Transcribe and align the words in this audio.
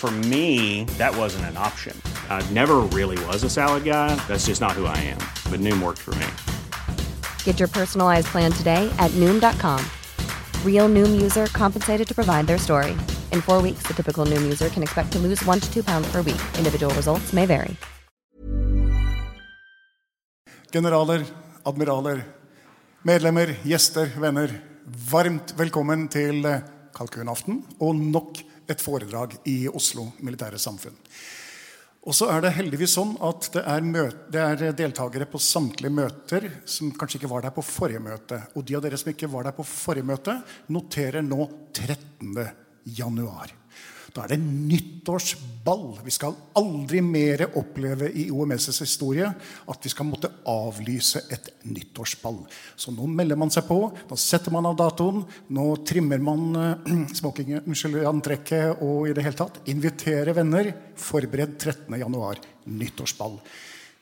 For 0.00 0.10
me, 0.10 0.84
that 0.96 1.14
wasn't 1.14 1.44
an 1.52 1.58
option. 1.58 1.94
I 2.30 2.40
never 2.52 2.76
really 2.98 3.22
was 3.26 3.44
a 3.44 3.50
salad 3.50 3.84
guy. 3.84 4.08
That's 4.28 4.46
just 4.46 4.58
not 4.58 4.72
who 4.72 4.86
I 4.86 4.96
am. 4.96 5.20
But 5.52 5.60
Noom 5.60 5.82
worked 5.82 6.00
for 6.00 6.14
me. 6.14 6.26
Get 7.44 7.60
your 7.60 7.68
personalized 7.68 8.28
plan 8.28 8.50
today 8.50 8.88
at 8.98 9.10
Noom.com. 9.20 9.84
Real 10.64 10.88
Noom 10.88 11.20
user 11.20 11.48
compensated 11.52 12.08
to 12.08 12.14
provide 12.14 12.46
their 12.46 12.56
story. 12.56 12.92
In 13.30 13.42
four 13.42 13.60
weeks, 13.60 13.82
the 13.86 13.92
typical 13.92 14.24
Noom 14.24 14.40
user 14.42 14.70
can 14.70 14.82
expect 14.82 15.12
to 15.12 15.18
lose 15.18 15.44
one 15.44 15.60
to 15.60 15.68
two 15.70 15.84
pounds 15.84 16.10
per 16.10 16.22
week. 16.22 16.40
Individual 16.56 16.94
results 16.94 17.34
may 17.34 17.44
vary. 17.44 17.76
Generaler, 20.72 21.26
admiraler, 21.66 22.24
medlemmer, 23.04 23.52
gjester, 23.64 24.08
venner. 24.16 24.48
Varmt 25.10 25.52
velkommen 25.58 26.08
til 26.08 26.40
kalkunaften 26.96 27.66
og 27.80 27.94
nok 27.96 28.40
et 28.70 28.82
foredrag 28.82 29.36
i 29.50 29.64
Oslo 29.68 30.08
Militære 30.24 30.60
Samfunn. 30.60 30.96
Og 32.08 32.16
så 32.16 32.30
er 32.32 32.40
det 32.40 32.54
heldigvis 32.56 32.94
sånn 32.96 33.12
at 33.28 33.50
det 33.52 33.62
er, 33.68 33.88
det 34.32 34.40
er, 34.40 34.62
deltakere 34.76 35.28
på 35.28 35.40
samtlige 35.42 35.92
møter 35.92 36.46
som 36.64 36.94
kanskje 36.96 37.20
ikke 37.20 37.32
var 37.34 37.44
der 37.44 37.52
på 37.52 37.64
forrige 37.66 38.00
møte. 38.00 38.40
Og 38.56 38.64
de 38.64 38.78
av 38.78 38.84
dere 38.86 38.96
som 39.00 39.12
ikke 39.12 39.28
var 39.28 39.44
der 39.44 39.56
på 39.56 39.66
forrige 39.68 40.08
møte, 40.08 40.38
noterer 40.72 41.20
nå 41.26 41.44
13. 41.76 42.40
januar. 42.96 43.59
Da 44.10 44.24
er 44.24 44.32
det 44.32 44.40
nyttårsball. 44.42 46.00
Vi 46.02 46.12
skal 46.14 46.34
aldri 46.58 47.02
mer 47.04 47.44
oppleve 47.58 48.08
i 48.10 48.26
OMS' 48.32 48.80
historie 48.82 49.28
at 49.30 49.86
vi 49.86 49.92
skal 49.92 50.08
måtte 50.08 50.32
avlyse 50.50 51.22
et 51.30 51.50
nyttårsball. 51.70 52.40
Så 52.74 52.94
nå 52.94 53.06
melder 53.06 53.38
man 53.38 53.52
seg 53.54 53.68
på, 53.68 53.78
nå 53.92 54.18
setter 54.18 54.54
man 54.54 54.66
av 54.66 54.78
datoen, 54.80 55.22
nå 55.54 55.66
trimmer 55.86 56.22
man 56.22 56.46
smoking, 57.20 57.60
unnskyld, 57.62 58.00
antrekket 58.10 58.82
og 58.82 59.10
i 59.10 59.14
det 59.14 59.26
hele 59.26 59.38
tatt 59.38 59.60
inviterer 59.70 60.34
venner. 60.36 60.72
Forbered 60.98 61.54
13.1. 61.60 62.48
nyttårsball. 62.66 63.38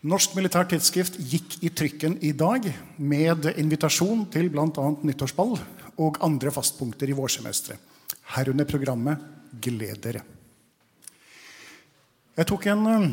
Norsk 0.08 0.36
militært 0.38 0.70
tidsskrift 0.70 1.16
gikk 1.18 1.58
i 1.66 1.72
trykken 1.74 2.20
i 2.22 2.30
dag 2.38 2.64
med 3.02 3.48
invitasjon 3.58 4.28
til 4.32 4.48
bl.a. 4.54 4.68
nyttårsball 5.02 5.56
og 5.98 6.20
andre 6.22 6.52
fastpunkter 6.54 7.10
i 7.10 7.16
vårsemesteret. 7.18 7.82
Herunder 8.28 8.68
programmet 8.68 9.37
gled 9.52 10.02
dere. 10.04 10.24
Jeg 12.38 12.46
tok 12.46 12.68
en 12.70 12.84
uh, 12.86 13.08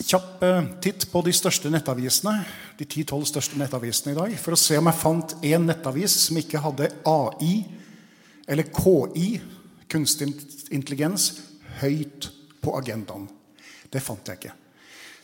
kjapp 0.00 0.44
uh, 0.44 0.68
titt 0.80 1.08
på 1.12 1.22
de 1.26 1.34
største 1.36 1.72
nettavisene 1.72 2.38
de 2.76 2.84
10-12 2.84 3.26
største 3.30 3.58
nettavisene 3.60 4.12
i 4.12 4.18
dag, 4.18 4.36
for 4.40 4.56
å 4.56 4.60
se 4.60 4.76
om 4.78 4.88
jeg 4.90 5.00
fant 5.00 5.34
en 5.40 5.66
nettavis 5.68 6.16
som 6.26 6.38
ikke 6.40 6.60
hadde 6.64 6.90
AI 7.08 7.64
eller 8.46 8.68
KI, 8.70 9.40
kunstig 9.90 10.28
intelligens, 10.74 11.30
høyt 11.80 12.30
på 12.62 12.76
agendaen. 12.78 13.26
Det 13.90 14.02
fant 14.04 14.28
jeg 14.28 14.40
ikke. 14.40 14.54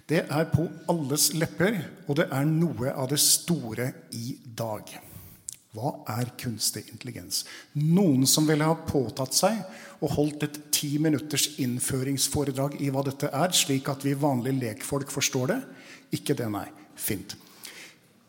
Det 0.09 0.25
er 0.27 0.49
på 0.51 0.67
alles 0.91 1.31
lepper, 1.39 1.79
og 2.09 2.19
det 2.19 2.27
er 2.35 2.49
noe 2.49 2.93
av 2.93 3.09
det 3.13 3.21
store 3.23 3.93
i 4.19 4.35
dag. 4.45 4.91
Hva 5.73 5.95
er 6.19 6.35
kunstig 6.37 6.83
intelligens? 6.93 7.47
Noen 7.81 8.27
som 8.29 8.45
ville 8.45 8.67
ha 8.69 8.75
påtatt 8.77 9.33
seg 9.33 9.57
og 10.05 10.13
holdt 10.19 10.45
et 10.45 10.59
ti 10.75 10.99
minutters 11.01 11.47
innføringsforedrag 11.65 12.77
i 12.85 12.91
hva 12.93 13.05
dette 13.07 13.31
er, 13.33 13.55
slik 13.57 13.89
at 13.89 14.05
vi 14.05 14.13
vanlige 14.13 14.59
lekfolk 14.59 15.09
forstår 15.15 15.55
det? 15.55 15.57
Ikke 16.19 16.37
det, 16.37 16.51
nei. 16.53 16.67
Fint. 16.93 17.33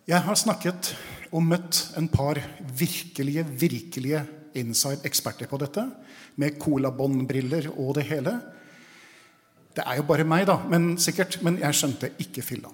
Jeg 0.07 0.23
har 0.23 0.39
snakket 0.39 0.93
og 1.35 1.43
møtt 1.43 1.81
en 1.99 2.07
par 2.11 2.39
virkelige, 2.79 3.43
virkelige 3.59 4.23
inside-eksperter 4.59 5.49
på 5.51 5.59
dette, 5.59 5.83
med 6.39 6.55
colabåndbriller 6.61 7.73
og 7.73 7.97
det 7.97 8.07
hele. 8.07 8.37
Det 9.75 9.83
er 9.83 9.99
jo 9.99 10.07
bare 10.07 10.23
meg, 10.23 10.45
da, 10.47 10.61
men 10.69 10.93
sikkert, 11.01 11.41
men 11.43 11.59
jeg 11.59 11.75
skjønte 11.75 12.13
ikke 12.23 12.45
filla. 12.45 12.71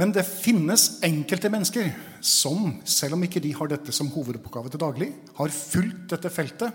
Men 0.00 0.12
det 0.14 0.24
finnes 0.24 1.02
enkelte 1.04 1.50
mennesker 1.52 1.90
som, 2.24 2.78
selv 2.88 3.18
om 3.18 3.26
ikke 3.26 3.42
de 3.44 3.52
har 3.56 3.68
dette 3.68 3.92
som 3.92 4.08
hovedoppgave 4.14 4.72
til 4.72 4.80
daglig, 4.80 5.10
har 5.36 5.52
fulgt 5.52 6.14
dette 6.14 6.32
feltet 6.32 6.72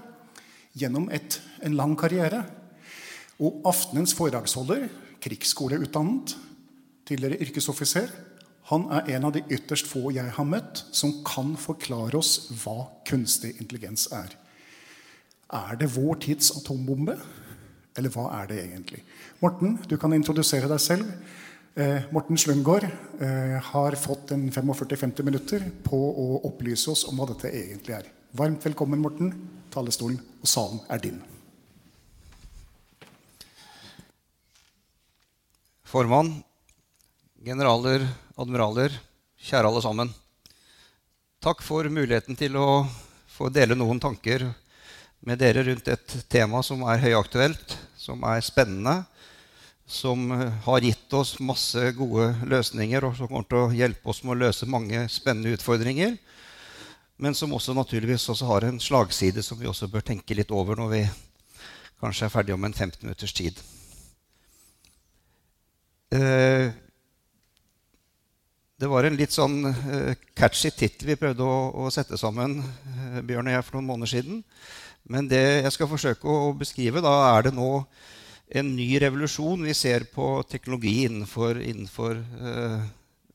gjennom 0.77 1.09
et, 1.13 1.39
en 1.65 1.77
lang 1.77 1.95
karriere. 1.97 2.43
Og 3.41 3.63
aftenens 3.69 4.13
foredragsholder, 4.17 4.85
krigsskoleutdannet, 5.23 6.35
tidligere 7.07 7.41
yrkesoffiser, 7.47 8.11
han 8.67 8.83
er 8.91 9.13
en 9.15 9.29
av 9.29 9.33
de 9.33 9.45
ytterst 9.55 9.87
få 9.87 10.11
jeg 10.11 10.27
har 10.35 10.47
møtt 10.47 10.83
som 10.91 11.21
kan 11.25 11.53
forklare 11.59 12.19
oss 12.19 12.49
hva 12.63 12.89
kunstig 13.07 13.53
intelligens 13.61 14.09
er. 14.11 14.33
Er 15.55 15.77
det 15.79 15.93
vår 15.93 16.19
tids 16.25 16.51
atombombe? 16.59 17.15
Eller 17.97 18.11
hva 18.13 18.27
er 18.41 18.49
det 18.51 18.57
egentlig? 18.65 18.99
Morten, 19.39 19.77
du 19.87 19.95
kan 19.97 20.13
introdusere 20.13 20.67
deg 20.69 20.83
selv. 20.83 21.07
Eh, 21.77 22.01
Morten 22.09 22.37
Slundgaard 22.37 22.83
eh, 23.19 23.61
har 23.61 23.91
fått 23.91 24.31
en 24.31 24.47
45-50 24.51 25.23
minutter 25.23 25.65
på 25.85 25.97
å 26.09 26.39
opplyse 26.49 26.89
oss 26.89 27.03
om 27.05 27.19
hva 27.19 27.27
dette 27.29 27.51
egentlig 27.53 27.93
er. 27.93 28.07
Varmt 28.33 28.63
velkommen, 28.65 28.97
Morten. 28.97 29.29
Talerstolen 29.69 30.17
og 30.41 30.49
salen 30.49 30.79
er 30.89 31.03
din. 31.03 31.19
Formann, 35.85 36.31
generaler, 37.45 38.07
admiraler, 38.41 38.97
kjære 39.37 39.69
alle 39.69 39.83
sammen. 39.85 40.13
Takk 41.45 41.61
for 41.61 41.85
muligheten 41.93 42.39
til 42.41 42.57
å 42.57 42.87
få 43.35 43.51
dele 43.53 43.77
noen 43.77 44.01
tanker 44.01 44.47
med 45.21 45.37
dere 45.45 45.61
rundt 45.69 45.93
et 45.93 46.17
tema 46.25 46.65
som 46.65 46.81
er 46.89 47.05
høyaktuelt, 47.05 47.77
som 48.01 48.25
er 48.25 48.41
spennende, 48.41 49.03
som 49.87 50.31
eh, 50.31 50.51
har 50.63 50.83
gitt 50.83 51.13
oss 51.15 51.37
masse 51.39 51.91
gode 51.95 52.33
løsninger, 52.45 53.05
og 53.07 53.15
som 53.15 53.29
kommer 53.31 53.47
til 53.47 53.61
å 53.61 53.71
hjelpe 53.71 54.11
oss 54.11 54.19
med 54.23 54.35
å 54.35 54.41
løse 54.43 54.67
mange 54.67 55.05
spennende 55.11 55.55
utfordringer. 55.55 56.17
Men 57.17 57.33
som 57.33 57.55
også 57.55 57.73
naturligvis 57.73 58.27
også 58.29 58.49
har 58.51 58.67
en 58.67 58.81
slagside 58.83 59.41
som 59.41 59.57
vi 59.57 59.69
også 59.69 59.87
bør 59.89 60.03
tenke 60.05 60.35
litt 60.37 60.51
over 60.53 60.77
når 60.77 60.91
vi 60.91 61.05
kanskje 62.03 62.27
er 62.27 62.33
ferdig 62.33 62.53
om 62.53 62.67
en 62.67 62.75
15 62.75 62.99
minutters 63.07 63.33
tid. 63.33 63.63
Eh, 66.13 66.67
det 68.77 68.91
var 68.91 69.07
en 69.07 69.17
litt 69.17 69.33
sånn 69.33 69.71
eh, 69.71 70.19
catchy 70.37 70.69
tittel 70.69 71.09
vi 71.09 71.17
prøvde 71.17 71.47
å 71.47 71.87
sette 71.95 72.19
sammen, 72.19 72.59
Bjørn 73.25 73.49
og 73.49 73.55
jeg, 73.55 73.65
for 73.65 73.79
noen 73.79 73.89
måneder 73.93 74.13
siden. 74.17 74.43
Men 75.07 75.31
det 75.31 75.63
jeg 75.63 75.73
skal 75.73 75.89
forsøke 75.89 76.27
å 76.27 76.51
beskrive, 76.59 77.01
da 77.01 77.15
er 77.31 77.47
det 77.47 77.55
nå 77.55 77.71
en 78.47 78.69
ny 78.75 78.87
revolusjon 79.01 79.63
vi 79.67 79.73
ser 79.75 80.07
på 80.13 80.43
teknologi 80.49 81.03
innenfor, 81.07 81.59
innenfor 81.61 82.19
uh, 82.39 82.85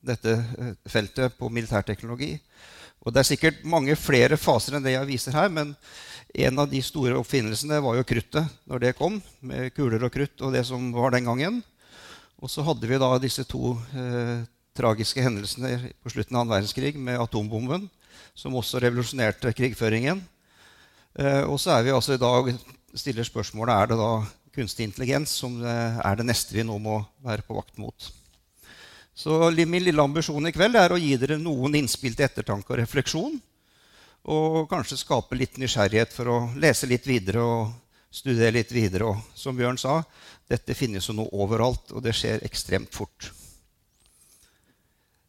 dette 0.03 0.33
eh, 0.33 0.73
feltet 0.91 1.37
på 1.39 1.51
militærteknologi. 1.53 2.33
Og 3.03 3.13
det 3.13 3.21
er 3.23 3.29
sikkert 3.29 3.61
mange 3.69 3.95
flere 3.99 4.39
faser 4.41 4.79
enn 4.79 4.87
det 4.87 4.97
jeg 4.97 5.09
viser 5.11 5.37
her, 5.37 5.51
men 5.53 5.75
en 6.33 6.59
av 6.59 6.71
de 6.71 6.81
store 6.83 7.19
oppfinnelsene 7.21 7.79
var 7.85 7.99
jo 7.99 8.07
kruttet 8.09 8.49
når 8.71 8.83
det 8.83 8.97
kom, 8.99 9.21
med 9.45 9.71
kuler 9.77 10.03
og 10.03 10.15
krutt 10.15 10.43
og 10.43 10.57
det 10.57 10.65
som 10.67 10.89
var 10.97 11.15
den 11.15 11.29
gangen. 11.29 11.61
Og 12.43 12.51
så 12.51 12.65
hadde 12.67 12.89
vi 12.91 12.99
da 12.99 13.13
disse 13.23 13.45
to 13.47 13.77
uh, 13.77 14.43
tragiske 14.77 15.23
hendelsene 15.23 15.93
på 16.03 16.13
slutten 16.13 16.37
av 16.37 16.43
annen 16.43 16.55
verdenskrig 16.57 16.97
med 16.97 17.21
atombomben, 17.21 17.89
som 18.35 18.57
også 18.57 18.81
revolusjonerte 18.83 19.53
krigføringen. 19.57 20.23
Eh, 21.19 21.43
og 21.45 21.59
så 21.61 21.77
er 21.77 21.85
vi 21.85 21.93
altså 21.93 22.17
i 22.17 22.23
dag 22.23 22.49
stiller 22.97 23.27
spørsmålet 23.27 23.75
er 23.75 23.91
det 23.91 23.99
da 24.01 24.13
kunstig 24.55 24.89
intelligens 24.89 25.33
som 25.43 25.59
er 25.65 26.19
det 26.19 26.27
neste 26.29 26.55
vi 26.55 26.65
nå 26.67 26.77
må 26.83 26.99
være 27.25 27.45
på 27.47 27.57
vakt 27.57 27.79
mot. 27.81 28.11
Så 29.15 29.51
min 29.51 29.85
lille 29.85 30.03
ambisjon 30.03 30.49
i 30.49 30.53
kveld 30.55 30.77
er 30.77 30.93
å 30.93 31.01
gi 31.01 31.17
dere 31.21 31.37
noen 31.41 31.77
innspill 31.77 32.15
til 32.17 32.27
ettertanke 32.27 32.73
og 32.73 32.81
refleksjon. 32.81 33.37
Og 34.33 34.69
kanskje 34.71 35.01
skape 35.01 35.37
litt 35.37 35.59
nysgjerrighet 35.61 36.15
for 36.15 36.31
å 36.31 36.39
lese 36.63 36.89
litt 36.89 37.07
videre 37.09 37.43
og 37.43 37.73
studere 38.13 38.55
litt 38.55 38.73
videre. 38.73 39.11
Og 39.11 39.39
som 39.39 39.57
Bjørn 39.57 39.81
sa, 39.81 40.01
dette 40.49 40.77
finnes 40.79 41.09
jo 41.09 41.17
nå 41.17 41.27
overalt, 41.33 41.93
og 41.93 42.05
det 42.05 42.15
skjer 42.17 42.45
ekstremt 42.47 42.93
fort. 42.95 43.33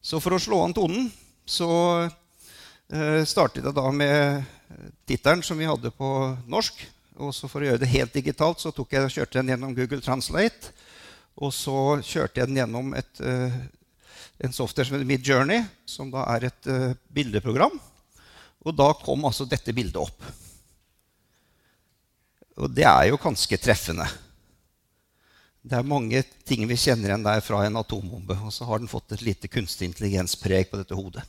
Så 0.03 0.19
for 0.19 0.35
å 0.35 0.41
slå 0.41 0.59
an 0.63 0.75
tonen 0.75 1.07
så 1.47 1.69
eh, 2.03 3.23
startet 3.27 3.63
jeg 3.63 3.75
da 3.75 3.87
med 3.91 4.43
tittelen 5.07 5.43
som 5.43 5.59
vi 5.59 5.67
hadde 5.67 5.91
på 5.95 6.09
norsk. 6.47 6.83
Og 7.21 7.33
så 7.35 7.49
for 7.49 7.61
å 7.61 7.67
gjøre 7.67 7.83
det 7.83 7.91
helt 7.93 8.15
digitalt 8.15 8.61
så 8.63 8.71
tok 8.73 8.95
jeg, 8.95 9.11
kjørte 9.13 9.37
jeg 9.37 9.43
den 9.43 9.53
gjennom 9.53 9.75
Google 9.77 10.01
Translate. 10.01 10.73
Og 11.37 11.53
så 11.53 11.77
kjørte 12.05 12.41
jeg 12.41 12.49
den 12.49 12.61
gjennom 12.61 12.93
et, 12.97 13.21
uh, 13.21 13.57
en 14.43 14.55
software 14.55 14.87
som 14.87 14.97
heter 14.97 15.09
Midjourney, 15.09 15.63
som 15.85 16.11
da 16.13 16.25
er 16.35 16.49
et 16.49 16.69
uh, 16.69 16.93
bildeprogram. 17.13 17.75
Og 18.63 18.75
da 18.77 18.89
kom 19.01 19.25
altså 19.27 19.45
dette 19.49 19.75
bildet 19.75 19.99
opp. 20.01 20.25
Og 22.61 22.69
det 22.69 22.85
er 22.85 23.09
jo 23.09 23.21
ganske 23.21 23.57
treffende. 23.57 24.05
Det 25.63 25.77
er 25.77 25.87
mange 25.87 26.19
ting 26.45 26.65
vi 26.67 26.77
kjenner 26.77 27.09
igjen 27.09 27.25
der 27.25 27.41
fra 27.45 27.63
en 27.65 27.79
atombombe. 27.79 28.37
Og 28.45 28.53
så 28.53 28.67
har 28.67 28.81
den 28.81 28.91
fått 28.91 29.15
et 29.15 29.25
lite 29.25 29.49
kunstig 29.51 29.89
intelligenspreg 29.89 30.69
på 30.69 30.81
dette 30.81 30.97
hodet. 30.97 31.23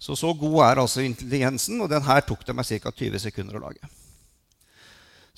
Så 0.00 0.16
så 0.16 0.32
god 0.32 0.62
er 0.64 0.80
altså 0.80 1.02
intelligensen, 1.04 1.80
og 1.84 1.90
den 1.92 2.04
her 2.06 2.22
tok 2.24 2.46
det 2.48 2.56
meg 2.56 2.64
ca. 2.64 2.90
20 2.90 3.20
sekunder 3.20 3.58
å 3.58 3.66
lage. 3.66 3.90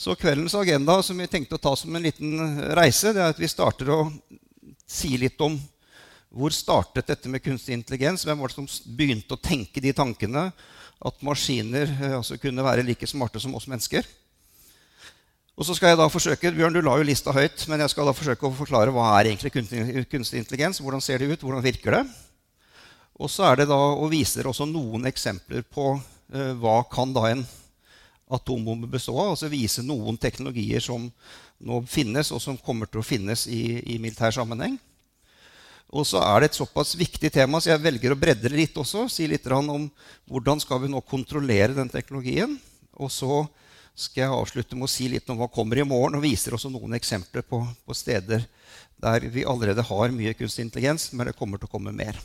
Så 0.02 0.16
kveldens 0.19 0.54
agenda 0.58 0.96
som 1.06 1.20
vi 1.20 1.28
tenkte 1.31 1.54
å 1.54 1.60
ta 1.62 1.76
som 1.78 1.94
en 1.94 2.02
liten 2.02 2.32
reise, 2.75 3.12
det 3.14 3.20
er 3.22 3.28
at 3.31 3.38
vi 3.38 3.46
starter 3.46 3.93
å 3.94 3.99
si 4.82 5.12
litt 5.14 5.38
om 5.46 5.54
hvor 6.34 6.50
startet 6.50 7.06
dette 7.06 7.31
med 7.31 7.44
kunstig 7.44 7.76
intelligens? 7.76 8.25
Hvem 8.26 8.40
var 8.43 8.50
det 8.50 8.56
som 8.56 8.66
begynte 8.99 9.37
å 9.37 9.38
tenke 9.38 9.78
de 9.84 9.93
tankene 9.94 10.49
at 11.06 11.22
maskiner 11.22 11.87
eh, 11.87 12.16
altså 12.16 12.40
kunne 12.43 12.66
være 12.66 12.82
like 12.88 13.06
smarte 13.06 13.38
som 13.38 13.54
oss 13.54 13.69
mennesker? 13.70 14.08
Og 15.54 15.70
så 15.70 15.78
skal 15.78 15.93
jeg 15.93 16.02
da 16.02 16.10
forsøke, 16.10 16.50
Bjørn, 16.56 16.75
du 16.75 16.82
la 16.82 16.98
jo 16.98 17.06
lista 17.06 17.31
høyt, 17.37 17.62
men 17.70 17.87
jeg 17.87 17.94
skal 17.94 18.10
da 18.10 18.19
forsøke 18.19 18.50
å 18.50 18.58
forklare 18.58 18.90
hva 18.90 19.06
er 19.20 19.31
egentlig 19.31 19.55
kunstig 19.55 20.43
intelligens, 20.43 20.82
hvordan 20.82 21.05
ser 21.05 21.22
det 21.22 21.31
ut, 21.31 21.46
hvordan 21.46 21.62
virker 21.62 22.00
det? 22.00 22.05
Og 23.22 23.31
så 23.31 23.46
er 23.52 23.62
det 23.62 23.70
da 23.70 23.78
å 23.78 24.10
vise 24.10 24.40
dere 24.40 24.50
også 24.50 24.66
noen 24.66 25.06
eksempler 25.14 25.62
på 25.62 25.93
eh, 25.94 26.56
hva 26.58 26.81
kan 26.90 27.14
da 27.14 27.28
en 27.31 27.46
atombombe 28.32 28.90
bestå 28.90 29.14
av. 29.17 29.34
Altså 29.34 29.50
vise 29.52 29.84
noen 29.87 30.19
teknologier 30.20 30.82
som 30.84 31.11
nå 31.62 31.82
finnes, 31.90 32.32
og 32.34 32.43
som 32.43 32.58
kommer 32.58 32.90
til 32.90 33.02
å 33.02 33.06
finnes 33.06 33.46
i, 33.46 33.79
i 33.94 33.99
militær 34.02 34.34
sammenheng. 34.34 34.79
Og 35.93 36.06
så 36.08 36.23
er 36.25 36.40
det 36.40 36.50
et 36.50 36.56
såpass 36.56 36.94
viktig 36.96 37.29
tema, 37.34 37.61
så 37.61 37.75
jeg 37.75 37.82
velger 37.84 38.14
å 38.14 38.19
bredde 38.19 38.49
det 38.49 38.56
litt 38.56 38.79
også. 38.81 39.05
Si 39.12 39.26
litt 39.29 39.46
om 39.52 39.90
hvordan 40.31 40.62
skal 40.62 40.81
vi 40.81 40.88
nå 40.88 41.02
kontrollere 41.05 41.76
den 41.76 41.93
teknologien. 41.93 42.56
Og 42.96 43.12
så 43.12 43.43
skal 43.93 44.25
jeg 44.25 44.37
avslutte 44.38 44.76
med 44.79 44.88
å 44.88 44.93
si 44.93 45.11
litt 45.12 45.29
om 45.29 45.37
hva 45.37 45.50
kommer 45.52 45.76
i 45.76 45.84
morgen, 45.84 46.17
og 46.17 46.25
viser 46.25 46.56
også 46.56 46.73
noen 46.73 46.96
eksempler 46.96 47.44
på, 47.44 47.61
på 47.84 47.96
steder 47.96 48.46
der 49.02 49.26
vi 49.34 49.44
allerede 49.44 49.84
har 49.84 50.14
mye 50.14 50.32
kunstig 50.38 50.64
intelligens, 50.64 51.11
men 51.12 51.29
det 51.29 51.37
kommer 51.37 51.61
til 51.61 51.69
å 51.69 51.75
komme 51.75 51.93
mer. 51.93 52.17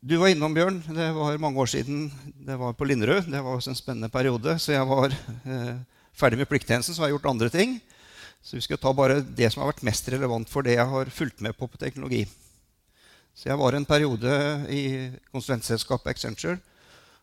Du 0.00 0.14
var 0.16 0.28
innom, 0.30 0.54
Bjørn. 0.54 0.76
Det 0.94 1.06
var 1.10 1.40
mange 1.42 1.58
år 1.58 1.66
siden. 1.66 2.04
Det 2.46 2.54
var 2.54 2.72
på 2.78 2.86
Linderud. 2.86 3.26
Det 3.26 3.40
var 3.42 3.56
også 3.56 3.72
en 3.72 3.78
spennende 3.78 4.08
periode. 4.08 4.52
Så 4.62 4.70
jeg 4.70 4.86
var 4.86 5.10
eh, 5.10 5.80
ferdig 6.14 6.38
med 6.38 6.46
plikttjenesten, 6.46 6.94
så 6.94 7.02
har 7.02 7.08
jeg 7.08 7.16
gjort 7.16 7.26
andre 7.32 7.48
ting. 7.50 7.72
Så 8.38 8.54
vi 8.54 8.62
skal 8.62 8.78
ta 8.78 8.92
bare 8.94 9.24
det 9.26 9.48
som 9.50 9.64
har 9.64 9.72
vært 9.72 9.82
mest 9.88 10.06
relevant 10.14 10.46
for 10.46 10.62
det 10.62 10.76
jeg 10.76 10.86
har 10.86 11.10
fulgt 11.10 11.42
med 11.42 11.56
på 11.58 11.66
på 11.66 11.80
teknologi. 11.82 12.20
Så 13.34 13.48
jeg 13.50 13.58
var 13.58 13.74
en 13.74 13.86
periode 13.88 14.36
i 14.70 14.84
konsulentselskapet 15.32 16.12
Accenture. 16.14 16.60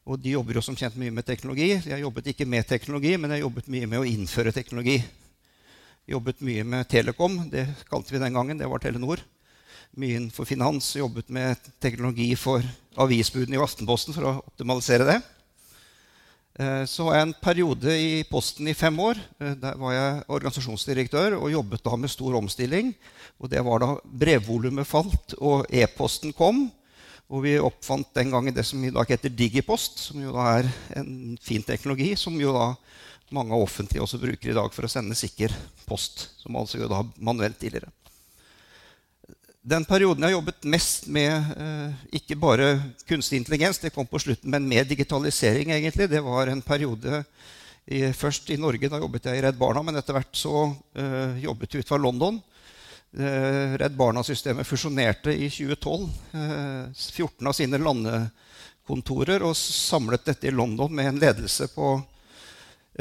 Og 0.04 0.19
de 0.19 0.36
jobber 0.36 0.60
jo 0.60 0.66
som 0.68 0.75
kjent 0.75 1.00
mye 1.00 1.16
med 1.16 1.24
teknologi. 1.24 1.78
Jeg 1.80 2.04
jobbet 2.04 2.28
ikke 2.33 2.50
med 2.57 2.68
teknologi, 2.68 3.16
men 3.16 3.38
jeg 3.38 3.45
jobbet 3.45 3.71
mye 3.71 3.88
med 3.88 4.04
å 4.04 4.10
innføre 4.10 4.51
teknologi. 4.51 4.98
Jobbet 6.12 6.44
mye 6.44 6.68
med 6.68 6.92
Telekom. 6.92 7.39
Det 7.56 7.69
kalte 7.88 8.12
vi 8.12 8.19
den 8.19 8.36
gangen. 8.36 8.60
Det 8.60 8.68
var 8.68 8.83
Telenor 8.83 9.24
mye 10.00 10.18
innenfor 10.19 10.47
finans, 10.47 10.95
jobbet 10.97 11.30
med 11.33 11.59
teknologi 11.83 12.33
for 12.39 12.63
avisbudene 13.00 13.57
i 13.57 13.63
Aftenposten 13.63 14.15
for 14.15 14.27
å 14.27 14.36
optimalisere 14.44 15.07
det. 15.07 15.18
Eh, 16.56 16.83
så 16.88 17.07
var 17.07 17.18
jeg 17.18 17.27
en 17.27 17.36
periode 17.44 17.95
i 18.00 18.24
Posten 18.30 18.68
i 18.71 18.75
fem 18.77 18.95
år. 19.03 19.19
Eh, 19.39 19.56
der 19.59 19.75
var 19.80 19.95
jeg 19.95 20.24
organisasjonsdirektør 20.38 21.36
og 21.42 21.51
jobbet 21.51 21.83
da 21.83 22.00
med 22.00 22.12
stor 22.12 22.38
omstilling. 22.39 22.94
Og 23.39 23.51
det 23.51 23.63
var 23.68 23.83
da 23.83 23.92
brevvolumet 24.03 24.88
falt 24.88 25.36
og 25.42 25.68
e-posten 25.68 26.36
kom. 26.36 26.68
Og 27.27 27.44
vi 27.44 27.57
oppfant 27.59 28.13
den 28.15 28.31
gangen 28.31 28.56
det 28.56 28.63
som 28.68 28.83
i 28.86 28.94
dag 28.94 29.09
heter 29.09 29.33
Digipost, 29.33 29.97
som 30.12 30.21
jo 30.21 30.31
da 30.36 30.59
er 30.59 30.69
en 31.01 31.36
fin 31.42 31.63
teknologi, 31.65 32.13
som 32.15 32.38
jo 32.39 32.53
da 32.53 32.69
mange 33.33 33.56
av 33.56 33.65
offentlige 33.65 34.06
også 34.06 34.21
bruker 34.21 34.51
i 34.51 34.56
dag 34.56 34.71
for 34.71 34.86
å 34.86 34.92
sende 34.92 35.18
sikker 35.18 35.51
post. 35.89 36.30
Som 36.39 36.56
altså 36.59 36.83
jo 36.83 36.92
da 36.92 37.01
manuelt 37.18 37.57
tidligere 37.59 37.92
den 39.66 39.86
perioden 39.88 40.22
jeg 40.22 40.30
har 40.30 40.38
jobbet 40.38 40.66
mest 40.70 41.08
med 41.10 41.54
eh, 41.58 42.02
ikke 42.20 42.38
bare 42.38 42.68
kunstig 43.10 43.40
intelligens, 43.40 43.80
det 43.82 43.94
kom 43.96 44.06
på 44.06 44.20
slutten, 44.22 44.52
men 44.54 44.68
med 44.70 44.86
digitalisering, 44.92 45.72
egentlig, 45.74 46.06
det 46.12 46.22
var 46.22 46.52
en 46.52 46.62
periode 46.62 47.24
i, 47.86 48.04
først 48.14 48.52
i 48.54 48.60
Norge. 48.62 48.90
Da 48.90 49.00
jobbet 49.02 49.26
jeg 49.26 49.40
i 49.40 49.46
Redd 49.46 49.58
Barna, 49.58 49.82
men 49.86 49.98
etter 49.98 50.18
hvert 50.18 50.38
så 50.38 50.68
uh, 50.70 51.40
jobbet 51.42 51.74
vi 51.74 51.82
ut 51.82 51.90
fra 51.90 51.98
London. 52.02 52.38
Uh, 53.16 53.74
Redd 53.82 53.96
Barna-systemet 53.98 54.68
fusjonerte 54.70 55.34
i 55.34 55.50
2012 55.50 56.06
14 56.94 57.26
eh, 57.26 57.50
av 57.50 57.56
sine 57.58 57.80
landekontorer 57.82 59.46
og 59.46 59.58
samlet 59.58 60.28
dette 60.30 60.50
i 60.50 60.54
London 60.54 60.94
med 60.94 61.10
en 61.10 61.22
ledelse 61.22 61.72
på 61.74 61.96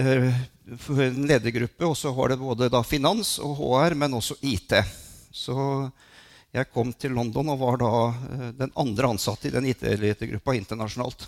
en 0.01 1.27
ledergruppe. 1.29 1.85
Og 1.85 1.97
så 1.99 2.13
var 2.17 2.33
det 2.33 2.41
både 2.41 2.85
finans 2.89 3.37
og 3.45 3.59
HR, 3.61 3.99
men 4.01 4.17
også 4.17 4.41
IT. 4.41 4.79
Så 5.35 5.55
jeg 6.55 6.71
kom 6.71 6.93
til 6.95 7.15
London 7.17 7.51
og 7.51 7.63
var 7.63 7.81
da 7.83 7.93
eh, 8.07 8.51
den 8.61 8.75
andre 8.79 9.11
ansatte 9.11 9.49
i 9.49 9.55
den 9.55 9.67
IT-elitegruppa 9.73 10.55
internasjonalt. 10.55 11.27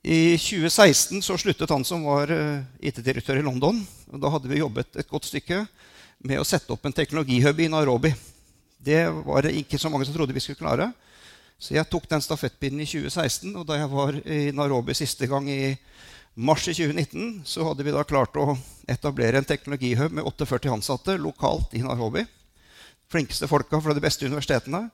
I 0.00 0.38
2016 0.38 1.20
så 1.26 1.36
sluttet 1.40 1.72
han 1.74 1.84
som 1.84 2.06
var 2.06 2.30
eh, 2.30 2.62
IT-direktør 2.86 3.40
i 3.40 3.46
London. 3.46 3.82
og 4.12 4.22
Da 4.22 4.30
hadde 4.30 4.52
vi 4.52 4.62
jobbet 4.62 4.94
et 4.94 5.10
godt 5.10 5.26
stykke 5.26 5.64
med 6.22 6.38
å 6.38 6.46
sette 6.46 6.70
opp 6.72 6.86
en 6.86 6.94
teknologihub 6.94 7.64
i 7.66 7.70
Nairobi. 7.72 8.14
Det 8.78 9.02
var 9.26 9.44
det 9.44 9.56
ikke 9.58 9.80
så 9.80 9.90
mange 9.90 10.06
som 10.06 10.14
trodde 10.14 10.36
vi 10.36 10.44
skulle 10.44 10.62
klare. 10.62 10.92
Så 11.60 11.74
jeg 11.74 11.90
tok 11.90 12.06
den 12.08 12.22
stafettpinnen 12.24 12.86
i 12.86 12.88
2016. 12.88 13.52
Og 13.58 13.66
da 13.68 13.82
jeg 13.82 13.90
var 13.90 14.16
i 14.22 14.42
Nairobi 14.54 14.94
siste 14.96 15.26
gang 15.28 15.50
i 15.50 15.74
mars 16.38 16.62
i 16.70 16.76
2019, 16.78 17.40
så 17.44 17.66
hadde 17.66 17.84
vi 17.84 17.92
da 17.92 18.06
klart 18.06 18.38
å 18.38 18.54
etablere 18.88 19.42
en 19.42 19.48
teknologihub 19.48 20.14
med 20.14 20.24
48 20.24 20.78
ansatte 20.78 21.18
lokalt 21.18 21.74
i 21.74 21.82
Nairobi 21.82 22.22
flinkeste 23.10 23.48
folka 23.50 23.80
fra 23.82 23.94
de 23.96 24.02
beste 24.02 24.26
universitetene. 24.28 24.86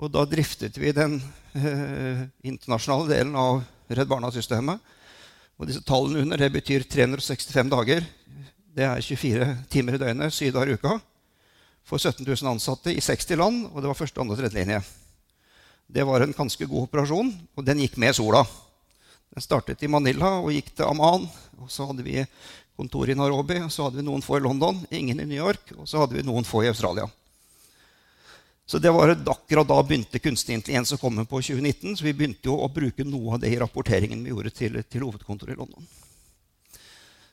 Og 0.00 0.10
da 0.10 0.24
driftet 0.26 0.78
vi 0.80 0.94
den 0.96 1.20
eh, 1.54 2.24
internasjonale 2.42 3.08
delen 3.10 3.36
av 3.38 3.62
Redd 3.94 4.10
Barna-systemet. 4.10 4.80
Og 5.60 5.68
disse 5.68 5.84
tallene 5.86 6.24
under 6.24 6.40
det 6.40 6.50
betyr 6.54 6.86
365 6.90 7.70
dager. 7.70 8.06
Det 8.74 8.88
er 8.88 9.04
24 9.06 9.50
timer 9.70 9.94
i 9.94 10.02
døgnet, 10.02 10.34
syv 10.34 10.56
dager 10.56 10.72
i 10.72 10.78
uka. 10.80 10.96
For 11.86 12.00
17 12.00 12.24
000 12.24 12.50
ansatte 12.56 12.90
i 12.90 13.02
60 13.04 13.38
land, 13.38 13.64
og 13.70 13.82
det 13.82 13.90
var 13.90 13.98
første, 13.98 14.20
andre 14.20 14.34
og 14.34 14.40
tredje 14.40 14.56
linje. 14.56 14.80
Det 15.94 16.02
var 16.08 16.24
en 16.24 16.34
ganske 16.34 16.66
god 16.66 16.88
operasjon, 16.88 17.30
og 17.54 17.66
den 17.66 17.84
gikk 17.84 18.00
med 18.00 18.16
sola. 18.16 18.40
Den 19.34 19.44
startet 19.44 19.82
i 19.84 19.90
Manila 19.90 20.38
og 20.40 20.50
gikk 20.54 20.72
til 20.72 20.88
Amman. 20.88 21.28
Og 21.60 21.70
så 21.70 21.86
hadde 21.86 22.06
vi 22.06 22.24
kontor 22.74 23.12
i 23.12 23.14
Nairobi, 23.18 23.60
og 23.62 23.70
så 23.70 23.86
hadde 23.86 24.00
vi 24.00 24.06
noen 24.08 24.24
få 24.24 24.40
i 24.40 24.42
London, 24.42 24.80
ingen 24.90 25.20
i 25.20 25.28
New 25.28 25.38
York, 25.38 25.70
og 25.76 25.86
så 25.86 26.02
hadde 26.02 26.16
vi 26.16 26.26
noen 26.26 26.46
få 26.48 26.64
i 26.64 26.72
Australia. 26.72 27.06
Så 28.66 28.78
det 28.80 28.92
var 28.96 29.12
akkurat 29.12 29.68
da 29.68 29.82
begynte 29.84 30.20
kunstig 30.22 30.56
intelligens 30.56 30.94
å 30.96 31.00
komme 31.00 31.26
på 31.28 31.40
2019. 31.42 31.98
Så 31.98 32.06
vi 32.06 32.14
begynte 32.16 32.48
jo 32.48 32.56
å 32.64 32.70
bruke 32.72 33.04
noe 33.04 33.36
av 33.36 33.42
det 33.42 33.52
i 33.52 33.58
rapporteringen 33.60 34.22
vi 34.24 34.32
gjorde 34.32 34.54
til, 34.56 34.80
til 34.88 35.04
hovedkontoret 35.04 35.52
i 35.52 35.58
London. 35.58 35.84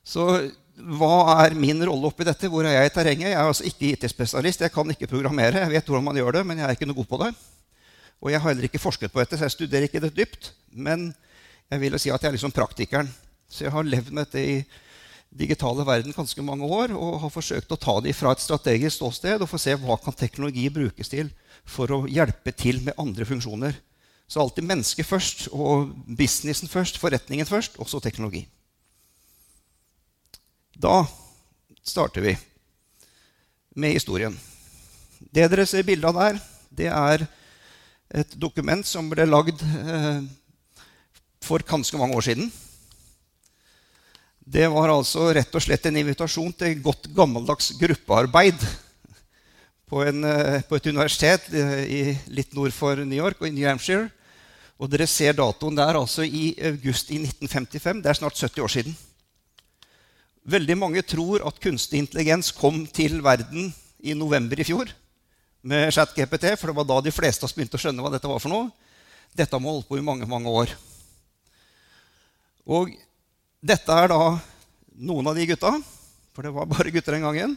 Så 0.03 0.27
hva 0.75 1.37
er 1.45 1.55
min 1.55 1.79
rolle 1.87 2.09
oppi 2.09 2.27
dette? 2.27 2.49
Hvor 2.51 2.67
er 2.67 2.75
jeg 2.75 2.91
i 2.91 2.93
terrenget? 2.95 3.29
Jeg 3.29 3.37
er 3.37 3.47
altså 3.47 3.67
ikke 3.69 3.93
IT-spesialist. 3.93 4.65
Jeg 4.65 4.75
kan 4.75 4.91
ikke 4.91 5.09
programmere. 5.11 5.63
Jeg 5.63 5.73
vet 5.75 5.87
hvordan 5.87 6.07
man 6.09 6.19
gjør 6.19 6.39
det, 6.39 6.45
men 6.47 6.59
jeg 6.59 6.67
er 6.67 6.75
ikke 6.75 6.89
noe 6.89 6.99
god 6.99 7.11
på 7.11 7.23
det. 7.23 7.31
Og 8.21 8.31
jeg 8.33 8.41
har 8.41 8.51
heller 8.51 8.67
ikke 8.67 8.81
forsket 8.81 9.13
på 9.13 9.21
dette, 9.21 9.37
så 9.37 9.47
jeg 9.47 9.55
studerer 9.55 9.87
ikke 9.87 10.03
det 10.03 10.13
dypt. 10.17 10.51
Men 10.71 11.09
jeg 11.71 11.81
vil 11.81 11.99
si 11.99 12.11
at 12.11 12.21
jeg 12.21 12.31
er 12.31 12.35
liksom 12.35 12.53
praktikeren. 12.55 13.07
Så 13.51 13.65
jeg 13.65 13.73
har 13.73 13.87
levd 13.87 14.11
med 14.11 14.27
dette 14.27 14.43
i 14.43 14.57
digitale 15.31 15.85
verden 15.87 16.15
ganske 16.15 16.43
mange 16.43 16.67
år 16.67 16.91
og 16.91 17.21
har 17.23 17.31
forsøkt 17.31 17.71
å 17.71 17.79
ta 17.79 17.95
dem 18.03 18.15
fra 18.15 18.33
et 18.35 18.43
strategisk 18.43 18.97
ståsted 18.97 19.41
og 19.41 19.49
få 19.49 19.59
se 19.61 19.77
hva 19.79 19.95
kan 20.01 20.15
teknologi 20.17 20.67
brukes 20.73 21.11
til 21.11 21.31
for 21.63 21.91
å 21.95 22.03
hjelpe 22.11 22.51
til 22.51 22.81
med 22.83 22.97
andre 22.99 23.27
funksjoner. 23.27 23.77
Så 24.27 24.39
alltid 24.43 24.67
mennesket 24.67 25.07
først, 25.07 25.47
og 25.51 25.91
businessen 26.07 26.71
først, 26.71 26.99
forretningen 26.99 27.47
først, 27.47 27.75
også 27.83 27.99
teknologi. 28.03 28.45
Da 30.71 31.03
starter 31.83 32.23
vi 32.23 32.35
med 33.75 33.95
historien. 33.95 34.35
Det 35.19 35.47
dere 35.51 35.67
ser 35.67 35.85
bilde 35.87 36.07
av 36.07 36.17
der, 36.17 36.39
det 36.71 36.87
er 36.91 37.25
et 38.21 38.35
dokument 38.39 38.87
som 38.87 39.07
ble 39.11 39.27
lagd 39.27 39.61
eh, 39.63 40.23
for 41.43 41.63
ganske 41.67 41.99
mange 41.99 42.15
år 42.15 42.27
siden. 42.31 42.51
Det 44.41 44.65
var 44.73 44.89
altså 44.89 45.27
rett 45.37 45.53
og 45.53 45.61
slett 45.61 45.85
en 45.85 45.99
invitasjon 46.01 46.53
til 46.57 46.79
godt 46.81 47.05
gammeldags 47.13 47.75
gruppearbeid 47.77 48.57
på, 49.85 50.01
en, 50.01 50.23
eh, 50.25 50.63
på 50.65 50.79
et 50.79 50.87
universitet 50.89 51.45
eh, 51.53 51.83
i, 51.85 52.01
litt 52.33 52.55
nord 52.57 52.73
for 52.73 52.97
New 53.03 53.19
York 53.19 53.37
og 53.37 53.47
i 53.47 53.53
New 53.53 53.67
Hampshire. 53.69 54.09
Og 54.81 54.89
dere 54.89 55.05
ser 55.05 55.37
datoen 55.37 55.77
der 55.77 55.99
altså 55.99 56.25
i 56.25 56.55
august 56.71 57.11
i 57.13 57.19
1955. 57.21 58.01
Det 58.01 58.09
er 58.09 58.17
snart 58.17 58.39
70 58.39 58.65
år 58.65 58.73
siden. 58.73 58.97
Veldig 60.49 60.77
mange 60.79 61.03
tror 61.05 61.45
at 61.45 61.61
kunstig 61.61 62.01
intelligens 62.01 62.49
kom 62.57 62.87
til 62.89 63.19
verden 63.21 63.69
i 64.01 64.17
november 64.17 64.57
i 64.57 64.65
fjor 64.65 64.89
med 65.61 65.93
ChatGPT, 65.93 66.55
for 66.57 66.71
det 66.71 66.77
var 66.79 66.87
da 66.89 66.97
de 67.05 67.13
fleste 67.13 67.45
av 67.45 67.51
oss 67.51 67.53
begynte 67.53 67.77
å 67.77 67.83
skjønne 67.83 68.01
hva 68.01 68.09
dette 68.09 68.25
var 68.25 68.41
for 68.41 68.49
noe. 68.49 68.71
Dette 69.37 69.53
har 69.53 69.61
man 69.61 69.75
holdt 69.75 69.85
på 69.91 69.99
i 69.99 70.05
mange, 70.05 70.25
mange 70.25 70.49
år. 70.49 70.73
Og 72.65 72.89
dette 73.61 73.93
er 73.93 74.09
da 74.09 74.21
noen 75.01 75.27
av 75.29 75.37
de 75.37 75.45
gutta, 75.45 75.75
for 76.33 76.45
det 76.45 76.53
var 76.55 76.69
bare 76.69 76.91
gutter 76.93 77.13
den 77.13 77.27
gangen. 77.27 77.53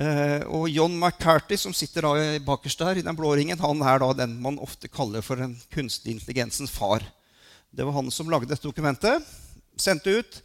Eh, 0.00 0.40
og 0.48 0.64
John 0.72 0.96
McCarty, 0.96 1.58
som 1.60 1.74
sitter 1.76 2.06
da 2.08 2.38
bakerst 2.42 2.80
der 2.80 2.98
i 2.98 3.04
den 3.04 3.16
blå 3.18 3.34
ringen, 3.36 3.60
han 3.60 3.84
er 3.84 4.00
da 4.00 4.10
den 4.24 4.38
man 4.42 4.56
ofte 4.64 4.88
kaller 4.88 5.22
for 5.22 5.38
den 5.38 5.54
kunstig 5.74 6.16
intelligensens 6.16 6.72
far. 6.72 7.04
Det 7.70 7.84
var 7.84 7.98
han 7.98 8.10
som 8.10 8.30
lagde 8.32 8.48
dette 8.48 8.66
dokumentet. 8.66 9.22
Sendte 9.76 10.18
ut 10.18 10.40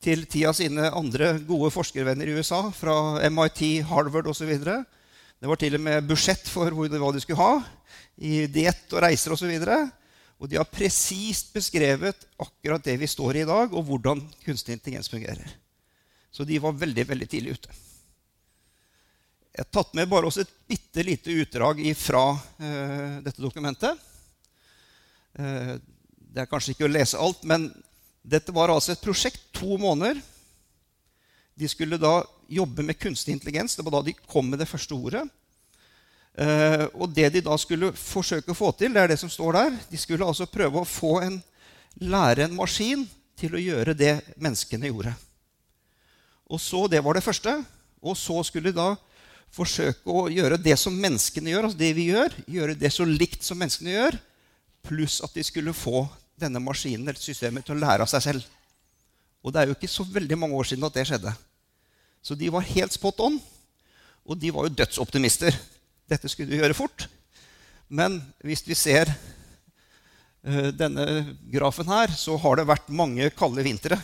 til 0.00 0.24
ti 0.30 0.46
av 0.48 0.56
sine 0.56 0.88
andre 0.96 1.34
gode 1.44 1.68
forskervenner 1.74 2.30
i 2.30 2.38
USA, 2.40 2.62
fra 2.72 3.20
MIT, 3.28 3.82
Harvard 3.90 4.30
osv. 4.32 4.50
Det 4.56 5.48
var 5.48 5.60
til 5.60 5.76
og 5.76 5.84
med 5.84 6.08
budsjett 6.08 6.48
for 6.48 6.72
hva 6.72 7.12
de 7.12 7.20
skulle 7.20 7.40
ha 7.42 7.54
i 8.16 8.46
diett 8.48 8.88
og 8.94 9.04
reiser 9.04 9.36
osv. 9.36 9.50
Og, 9.50 9.60
så 9.60 9.82
og 10.40 10.48
de 10.48 10.56
har 10.56 10.68
presist 10.72 11.52
beskrevet 11.52 12.24
akkurat 12.40 12.84
det 12.84 12.96
vi 13.02 13.08
står 13.10 13.36
i 13.36 13.42
i 13.44 13.48
dag, 13.48 13.74
og 13.76 13.84
hvordan 13.84 14.22
kunstig 14.46 14.78
intelligens 14.78 15.12
fungerer. 15.12 15.52
Så 16.32 16.46
de 16.48 16.56
var 16.62 16.78
veldig 16.80 17.04
veldig 17.10 17.28
tidlig 17.28 17.58
ute. 17.58 17.74
Jeg 19.50 19.66
har 19.66 19.72
tatt 19.74 19.92
med 19.98 20.08
bare 20.08 20.30
også 20.30 20.44
et 20.44 20.54
bitte 20.70 21.04
lite 21.04 21.34
utdrag 21.42 21.82
fra 21.98 22.24
uh, 22.32 23.20
dette 23.20 23.42
dokumentet. 23.42 23.98
Uh, 25.36 25.76
det 26.16 26.44
er 26.44 26.48
kanskje 26.48 26.72
ikke 26.72 26.86
å 26.88 26.92
lese 26.92 27.20
alt, 27.20 27.42
men 27.44 27.68
dette 28.22 28.54
var 28.54 28.72
altså 28.72 28.94
et 28.94 29.02
prosjekt 29.02 29.42
to 29.58 29.76
måneder. 29.80 30.22
De 31.58 31.68
skulle 31.68 32.00
da 32.00 32.22
jobbe 32.48 32.86
med 32.86 32.96
kunstig 32.96 33.34
intelligens. 33.36 33.76
Det 33.76 33.84
var 33.84 33.98
da 33.98 34.06
de 34.08 34.16
kom 34.24 34.48
med 34.48 34.62
det 34.62 34.70
første 34.70 34.96
ordet. 34.96 35.26
Uh, 36.38 36.86
og 36.94 37.10
det 37.12 37.26
de 37.34 37.42
da 37.44 37.56
skulle 37.58 37.90
forsøke 37.96 38.52
å 38.52 38.56
få 38.56 38.70
til, 38.78 38.92
det 38.94 39.02
er 39.02 39.12
det 39.12 39.18
som 39.20 39.32
står 39.32 39.56
der. 39.58 39.78
De 39.90 39.98
skulle 40.00 40.26
altså 40.26 40.46
prøve 40.48 40.80
å 40.80 40.88
få 40.88 41.18
en, 41.24 41.40
lære 42.00 42.46
en 42.46 42.56
maskin 42.56 43.02
til 43.40 43.56
å 43.56 43.62
gjøre 43.62 43.96
det 43.98 44.14
menneskene 44.40 44.92
gjorde. 44.92 45.14
Og 46.50 46.60
så, 46.62 46.86
Det 46.88 47.02
var 47.04 47.14
det 47.14 47.24
første. 47.26 47.60
Og 48.00 48.16
så 48.16 48.42
skulle 48.46 48.70
de 48.70 48.78
da 48.78 48.94
forsøke 49.52 50.08
å 50.08 50.28
gjøre 50.30 50.58
det 50.62 50.76
som 50.78 50.94
menneskene 50.94 51.52
gjør, 51.52 51.68
altså 51.68 51.78
det 51.78 51.90
vi 51.96 52.06
gjør, 52.12 52.34
gjøre 52.48 52.78
det 52.78 52.92
så 52.94 53.04
likt 53.04 53.44
som 53.44 53.58
menneskene 53.60 53.92
gjør, 53.92 54.16
pluss 54.86 55.18
at 55.26 55.34
de 55.34 55.44
skulle 55.44 55.74
få 55.76 56.06
denne 56.40 56.62
maskinen 56.62 57.10
eller 57.10 57.20
systemet 57.20 57.66
til 57.66 57.76
å 57.76 57.82
lære 57.82 58.06
av 58.06 58.10
seg 58.10 58.24
selv. 58.24 58.46
Og 59.44 59.52
det 59.52 59.60
er 59.60 59.70
jo 59.70 59.76
ikke 59.76 59.90
så 59.90 60.06
veldig 60.06 60.38
mange 60.38 60.56
år 60.56 60.70
siden 60.70 60.86
at 60.86 60.96
det 60.96 61.06
skjedde. 61.10 61.34
Så 62.22 62.36
de 62.36 62.48
var 62.52 62.68
helt 62.68 62.94
spot 62.94 63.20
on. 63.24 63.38
Og 64.28 64.38
de 64.38 64.50
var 64.52 64.66
jo 64.66 64.76
dødsoptimister. 64.80 65.56
Dette 66.10 66.30
skulle 66.30 66.50
vi 66.50 66.58
gjøre 66.58 66.74
fort. 66.74 67.06
Men 67.90 68.18
hvis 68.46 68.64
vi 68.66 68.76
ser 68.78 69.10
uh, 69.10 70.70
denne 70.74 71.06
grafen 71.52 71.90
her, 71.90 72.10
så 72.18 72.36
har 72.42 72.58
det 72.58 72.68
vært 72.70 72.90
mange 72.90 73.30
kalde 73.38 73.62
vintre. 73.66 73.98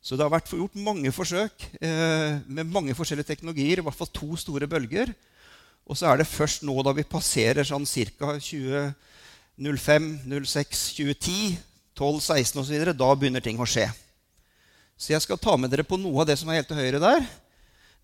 Så 0.00 0.16
det 0.16 0.24
har 0.24 0.32
vært 0.32 0.48
gjort 0.56 0.78
mange 0.80 1.12
forsøk 1.12 1.66
uh, 1.84 2.40
med 2.48 2.72
mange 2.72 2.96
forskjellige 2.96 3.28
teknologier. 3.34 3.80
I 3.80 3.84
hvert 3.84 3.98
fall 3.98 4.12
to 4.16 4.32
store 4.40 4.68
bølger. 4.70 5.12
Og 5.84 5.98
så 5.98 6.08
er 6.08 6.20
det 6.20 6.30
først 6.30 6.64
nå 6.64 6.76
da 6.86 6.94
vi 6.96 7.04
passerer 7.04 7.66
sånn 7.66 7.84
ca. 7.84 8.36
2005, 8.40 10.08
06, 10.30 10.84
2010, 10.96 11.58
12, 11.98 12.20
16 12.24 12.62
osv., 12.62 12.92
da 12.96 13.10
begynner 13.18 13.44
ting 13.44 13.60
å 13.60 13.68
skje. 13.68 13.88
Så 15.00 15.12
jeg 15.12 15.24
skal 15.24 15.40
ta 15.40 15.56
med 15.60 15.72
dere 15.72 15.84
på 15.84 15.98
noe 16.00 16.22
av 16.22 16.28
det 16.28 16.36
som 16.40 16.48
er 16.52 16.60
helt 16.60 16.68
til 16.70 16.80
høyre 16.80 17.00
der. 17.02 17.24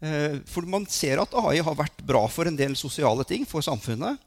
Eh, 0.00 0.42
for 0.44 0.66
man 0.68 0.84
ser 0.92 1.22
at 1.22 1.34
AI 1.40 1.62
har 1.64 1.76
vært 1.76 2.02
bra 2.04 2.26
for 2.28 2.48
en 2.48 2.56
del 2.56 2.76
sosiale 2.76 3.24
ting 3.28 3.46
for 3.48 3.64
samfunnet. 3.64 4.20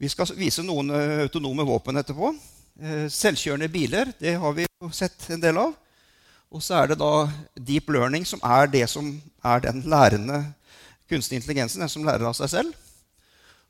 Vi 0.00 0.08
skal 0.08 0.30
vise 0.38 0.64
noen 0.64 0.92
eh, 0.94 1.24
autonome 1.26 1.66
våpen 1.68 2.00
etterpå. 2.00 2.32
Eh, 2.80 3.04
selvkjørende 3.12 3.68
biler 3.72 4.14
det 4.20 4.38
har 4.40 4.56
vi 4.56 4.64
sett 4.94 5.28
en 5.34 5.44
del 5.44 5.60
av. 5.60 5.76
Og 6.48 6.64
så 6.64 6.78
er 6.78 6.88
det 6.88 7.00
da 7.02 7.28
deep 7.60 7.90
learning, 7.92 8.24
som 8.24 8.40
er 8.40 8.70
det 8.72 8.86
som 8.88 9.10
er 9.44 9.60
den 9.66 9.82
lærende 9.84 10.46
kunstig 11.10 11.36
intelligensen. 11.36 11.84
Den 11.84 11.92
som 11.92 12.06
lærer 12.08 12.24
av 12.24 12.36
seg 12.38 12.48
selv. 12.54 12.72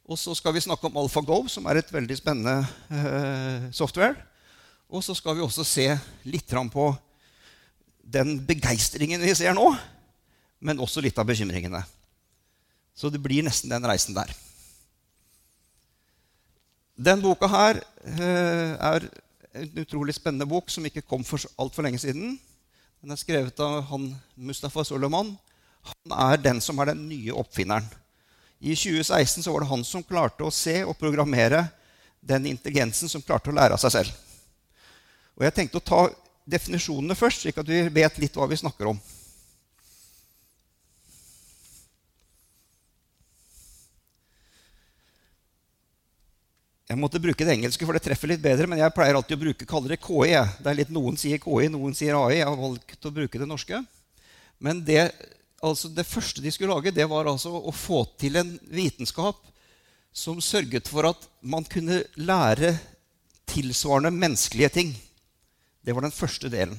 Og 0.06 0.16
så 0.16 0.36
skal 0.38 0.54
vi 0.54 0.62
snakke 0.62 0.86
om 0.86 0.96
AlphaGo, 1.02 1.42
som 1.50 1.66
er 1.68 1.80
et 1.80 1.90
veldig 1.92 2.16
spennende 2.16 2.62
software. 3.74 4.14
Og 4.88 5.02
så 5.04 5.12
skal 5.18 5.36
vi 5.36 5.42
også 5.44 5.66
se 5.66 5.90
litt 6.24 6.54
på 6.72 6.86
den 8.08 8.38
begeistringen 8.46 9.20
vi 9.20 9.34
ser 9.36 9.52
nå 9.58 9.66
men 10.58 10.80
også 10.82 11.02
litt 11.04 11.18
av 11.18 11.28
bekymringene. 11.28 11.80
Så 12.98 13.10
det 13.14 13.20
blir 13.22 13.44
nesten 13.46 13.70
den 13.70 13.86
reisen 13.86 14.16
der. 14.16 14.30
Den 16.98 17.22
boka 17.22 17.46
her 17.46 17.78
eh, 18.02 18.74
er 18.74 19.06
en 19.54 19.76
utrolig 19.78 20.16
spennende 20.16 20.48
bok 20.50 20.70
som 20.70 20.86
ikke 20.86 21.04
kom 21.06 21.22
for 21.26 21.44
altfor 21.60 21.86
lenge 21.86 22.00
siden. 22.02 22.34
Den 22.98 23.14
er 23.14 23.20
skrevet 23.20 23.60
av 23.62 23.84
han 23.92 24.10
Mustafa 24.34 24.82
Soleman. 24.82 25.30
Han 25.92 26.14
er 26.26 26.40
den 26.42 26.60
som 26.60 26.78
er 26.82 26.90
den 26.90 27.04
nye 27.06 27.36
oppfinneren. 27.38 27.86
I 28.58 28.74
2016 28.74 29.46
var 29.46 29.62
det 29.62 29.70
han 29.70 29.84
som 29.86 30.02
klarte 30.02 30.42
å 30.42 30.50
se 30.50 30.80
og 30.82 30.98
programmere 30.98 31.68
den 32.18 32.48
intelligensen 32.50 33.10
som 33.10 33.22
klarte 33.22 33.52
å 33.52 33.54
lære 33.54 33.76
av 33.76 33.82
seg 33.82 33.94
selv. 33.94 34.16
Og 35.38 35.46
Jeg 35.46 35.54
tenkte 35.54 35.78
å 35.78 35.86
ta 35.86 36.00
definisjonene 36.48 37.14
først, 37.14 37.44
slik 37.44 37.60
at 37.62 37.68
vi 37.70 37.84
vet 37.94 38.18
litt 38.18 38.34
hva 38.34 38.48
vi 38.50 38.58
snakker 38.58 38.90
om. 38.90 38.98
Jeg 46.88 46.96
måtte 46.96 47.20
bruke 47.20 47.44
det 47.44 47.52
engelske, 47.52 47.84
for 47.84 47.92
det 47.92 48.00
treffer 48.00 48.30
litt 48.30 48.40
bedre. 48.40 48.64
Men 48.70 48.80
jeg 48.80 48.94
pleier 48.96 49.18
alltid 49.18 49.36
å 49.36 49.42
bruke, 49.42 49.66
kaller 49.68 49.92
det 49.92 50.00
KI. 50.00 50.38
Det 50.56 50.70
er 50.70 50.78
litt 50.78 50.92
Noen 50.94 51.18
sier 51.20 51.40
KI, 51.42 51.66
noen 51.72 51.96
sier 51.96 52.16
AI. 52.16 52.38
Jeg 52.38 52.48
har 52.48 52.56
valgt 52.56 53.08
å 53.08 53.12
bruke 53.12 53.40
det 53.40 53.48
norske. 53.48 53.82
Men 54.64 54.80
det, 54.86 55.02
altså 55.60 55.90
det 55.92 56.06
første 56.08 56.40
de 56.40 56.52
skulle 56.54 56.72
lage, 56.72 56.94
det 56.96 57.04
var 57.10 57.28
altså 57.28 57.52
å 57.60 57.74
få 57.76 58.06
til 58.16 58.40
en 58.40 58.54
vitenskap 58.72 59.36
som 60.16 60.40
sørget 60.40 60.88
for 60.88 61.10
at 61.10 61.28
man 61.44 61.68
kunne 61.68 62.00
lære 62.16 62.72
tilsvarende 63.52 64.14
menneskelige 64.16 64.72
ting. 64.80 64.96
Det 65.84 65.92
var 65.92 66.08
den 66.08 66.16
første 66.16 66.48
delen. 66.52 66.76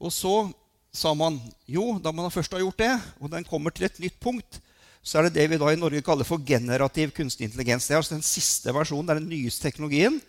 Og 0.00 0.08
så 0.08 0.48
sa 0.92 1.12
man 1.12 1.36
jo, 1.68 1.98
da 2.00 2.16
man 2.16 2.32
først 2.32 2.56
har 2.56 2.64
gjort 2.64 2.80
det, 2.80 2.92
og 3.20 3.28
den 3.36 3.44
kommer 3.44 3.76
til 3.76 3.86
et 3.86 4.00
nytt 4.00 4.16
punkt, 4.24 4.62
så 5.02 5.18
er 5.18 5.26
det 5.26 5.34
det 5.34 5.48
vi 5.50 5.58
da 5.58 5.72
i 5.72 5.78
Norge 5.78 6.02
kaller 6.06 6.26
for 6.26 6.42
generativ 6.46 7.10
kunstig 7.16 7.48
intelligens. 7.48 7.88
Det 7.88 7.96
er 7.96 8.00
altså 8.00 8.14
den 8.14 8.26
siste 8.26 8.74
versjonen, 8.74 9.08
det 9.08 9.16
er 9.16 9.20
den 9.20 9.32
nyeste 9.32 9.66
teknologien. 9.66 10.20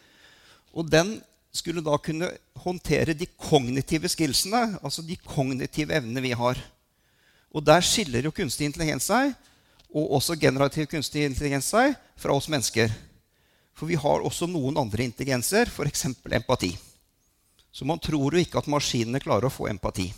Og 0.73 0.89
den 0.89 1.19
skulle 1.53 1.83
da 1.85 1.93
kunne 2.01 2.31
håndtere 2.63 3.13
de 3.13 3.27
kognitive 3.37 4.09
skillsene, 4.09 4.79
altså 4.81 5.05
de 5.05 5.17
kognitive 5.21 5.93
evnene 5.93 6.23
vi 6.25 6.33
har. 6.33 6.57
Og 7.53 7.61
der 7.61 7.85
skiller 7.85 8.25
jo 8.25 8.33
kunstig 8.33 8.65
intelligens 8.65 9.11
seg, 9.11 9.35
og 9.93 10.15
også 10.17 10.39
generativ 10.41 10.87
kunstig 10.89 11.27
intelligens 11.27 11.69
seg, 11.69 11.93
fra 12.17 12.33
oss 12.33 12.49
mennesker. 12.49 12.89
For 13.77 13.89
vi 13.89 13.97
har 13.99 14.25
også 14.25 14.47
noen 14.49 14.79
andre 14.81 15.05
intelligenser, 15.05 15.69
f.eks. 15.69 16.07
empati. 16.33 16.71
Så 17.73 17.85
man 17.85 18.01
tror 18.01 18.33
jo 18.33 18.41
ikke 18.41 18.57
at 18.57 18.69
maskinene 18.69 19.21
klarer 19.21 19.49
å 19.49 19.53
få 19.53 19.69
empati. 19.69 20.09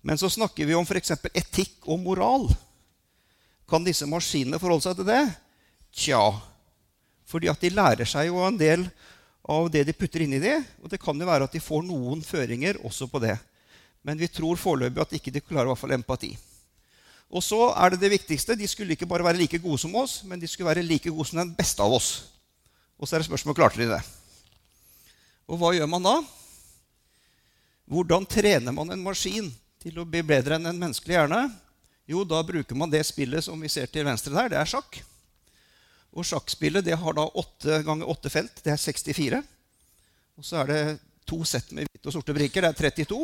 Men 0.00 0.16
så 0.20 0.30
snakker 0.32 0.64
vi 0.64 0.76
om 0.76 0.88
f.eks. 0.88 1.12
etikk 1.36 1.88
og 1.88 2.00
moral. 2.00 2.48
Kan 3.68 3.84
disse 3.84 4.08
maskinene 4.08 4.60
forholde 4.60 4.86
seg 4.86 4.96
til 4.98 5.08
det? 5.08 5.22
Tja. 5.92 6.22
Fordi 7.28 7.50
at 7.52 7.60
de 7.60 7.72
lærer 7.74 8.08
seg 8.08 8.30
jo 8.30 8.40
en 8.44 8.56
del 8.56 8.86
av 9.48 9.68
det 9.72 9.84
de 9.88 9.96
putter 9.96 10.24
inni 10.24 10.40
de, 10.40 10.54
og 10.82 10.92
det 10.92 11.00
kan 11.00 11.16
jo 11.16 11.28
være 11.28 11.48
at 11.48 11.54
de 11.56 11.60
får 11.62 11.84
noen 11.84 12.22
føringer 12.24 12.80
også 12.84 13.08
på 13.12 13.20
det. 13.24 13.36
Men 14.04 14.20
vi 14.20 14.28
tror 14.32 14.60
foreløpig 14.60 15.02
at 15.02 15.14
ikke 15.18 15.32
de 15.34 15.44
klarer 15.44 15.68
i 15.68 15.72
hvert 15.72 15.82
fall 15.82 15.96
empati. 15.96 16.32
Og 17.28 17.44
så 17.44 17.58
er 17.76 17.92
det 17.92 18.00
det 18.00 18.12
viktigste. 18.14 18.56
De 18.56 18.68
skulle 18.68 18.96
ikke 18.96 19.08
bare 19.08 19.24
være 19.26 19.40
like 19.42 19.60
gode 19.60 19.80
som 19.82 19.92
oss, 20.00 20.22
men 20.24 20.40
de 20.40 20.48
skulle 20.48 20.70
være 20.70 20.86
like 20.86 21.12
gode 21.12 21.28
som 21.28 21.42
den 21.42 21.52
beste 21.56 21.84
av 21.84 21.92
oss. 21.92 22.10
Og 22.96 23.04
så 23.04 23.16
er 23.16 23.22
det 23.22 23.28
spørsmålet 23.28 23.60
klarte 23.60 23.82
de 23.82 23.90
det. 23.90 24.00
Og 25.48 25.60
hva 25.60 25.74
gjør 25.76 25.88
man 25.92 26.04
da? 26.04 26.16
Hvordan 27.88 28.24
trener 28.28 28.72
man 28.72 28.92
en 28.92 29.04
maskin 29.04 29.48
til 29.80 30.00
å 30.00 30.08
bli 30.08 30.24
bedre 30.24 30.56
enn 30.56 30.68
en 30.68 30.80
menneskelig 30.80 31.16
hjerne? 31.18 31.42
Jo, 32.08 32.24
da 32.24 32.40
bruker 32.42 32.76
man 32.78 32.88
det 32.88 33.02
spillet 33.04 33.44
som 33.44 33.60
vi 33.60 33.68
ser 33.68 33.90
til 33.92 34.06
venstre 34.08 34.32
der. 34.32 34.54
Det 34.54 34.58
er 34.60 34.70
sjakk. 34.70 35.02
Og 36.16 36.24
sjakkspillet 36.24 36.86
det 36.86 36.96
har 36.96 37.16
da 37.18 37.26
8 37.36 37.82
ganger 37.84 38.08
8 38.08 38.32
felt. 38.32 38.62
Det 38.64 38.72
er 38.72 38.80
64. 38.80 39.42
Og 40.38 40.46
så 40.46 40.62
er 40.62 40.70
det 40.70 40.80
to 41.28 41.42
sett 41.44 41.68
med 41.76 41.84
hvite 41.84 42.08
og 42.08 42.16
sorte 42.16 42.36
brikker. 42.36 42.64
Det 42.64 42.88
er 42.88 43.04
32. 43.04 43.20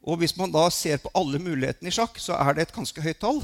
Og 0.00 0.20
hvis 0.20 0.36
man 0.36 0.52
da 0.52 0.66
ser 0.72 1.00
på 1.00 1.12
alle 1.16 1.40
mulighetene 1.40 1.88
i 1.88 1.94
sjakk, 1.94 2.20
så 2.20 2.36
er 2.36 2.56
det 2.56 2.68
et 2.68 2.76
ganske 2.76 3.04
høyt 3.04 3.20
tall. 3.20 3.40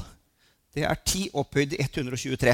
Det 0.77 0.85
er 0.85 1.01
10 1.01 1.31
opphøyd 1.41 1.73
i 1.73 1.81
123. 1.81 2.53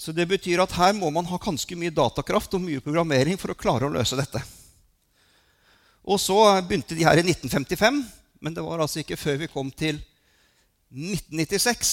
Så 0.00 0.12
det 0.16 0.28
betyr 0.28 0.60
at 0.60 0.76
her 0.76 0.94
må 0.96 1.08
man 1.12 1.28
ha 1.28 1.40
ganske 1.40 1.76
mye 1.76 1.92
datakraft 1.92 2.52
og 2.56 2.64
mye 2.64 2.84
programmering 2.84 3.40
for 3.40 3.52
å 3.52 3.56
klare 3.56 3.88
å 3.88 3.92
løse 3.92 4.16
dette. 4.16 4.40
Og 6.04 6.20
så 6.20 6.36
begynte 6.64 6.96
de 6.96 7.04
her 7.04 7.20
i 7.20 7.24
1955, 7.24 8.00
men 8.40 8.56
det 8.56 8.64
var 8.64 8.80
altså 8.80 9.02
ikke 9.02 9.20
før 9.20 9.42
vi 9.42 9.50
kom 9.52 9.70
til 9.70 10.00
1996 10.90 11.92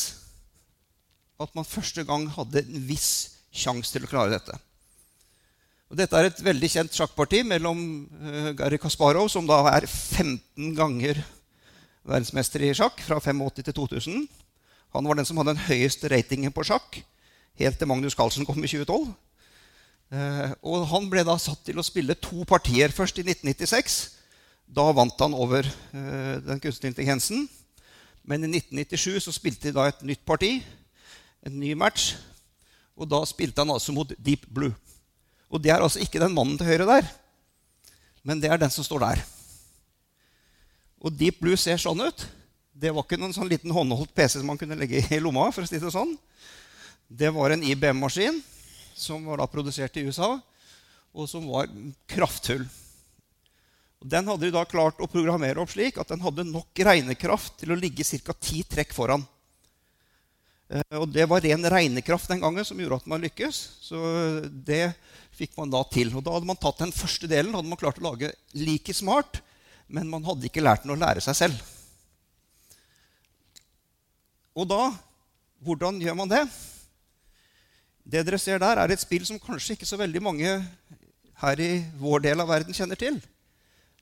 at 1.43 1.53
man 1.53 1.67
første 1.67 2.03
gang 2.07 2.25
hadde 2.33 2.63
en 2.63 2.87
viss 2.87 3.11
sjanse 3.53 3.93
til 3.93 4.05
å 4.05 4.09
klare 4.09 4.33
dette. 4.33 4.55
Og 5.87 5.99
dette 5.99 6.19
er 6.19 6.27
et 6.27 6.41
veldig 6.43 6.69
kjent 6.71 6.97
sjakkparti 6.97 7.43
mellom 7.47 7.79
uh, 8.19 8.49
Garry 8.57 8.79
Kasparov, 8.81 9.29
som 9.31 9.47
da 9.47 9.61
er 9.71 9.87
15 9.87 10.73
ganger 10.75 11.21
verdensmester 12.07 12.65
i 12.65 12.73
sjakk, 12.75 12.99
fra 13.05 13.21
85 13.23 13.61
til 13.69 13.77
2000. 13.77 14.25
Han 14.95 15.07
var 15.07 15.19
den 15.19 15.27
som 15.27 15.39
hadde 15.39 15.53
den 15.53 15.63
høyeste 15.67 16.11
ratingen 16.11 16.51
på 16.55 16.65
sjakk, 16.67 16.99
helt 17.61 17.79
til 17.79 17.89
Magnus 17.89 18.17
Carlsen 18.17 18.47
kom 18.47 18.59
i 18.59 18.67
2012. 18.71 19.07
Uh, 20.07 20.51
og 20.63 20.85
han 20.91 21.07
ble 21.11 21.23
da 21.27 21.37
satt 21.39 21.65
til 21.67 21.79
å 21.79 21.85
spille 21.85 22.15
to 22.19 22.43
partier. 22.47 22.91
Først 22.95 23.19
i 23.19 23.25
1996. 23.27 24.16
Da 24.67 24.89
vant 24.91 25.23
han 25.23 25.35
over 25.35 25.67
uh, 25.67 26.35
den 26.43 26.59
kunstige 26.63 26.91
intelligensen. 26.91 27.47
Men 28.27 28.43
i 28.43 28.51
1997 28.59 29.23
så 29.23 29.33
spilte 29.35 29.69
de 29.69 29.77
da 29.77 29.87
et 29.87 30.03
nytt 30.05 30.25
parti 30.27 30.57
en 31.47 31.59
ny 31.59 31.73
match. 31.77 32.15
Og 32.97 33.07
da 33.09 33.21
spilte 33.29 33.63
han 33.63 33.71
altså 33.73 33.93
mot 33.95 34.11
Deep 34.17 34.47
Blue. 34.51 34.73
Og 35.47 35.61
det 35.63 35.71
er 35.71 35.83
altså 35.83 36.01
ikke 36.03 36.21
den 36.21 36.35
mannen 36.35 36.57
til 36.59 36.67
høyre 36.67 36.87
der, 36.89 37.05
men 38.27 38.41
det 38.43 38.49
er 38.51 38.59
den 38.59 38.71
som 38.73 38.83
står 38.83 39.05
der. 39.05 39.21
Og 40.99 41.13
Deep 41.15 41.39
Blue 41.39 41.55
ser 41.59 41.79
sånn 41.79 42.01
ut. 42.03 42.25
Det 42.77 42.91
var 42.91 43.05
ikke 43.05 43.19
noen 43.21 43.35
sånn 43.35 43.47
liten 43.49 43.71
håndholdt 43.73 44.11
PC 44.17 44.41
som 44.41 44.49
man 44.49 44.59
kunne 44.59 44.75
legge 44.77 44.99
i 44.99 45.21
lomma. 45.23 45.47
for 45.53 45.63
å 45.63 45.69
si 45.69 45.79
Det 45.79 45.93
sånn. 45.93 46.17
Det 47.07 47.31
var 47.31 47.53
en 47.53 47.63
IBM-maskin 47.63 48.41
som 48.97 49.23
var 49.23 49.39
da 49.39 49.47
produsert 49.47 49.95
i 49.95 50.03
USA, 50.03 50.41
og 51.13 51.29
som 51.29 51.45
var 51.47 51.69
kraftfull. 52.09 52.65
Den 54.05 54.27
hadde 54.29 54.45
de 54.45 54.53
da 54.53 54.65
klart 54.69 54.99
å 55.01 55.09
programmere 55.09 55.61
opp 55.61 55.71
slik 55.73 55.97
at 55.97 56.11
den 56.11 56.21
hadde 56.21 56.45
nok 56.45 56.83
regnekraft 56.85 57.57
til 57.61 57.73
å 57.73 57.79
ligge 57.79 58.05
ca. 58.05 58.33
ti 58.33 58.61
trekk 58.63 58.93
foran. 58.93 59.23
Eh, 60.69 60.97
og 60.99 61.07
det 61.09 61.25
var 61.29 61.41
ren 61.41 61.63
regnekraft 61.63 62.29
den 62.29 62.43
gangen 62.43 62.65
som 62.67 62.77
gjorde 62.79 63.01
at 63.01 63.09
man 63.09 63.23
lykkes. 63.23 63.61
Så 63.81 63.97
det 64.51 64.93
fikk 65.37 65.57
man 65.57 65.71
da 65.73 65.81
til. 65.89 66.13
Og 66.13 66.23
da 66.25 66.35
hadde 66.35 66.49
man 66.49 66.59
tatt 66.59 66.83
den 66.83 66.93
første 66.93 67.29
delen 67.29 67.55
hadde 67.55 67.69
man 67.71 67.79
klart 67.79 67.99
å 68.01 68.07
lage 68.09 68.33
like 68.53 68.93
smart, 68.93 69.41
men 69.87 70.09
man 70.11 70.25
hadde 70.27 70.49
ikke 70.49 70.63
lært 70.63 70.85
den 70.85 70.93
å 70.93 70.99
lære 70.99 71.23
seg 71.23 71.41
selv. 71.45 71.65
Og 74.57 74.69
da 74.69 74.93
Hvordan 75.57 75.95
gjør 75.97 76.13
man 76.13 76.29
det? 76.29 76.43
Det 78.05 78.21
dere 78.27 78.37
ser 78.37 78.59
der, 78.61 78.77
er 78.77 78.91
et 78.93 79.01
spill 79.01 79.23
som 79.25 79.39
kanskje 79.41 79.73
ikke 79.73 79.87
så 79.89 79.97
veldig 79.97 80.21
mange 80.21 80.51
her 81.41 81.61
i 81.65 81.71
vår 81.97 82.27
del 82.27 82.43
av 82.43 82.51
verden 82.51 82.77
kjenner 82.77 82.99
til. 82.99 83.17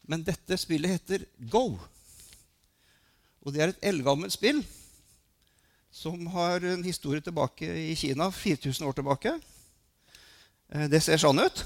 Men 0.09 0.25
dette 0.25 0.57
spillet 0.62 0.97
heter 0.97 1.25
Go. 1.51 1.79
Og 3.45 3.53
det 3.53 3.62
er 3.62 3.74
et 3.74 3.88
eldgammelt 3.91 4.33
spill 4.33 4.62
som 5.95 6.27
har 6.33 6.63
en 6.67 6.83
historie 6.83 7.24
tilbake 7.24 7.65
i 7.65 7.93
Kina 7.95 8.27
4000 8.33 8.86
år 8.86 8.97
tilbake. 8.97 9.32
Eh, 10.73 10.88
det 10.91 10.99
ser 11.06 11.21
sånn 11.21 11.39
ut. 11.39 11.62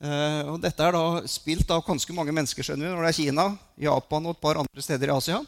Eh, 0.00 0.42
og 0.48 0.56
dette 0.62 0.86
er 0.86 0.96
da 0.96 1.20
spilt 1.28 1.68
av 1.74 1.84
ganske 1.84 2.14
mange 2.16 2.32
mennesker 2.32 2.64
skjønner 2.64 2.88
vi, 2.88 2.92
når 2.94 3.04
det 3.04 3.10
er 3.10 3.18
Kina, 3.18 3.46
Japan 3.84 4.30
og 4.30 4.38
et 4.38 4.42
par 4.46 4.60
andre 4.62 4.84
steder 4.86 5.12
i 5.12 5.16
Asia. 5.18 5.42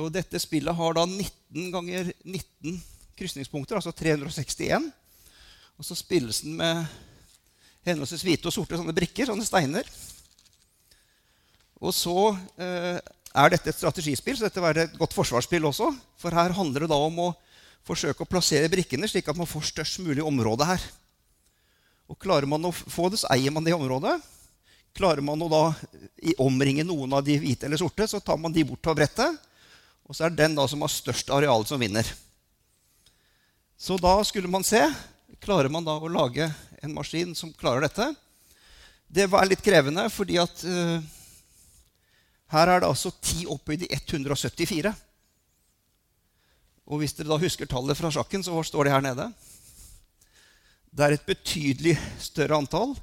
Og 0.00 0.08
dette 0.14 0.40
spillet 0.40 0.76
har 0.78 0.96
da 0.96 1.04
19 1.04 1.68
ganger 1.74 2.08
19 2.24 2.80
krysningspunkter, 3.18 3.76
altså 3.76 3.92
361. 3.92 4.88
Og 5.76 5.84
så 5.84 5.98
spilles 5.98 6.40
den 6.46 6.56
med 6.56 6.86
henholdsvis 7.88 8.24
hvite 8.26 8.50
og 8.50 8.54
sorte 8.54 8.78
sånne 8.78 8.94
brikker, 8.96 9.28
sånne 9.28 9.46
steiner. 9.46 9.86
Og 11.80 11.94
så 11.96 12.16
eh, 12.60 12.98
er 13.00 13.52
dette 13.52 13.72
et 13.72 13.78
strategispill, 13.78 14.36
så 14.36 14.48
dette 14.48 14.64
er 14.68 14.82
et 14.84 14.98
godt 15.00 15.14
forsvarsspill 15.16 15.68
også. 15.70 15.88
For 16.20 16.34
her 16.36 16.52
handler 16.56 16.84
det 16.84 16.92
da 16.92 16.98
om 17.00 17.22
å 17.28 17.30
forsøke 17.88 18.26
å 18.26 18.28
plassere 18.28 18.70
brikkene 18.72 19.08
slik 19.08 19.30
at 19.30 19.38
man 19.38 19.48
får 19.48 19.70
størst 19.70 20.02
mulig 20.04 20.24
område 20.26 20.66
her. 20.68 20.82
Og 22.10 22.18
Klarer 22.20 22.48
man 22.50 22.66
å 22.66 22.74
få 22.74 23.08
det, 23.08 23.22
så 23.22 23.30
eier 23.32 23.54
man 23.54 23.64
det 23.64 23.76
området. 23.76 24.18
Klarer 24.98 25.22
man 25.22 25.40
å 25.40 25.48
da 25.48 25.62
omringe 26.42 26.84
noen 26.84 27.14
av 27.14 27.22
de 27.24 27.36
hvite 27.38 27.68
eller 27.68 27.80
sorte, 27.80 28.08
så 28.10 28.20
tar 28.20 28.40
man 28.42 28.52
de 28.52 28.66
bort 28.66 28.82
fra 28.84 28.96
brettet. 28.98 29.38
Og 30.10 30.16
så 30.16 30.26
er 30.26 30.34
det 30.34 30.42
den 30.42 30.56
da 30.58 30.66
som 30.68 30.82
har 30.82 30.90
størst 30.90 31.30
areal, 31.30 31.62
som 31.66 31.80
vinner. 31.80 32.04
Så 33.78 33.96
da 33.96 34.18
skulle 34.26 34.50
man 34.50 34.66
se 34.66 34.82
klarer 35.40 35.70
man 35.72 35.86
da 35.86 35.94
å 35.96 36.10
lage 36.10 36.50
en 36.80 36.94
maskin 36.94 37.34
som 37.36 37.52
klarer 37.52 37.84
dette. 37.86 38.06
Det 39.10 39.26
var 39.30 39.48
litt 39.48 39.62
krevende, 39.64 40.06
fordi 40.12 40.38
at 40.40 40.64
uh, 40.64 40.98
her 42.54 42.72
er 42.72 42.82
det 42.82 42.88
altså 42.88 43.12
10 43.12 43.46
opphøyd 43.54 43.84
i 43.86 43.92
174. 43.94 44.92
Og 46.90 47.02
hvis 47.02 47.14
dere 47.14 47.30
da 47.30 47.38
husker 47.38 47.68
tallet 47.70 47.98
fra 47.98 48.10
sjakken, 48.10 48.42
så 48.42 48.62
står 48.66 48.86
det 48.86 48.94
her 48.94 49.04
nede. 49.04 49.28
Det 50.90 51.06
er 51.06 51.14
et 51.14 51.26
betydelig 51.26 51.94
større 52.18 52.58
antall, 52.58 52.96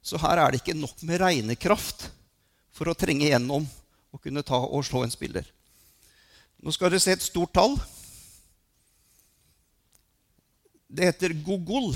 så 0.00 0.20
her 0.22 0.40
er 0.40 0.52
det 0.52 0.62
ikke 0.62 0.78
nok 0.78 1.02
med 1.04 1.20
regnekraft 1.20 2.06
for 2.76 2.88
å 2.88 2.96
trenge 2.96 3.28
gjennom 3.28 3.66
og 4.14 4.22
kunne 4.22 4.44
ta 4.46 4.56
og 4.56 4.84
slå 4.86 5.02
en 5.04 5.12
spiller. 5.12 5.44
Nå 6.64 6.72
skal 6.72 6.92
dere 6.92 7.02
se 7.02 7.12
et 7.12 7.24
stort 7.24 7.52
tall. 7.56 7.76
Det 10.88 11.10
heter 11.10 11.34
Gogol. 11.44 11.92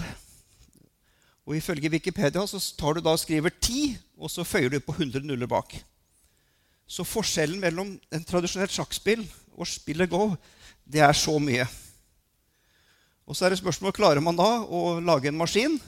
Og 1.48 1.56
ifølge 1.56 1.90
Wikipedia 1.92 2.42
så 2.46 2.60
tar 2.78 2.96
du 2.96 3.04
da 3.04 3.14
og 3.14 3.22
skriver 3.22 3.52
10, 3.52 3.96
og 4.20 4.30
så 4.30 4.44
føyer 4.44 4.72
du 4.72 4.80
på 4.84 4.94
100 4.96 5.24
nuller 5.26 5.48
bak. 5.50 5.74
Så 6.90 7.06
forskjellen 7.06 7.60
mellom 7.62 7.94
en 8.10 8.26
tradisjonelt 8.26 8.74
sjakkspill 8.74 9.22
og 9.56 9.68
spillet 9.68 10.10
Go 10.10 10.34
det 10.90 11.02
er 11.06 11.14
så 11.14 11.36
mye. 11.38 11.66
Og 13.30 13.36
så 13.36 13.46
er 13.46 13.54
det 13.54 13.60
spørsmålet 13.60 13.94
klarer 13.94 14.22
man 14.24 14.38
da 14.38 14.48
å 14.66 14.98
lage 14.98 15.30
en 15.30 15.38
maskin 15.38 15.78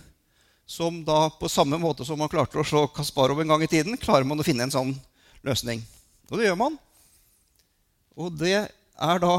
som 0.69 1.01
da 1.05 1.27
på 1.41 1.51
samme 1.51 1.79
måte 1.81 2.07
som 2.07 2.21
man 2.23 2.31
klarte 2.31 2.61
å 2.61 2.67
slå 2.67 2.85
Kasparov 2.95 3.41
en 3.43 3.51
gang 3.51 3.65
i 3.67 3.71
tiden, 3.71 3.99
klarer 3.99 4.25
man 4.29 4.38
å 4.38 4.47
finne 4.47 4.69
en 4.69 4.75
sånn 4.75 4.95
løsning. 5.43 5.83
Og 6.31 6.38
det 6.38 6.47
gjør 6.47 6.61
man. 6.61 6.79
Og 8.15 8.31
det 8.38 8.55
er 8.62 9.23
da 9.23 9.35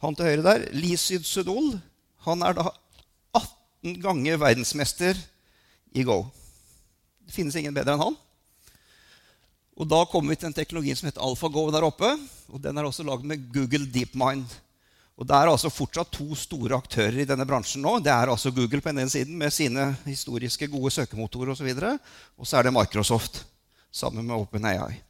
han 0.00 0.16
til 0.16 0.30
høyre 0.30 0.46
der, 0.46 0.66
Lisyd 0.72 1.26
Sudol. 1.28 1.74
Han 2.24 2.40
er 2.46 2.56
da 2.56 2.70
18 3.82 4.00
ganger 4.02 4.36
verdensmester 4.36 5.16
i 5.92 6.02
Go. 6.04 6.26
Det 7.24 7.32
finnes 7.32 7.56
ingen 7.56 7.74
bedre 7.74 7.94
enn 7.94 8.02
han. 8.02 8.16
Og 9.80 9.88
Da 9.88 10.04
kommer 10.04 10.34
vi 10.34 10.40
til 10.40 10.50
en 10.50 10.56
teknologi 10.56 10.94
som 10.94 11.08
heter 11.08 11.22
AlphaGo 11.24 11.70
der 11.72 11.86
oppe. 11.86 12.10
og 12.52 12.60
Den 12.60 12.76
er 12.76 12.84
også 12.84 13.02
lagd 13.02 13.24
med 13.24 13.48
Google 13.52 13.86
DeepMind. 13.86 14.44
Og 15.16 15.26
Det 15.26 15.34
er 15.36 15.48
altså 15.48 15.70
fortsatt 15.70 16.12
to 16.12 16.34
store 16.34 16.76
aktører 16.76 17.20
i 17.20 17.24
denne 17.24 17.46
bransjen 17.46 17.82
nå. 17.82 17.98
Det 18.00 18.12
er 18.12 18.28
altså 18.28 18.50
Google 18.50 18.80
på 18.80 18.88
den 18.88 18.98
ene 18.98 19.10
siden 19.10 19.36
med 19.38 19.50
sine 19.52 19.96
historiske 20.04 20.68
gode 20.68 20.90
søkemotorer 20.90 21.52
osv. 21.52 21.68
Og, 21.76 21.98
og 22.38 22.46
så 22.46 22.58
er 22.58 22.62
det 22.62 22.72
Microsoft 22.72 23.46
sammen 23.92 24.26
med 24.26 24.36
OpenAI. 24.36 25.00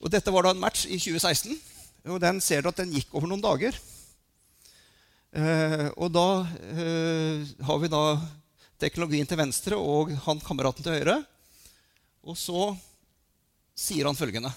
Og 0.00 0.10
Dette 0.10 0.32
var 0.32 0.42
da 0.42 0.50
en 0.50 0.60
match 0.60 0.86
i 0.86 0.98
2016. 0.98 1.60
og 2.06 2.20
Den 2.20 2.40
ser 2.40 2.62
du 2.62 2.68
at 2.68 2.76
den 2.76 2.92
gikk 2.92 3.12
over 3.12 3.28
noen 3.28 3.42
dager. 3.42 3.76
Eh, 5.28 5.88
og 6.00 6.08
da 6.14 6.28
eh, 6.72 7.44
har 7.68 7.80
vi 7.82 7.90
da 7.92 8.02
teknologien 8.80 9.28
til 9.28 9.40
venstre 9.40 9.76
og 9.76 10.14
han 10.24 10.40
kameraten 10.40 10.86
til 10.86 10.96
høyre. 10.96 11.18
Og 12.24 12.38
så 12.38 12.72
sier 13.78 14.08
han 14.08 14.18
følgende 14.18 14.50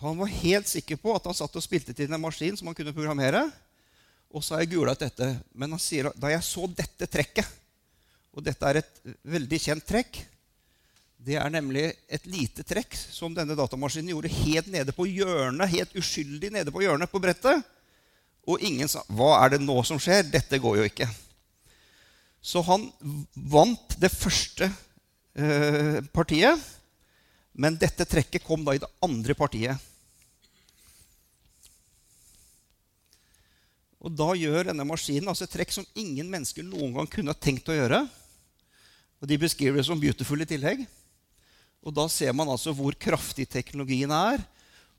Han 0.00 0.16
var 0.16 0.30
helt 0.32 0.68
sikker 0.68 0.96
på 0.96 1.12
at 1.12 1.26
han 1.28 1.36
satt 1.36 1.56
og 1.60 1.64
spilte 1.64 1.92
til 1.92 2.08
en 2.08 2.22
maskin 2.22 2.56
som 2.56 2.70
han 2.70 2.76
kunne 2.76 2.94
programmere. 2.96 3.42
Og 4.32 4.40
så 4.40 4.54
har 4.54 4.62
jeg 4.62 4.70
gula 4.72 4.94
ut 4.96 5.02
dette. 5.02 5.26
Men 5.52 5.74
han 5.76 5.82
sier 5.82 6.08
da 6.16 6.30
jeg 6.32 6.46
så 6.46 6.64
dette 6.72 7.08
trekket 7.10 7.58
Og 8.32 8.44
dette 8.46 8.64
er 8.64 8.78
et 8.80 9.00
veldig 9.26 9.58
kjent 9.60 9.84
trekk. 9.84 10.22
Det 11.20 11.36
er 11.36 11.52
nemlig 11.52 11.82
et 12.08 12.24
lite 12.24 12.64
trekk 12.64 12.94
som 12.96 13.34
denne 13.36 13.52
datamaskinen 13.56 14.14
gjorde 14.14 14.32
helt 14.40 14.70
nede 14.72 14.94
på 14.96 15.04
hjørnet, 15.04 15.68
helt 15.68 15.92
uskyldig 16.00 16.48
nede 16.54 16.72
på 16.72 16.80
hjørnet 16.80 17.12
på 17.12 17.20
brettet. 17.20 17.60
Og 18.48 18.62
ingen 18.64 18.88
sa 18.88 19.04
'Hva 19.04 19.44
er 19.44 19.50
det 19.50 19.60
nå 19.60 19.82
som 19.84 19.98
skjer?' 20.00 20.30
Dette 20.30 20.58
går 20.58 20.76
jo 20.78 20.84
ikke. 20.88 21.08
Så 22.40 22.64
han 22.64 22.88
vant 23.36 24.00
det 24.00 24.08
første 24.08 24.72
eh, 25.36 26.00
partiet, 26.08 26.56
men 27.52 27.76
dette 27.76 28.08
trekket 28.08 28.44
kom 28.44 28.64
da 28.64 28.72
i 28.72 28.80
det 28.80 28.88
andre 29.04 29.34
partiet. 29.34 29.76
Og 34.00 34.16
da 34.16 34.32
gjør 34.32 34.70
denne 34.70 34.88
maskinen 34.88 35.28
altså 35.28 35.44
et 35.44 35.52
trekk 35.52 35.72
som 35.72 35.84
ingen 35.94 36.30
mennesker 36.32 36.64
noen 36.64 36.94
gang 36.94 37.10
kunne 37.12 37.34
ha 37.34 37.36
tenkt 37.36 37.68
å 37.68 37.76
gjøre. 37.76 38.08
Og 39.20 39.28
de 39.28 39.36
beskriver 39.36 39.76
det 39.76 39.84
som 39.84 40.00
beautiful 40.00 40.40
i 40.40 40.48
tillegg. 40.48 40.86
Og 41.80 41.94
da 41.96 42.04
ser 42.12 42.34
man 42.36 42.50
altså 42.52 42.74
hvor 42.76 42.96
kraftig 43.00 43.46
teknologien 43.48 44.12
er, 44.12 44.42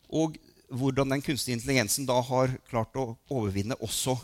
og 0.10 0.38
hvordan 0.72 1.14
den 1.14 1.24
kunstige 1.24 1.56
intelligensen 1.58 2.08
da 2.08 2.18
har 2.26 2.56
klart 2.70 2.96
å 2.98 3.12
overvinne 3.30 3.78
også 3.84 4.16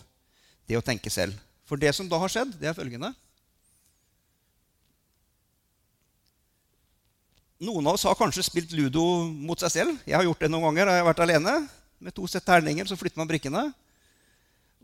det 0.68 0.80
å 0.80 0.84
tenke 0.84 1.12
selv. 1.14 1.36
For 1.68 1.80
det 1.80 1.94
som 1.96 2.08
da 2.10 2.20
har 2.22 2.32
skjedd, 2.32 2.56
det 2.60 2.72
er 2.72 2.78
følgende 2.78 3.14
Noen 7.58 7.88
av 7.90 7.96
oss 7.98 8.06
har 8.06 8.14
kanskje 8.14 8.44
spilt 8.46 8.74
ludo 8.78 9.02
mot 9.34 9.58
seg 9.58 9.72
selv. 9.74 9.94
Jeg 10.06 10.14
har 10.14 10.28
gjort 10.28 10.44
det 10.44 10.50
noen 10.52 10.68
ganger. 10.68 10.92
Jeg 10.94 11.02
har 11.02 11.08
vært 11.08 11.22
alene. 11.26 11.54
Med 11.98 12.14
to 12.14 12.28
sett 12.30 12.46
terninger 12.46 12.86
så 12.86 12.94
flytter 13.00 13.18
man 13.18 13.30
brikkene. 13.32 13.64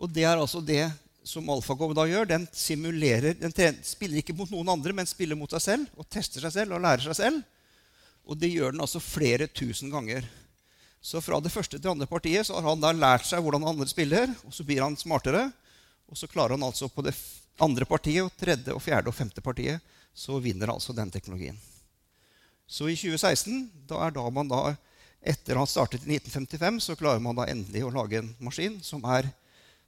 Og 0.01 0.09
det 0.09 0.23
er 0.25 0.41
altså 0.41 0.57
det 0.57 0.87
som 1.21 1.51
AlfaGo 1.53 1.91
da 1.93 2.07
gjør. 2.09 2.25
Den 2.31 2.47
simulerer, 2.49 3.37
den 3.37 3.77
spiller 3.85 4.23
ikke 4.23 4.33
mot 4.33 4.49
noen 4.49 4.73
andre, 4.73 4.95
men 4.97 5.05
spiller 5.05 5.37
mot 5.37 5.53
seg 5.53 5.61
selv 5.61 6.01
og 6.01 6.09
tester 6.09 6.41
seg 6.41 6.55
selv 6.55 6.73
og 6.73 6.81
lærer 6.81 7.05
seg 7.05 7.19
selv. 7.19 7.52
Og 8.23 8.39
det 8.39 8.53
gjør 8.53 8.73
den 8.73 8.83
altså 8.83 9.01
flere 9.03 9.47
tusen 9.51 9.91
ganger. 9.91 10.25
Så 11.03 11.19
fra 11.19 11.39
det 11.43 11.51
første 11.51 11.79
til 11.79 11.91
andre 11.91 12.07
partiet 12.07 12.47
så 12.47 12.55
har 12.55 12.69
han 12.69 12.83
da 12.83 12.93
lært 12.95 13.27
seg 13.27 13.43
hvordan 13.43 13.65
andre 13.67 13.89
spiller, 13.91 14.31
og 14.47 14.53
så 14.55 14.63
blir 14.63 14.83
han 14.85 14.95
smartere. 14.99 15.49
Og 16.07 16.19
så 16.19 16.29
klarer 16.31 16.55
han 16.55 16.63
altså 16.63 16.87
på 16.87 17.03
det 17.03 17.15
andre 17.61 17.85
partiet, 17.85 18.23
og 18.23 18.31
tredje, 18.39 18.71
og 18.71 18.81
fjerde 18.83 19.11
og 19.11 19.17
femte 19.17 19.43
partiet 19.43 19.83
så 20.13 20.37
vinner 20.39 20.69
altså 20.69 20.93
den 20.93 21.11
teknologien. 21.11 21.57
Så 22.69 22.87
i 22.89 22.95
2016, 22.95 23.65
da 23.89 23.99
er 24.05 24.13
da 24.15 24.23
man 24.31 24.49
da, 24.49 24.75
etter 25.19 25.57
han 25.59 25.69
startet 25.69 26.05
i 26.05 26.15
1955, 26.17 26.79
så 26.85 26.97
klarer 26.99 27.23
man 27.23 27.37
da 27.37 27.47
endelig 27.49 27.83
å 27.85 27.91
lage 27.93 28.21
en 28.21 28.31
maskin 28.43 28.77
som 28.85 29.03
er 29.09 29.27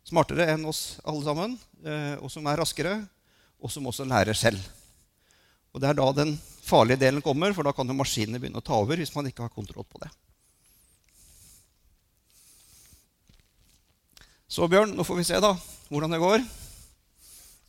smartere 0.05 0.47
enn 0.53 0.65
oss 0.69 0.97
alle 1.05 1.23
sammen, 1.25 1.55
eh, 1.85 2.15
og 2.19 2.29
som 2.33 2.45
er 2.49 2.59
raskere, 2.61 2.95
og 3.61 3.71
som 3.71 3.87
også 3.89 4.05
lærer 4.07 4.37
selv. 4.37 4.59
Og 5.73 5.81
Det 5.81 5.89
er 5.89 5.97
da 5.97 6.11
den 6.15 6.35
farlige 6.65 7.01
delen 7.05 7.23
kommer, 7.23 7.53
for 7.53 7.67
da 7.67 7.73
kan 7.75 7.87
jo 7.87 7.97
maskinene 7.97 8.41
begynne 8.41 8.61
å 8.61 8.65
ta 8.65 8.77
over 8.81 8.97
hvis 8.99 9.13
man 9.15 9.27
ikke 9.29 9.45
har 9.45 9.53
kontroll 9.53 9.85
på 9.85 10.01
det. 10.01 10.11
Så 14.49 14.67
Bjørn, 14.71 14.93
nå 14.95 15.03
får 15.03 15.19
vi 15.19 15.27
se 15.27 15.39
da 15.41 15.53
hvordan 15.89 16.13
det 16.15 16.21
går. 16.21 16.43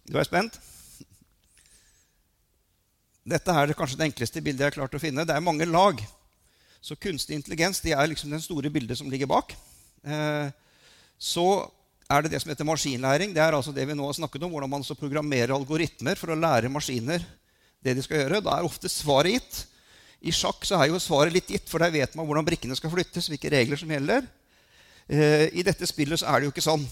Du 0.06 0.18
er 0.20 0.26
spent? 0.28 0.58
Dette 3.26 3.54
er 3.58 3.74
kanskje 3.74 3.98
det 3.98 4.06
enkleste 4.12 4.42
bildet 4.44 4.62
jeg 4.62 4.70
har 4.70 4.76
klart 4.76 4.94
å 4.94 5.02
finne. 5.02 5.24
Det 5.26 5.34
er 5.34 5.42
mange 5.42 5.66
lag. 5.66 5.98
Så 6.78 6.94
kunstig 7.00 7.34
intelligens 7.34 7.82
det 7.82 7.96
er 7.96 8.06
liksom 8.06 8.30
den 8.30 8.44
store 8.44 8.70
bildet 8.70 9.00
som 9.00 9.10
ligger 9.10 9.26
bak. 9.30 9.56
Eh, 10.06 10.52
så 11.18 11.46
er 12.06 12.22
det 12.22 12.30
det 12.30 12.40
som 12.42 12.52
heter 12.52 12.68
maskinlæring. 12.68 13.34
Det 13.34 13.42
er 13.42 13.56
altså 13.56 13.74
det 13.74 13.88
vi 13.88 13.96
nå 13.98 14.06
har 14.06 14.14
snakket 14.14 14.46
om, 14.46 14.52
hvordan 14.54 14.70
man 14.76 14.86
så 14.86 14.94
programmerer 14.94 15.56
algoritmer 15.56 16.14
for 16.20 16.30
å 16.30 16.38
lære 16.38 16.70
maskiner 16.70 17.24
det 17.86 17.96
de 17.96 18.04
skal 18.04 18.24
gjøre. 18.24 18.42
Da 18.44 18.58
er 18.58 18.66
ofte 18.66 18.90
svaret 18.90 19.38
gitt. 19.38 19.62
I 20.26 20.34
sjakk 20.34 20.64
så 20.66 20.78
er 20.80 20.90
jo 20.90 21.00
svaret 21.02 21.34
litt 21.34 21.50
gitt, 21.52 21.68
for 21.70 21.82
der 21.82 21.92
vet 21.94 22.16
man 22.18 22.26
hvordan 22.26 22.46
brikkene 22.46 22.76
skal 22.78 22.92
flyttes. 22.92 23.30
hvilke 23.30 23.52
regler 23.52 23.78
som 23.78 23.90
gjelder. 23.92 24.26
Eh, 25.06 25.48
I 25.54 25.64
dette 25.66 25.86
spillet 25.86 26.20
så 26.20 26.30
er 26.30 26.40
det 26.40 26.48
jo 26.48 26.54
ikke 26.54 26.66
sånn. 26.66 26.86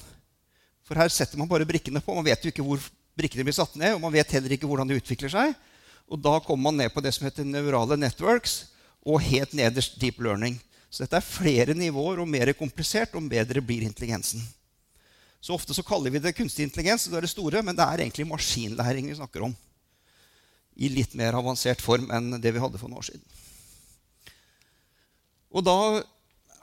For 0.85 1.01
her 1.01 1.11
setter 1.11 1.41
man 1.41 1.51
bare 1.51 1.67
brikkene 1.67 2.03
på. 2.05 2.15
Man 2.15 2.27
vet 2.27 2.45
jo 2.45 2.53
ikke 2.53 2.67
hvor 2.67 2.83
brikkene 3.19 3.47
blir 3.47 3.57
satt 3.57 3.75
ned, 3.81 3.97
og 3.97 4.05
man 4.05 4.15
vet 4.15 4.37
heller 4.37 4.55
ikke 4.55 4.69
hvordan 4.71 4.91
de 4.91 4.99
utvikler 5.01 5.33
seg. 5.33 5.55
Og 6.11 6.21
da 6.21 6.37
kommer 6.45 6.69
man 6.69 6.83
ned 6.83 6.93
på 6.93 7.03
det 7.05 7.15
som 7.17 7.27
heter 7.27 7.47
neurale 7.49 7.97
networks, 7.99 8.67
og 9.05 9.23
helt 9.25 9.53
nederst 9.57 9.99
deep 10.01 10.21
learning. 10.23 10.59
Så 10.93 11.05
dette 11.05 11.19
er 11.19 11.27
flere 11.27 11.75
nivåer 11.77 12.21
og 12.23 12.29
mer 12.31 12.53
komplisert, 12.57 13.17
og 13.17 13.27
bedre 13.31 13.63
blir 13.65 13.83
intelligensen. 13.87 14.45
Så 15.45 15.57
ofte 15.57 15.75
så 15.77 15.83
kaller 15.85 16.13
vi 16.13 16.23
det 16.23 16.37
kunstig 16.37 16.65
intelligens, 16.65 17.09
det 17.11 17.19
er 17.19 17.27
det 17.27 17.33
store, 17.33 17.61
men 17.65 17.77
det 17.77 17.85
er 17.85 18.05
egentlig 18.05 18.25
maskinlæring 18.31 19.11
vi 19.11 19.17
snakker 19.19 19.45
om. 19.49 19.57
I 20.75 20.91
litt 20.91 21.15
mer 21.15 21.37
avansert 21.39 21.83
form 21.83 22.11
enn 22.15 22.41
det 22.43 22.55
vi 22.55 22.63
hadde 22.63 22.81
for 22.81 22.91
noen 22.91 23.03
år 23.03 23.09
siden. 23.13 23.25
Og 25.55 25.63
da 25.63 25.79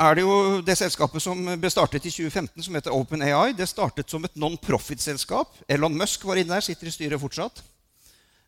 er 0.02 0.17
det 0.17 0.24
jo 0.26 0.62
det 0.65 0.76
selskapet 0.80 1.24
som 1.24 1.38
ble 1.62 1.69
startet 1.71 2.08
i 2.10 2.12
2015, 2.12 2.65
som 2.65 2.76
heter 2.76 2.95
OpenAI. 2.95 3.54
Det 3.56 3.69
startet 3.69 4.10
som 4.12 4.24
et 4.26 4.36
non-profit-selskap. 4.39 5.54
Elon 5.69 5.95
Musk 5.95 6.26
var 6.28 6.41
inne 6.41 6.58
der, 6.58 6.65
sitter 6.65 6.89
i 6.89 6.93
styret 6.95 7.21
fortsatt. 7.21 7.62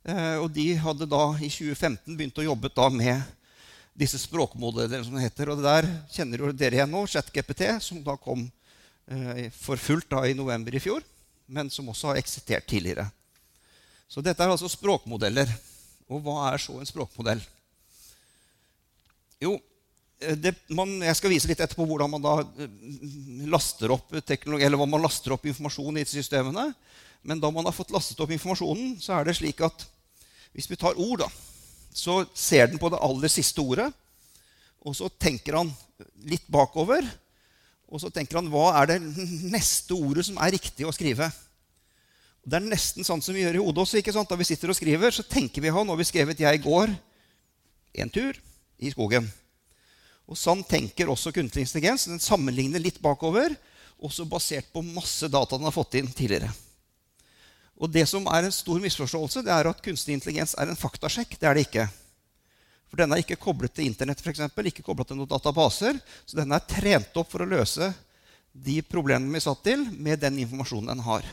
Eh, 0.04 0.36
og 0.42 0.50
de 0.52 0.74
hadde 0.84 1.08
da 1.08 1.24
i 1.38 1.48
2015 1.48 2.18
begynt 2.18 2.42
å 2.42 2.48
jobbe 2.50 2.72
da 2.76 2.90
med 2.92 3.24
disse 3.96 4.20
språkmodellene, 4.20 5.06
som 5.06 5.16
det 5.16 5.28
heter. 5.30 5.54
Og 5.54 5.62
det 5.62 5.70
der 5.70 5.90
kjenner 6.12 6.44
jo 6.44 6.52
dere 6.58 6.80
igjen 6.80 6.92
nå, 6.92 7.06
ChatGPT, 7.08 7.68
som 7.86 8.02
da 8.04 8.18
kom 8.20 8.48
eh, 9.08 9.48
for 9.56 9.80
fullt 9.80 10.10
da 10.12 10.26
i 10.28 10.36
november 10.38 10.76
i 10.76 10.82
fjor, 10.84 11.06
men 11.48 11.70
som 11.72 11.88
også 11.94 12.12
har 12.12 12.20
eksistert 12.20 12.68
tidligere. 12.68 13.08
Så 14.08 14.22
dette 14.22 14.44
er 14.44 14.54
altså 14.54 14.70
språkmodeller. 14.72 15.50
Og 16.12 16.22
hva 16.24 16.50
er 16.52 16.62
så 16.62 16.76
en 16.80 16.90
språkmodell? 16.90 17.42
Jo, 19.42 19.58
Eh, 20.24 20.38
det, 20.40 20.54
man, 20.74 20.92
jeg 21.04 21.18
skal 21.20 21.34
vise 21.34 21.50
litt 21.50 21.62
etterpå 21.64 21.86
hvordan 21.88 22.12
man 22.14 22.24
da 22.24 22.36
eh, 22.44 22.76
laster 23.52 23.94
opp 23.96 24.14
teknologi, 24.28 24.66
eller 24.66 24.80
hva 24.80 24.90
man 24.90 25.04
laster 25.04 25.36
opp 25.36 25.48
informasjon 25.50 26.00
i 26.02 26.08
systemene. 26.08 26.70
Men 27.24 27.42
da 27.44 27.52
man 27.54 27.68
har 27.68 27.76
fått 27.76 27.94
lastet 27.94 28.20
opp 28.24 28.32
informasjonen, 28.36 28.98
så 29.04 29.18
er 29.18 29.28
det 29.28 29.38
slik 29.40 29.64
at 29.64 29.86
hvis 30.54 30.70
vi 30.70 30.78
tar 30.80 31.00
ord, 31.02 31.24
da, 31.24 31.30
så 31.96 32.22
ser 32.38 32.70
den 32.70 32.82
på 32.82 32.92
det 32.94 33.02
aller 33.02 33.32
siste 33.32 33.64
ordet. 33.64 33.88
Og 34.84 34.96
så 34.98 35.08
tenker 35.10 35.58
han 35.62 35.72
litt 36.28 36.46
bakover. 36.52 37.06
Og 37.88 38.02
så 38.02 38.12
tenker 38.14 38.40
han 38.40 38.50
hva 38.52 38.74
er 38.82 38.92
det 38.92 39.00
neste 39.54 39.96
ordet 39.96 40.28
som 40.28 40.38
er 40.42 40.54
riktig 40.56 40.86
å 40.86 40.94
skrive. 40.94 41.30
Det 42.44 42.58
er 42.60 42.66
nesten 42.66 43.08
sånn 43.08 43.22
som 43.24 43.36
vi 43.36 43.46
gjør 43.46 43.56
i 43.56 43.64
hodet 43.64 43.86
også. 43.86 44.00
ikke 44.02 44.14
sant? 44.16 44.28
Da 44.28 44.36
vi 44.36 44.48
sitter 44.48 44.74
og 44.74 44.76
skriver, 44.76 45.16
så 45.16 45.24
tenker 45.24 45.64
vi 45.64 45.72
han, 45.72 45.90
og 45.90 45.98
vi 45.98 46.08
skrevet 46.08 46.40
'Jeg 46.40 46.64
går 46.64 46.92
en 47.96 48.10
tur 48.10 48.34
i 48.80 48.92
skogen'. 48.92 49.32
Og 50.28 50.38
Sånn 50.38 50.64
tenker 50.64 51.08
også 51.08 51.32
kunstig 51.32 51.64
intelligens. 51.64 52.06
Den 52.06 52.20
sammenligner 52.20 52.80
litt 52.80 53.02
bakover, 53.02 53.56
også 54.00 54.28
basert 54.28 54.72
på 54.74 54.84
masse 54.84 55.28
data 55.28 55.58
den 55.58 55.66
har 55.66 55.72
fått 55.72 55.96
inn 55.96 56.08
tidligere. 56.08 56.52
Og 57.80 57.92
Det 57.92 58.08
som 58.08 58.26
er 58.28 58.44
en 58.44 58.52
stor 58.52 58.80
misforståelse, 58.80 59.44
det 59.44 59.52
er 59.52 59.68
at 59.68 59.82
kunstig 59.82 60.14
intelligens 60.14 60.56
er 60.56 60.70
en 60.70 60.80
faktasjekk. 60.80 61.40
Det 61.40 61.48
er 61.48 61.54
det 61.54 61.68
ikke. 61.68 61.90
For 62.90 62.98
denne 62.98 63.18
er 63.18 63.24
ikke 63.24 63.42
koblet 63.42 63.74
til 63.74 63.86
Internett, 63.86 64.22
for 64.22 64.30
eksempel, 64.30 64.68
ikke 64.70 64.84
koblet 64.84 65.08
til 65.08 65.18
noen 65.18 65.32
databaser. 65.32 66.00
Så 66.26 66.38
denne 66.38 66.56
er 66.56 66.68
trent 66.68 67.16
opp 67.18 67.32
for 67.32 67.42
å 67.42 67.50
løse 67.50 67.94
de 68.54 68.82
problemene 68.82 69.34
vi 69.34 69.40
satt 69.40 69.64
til, 69.64 69.88
med 69.98 70.20
den 70.20 70.38
informasjonen 70.44 70.94
den 70.94 71.00
har. 71.08 71.26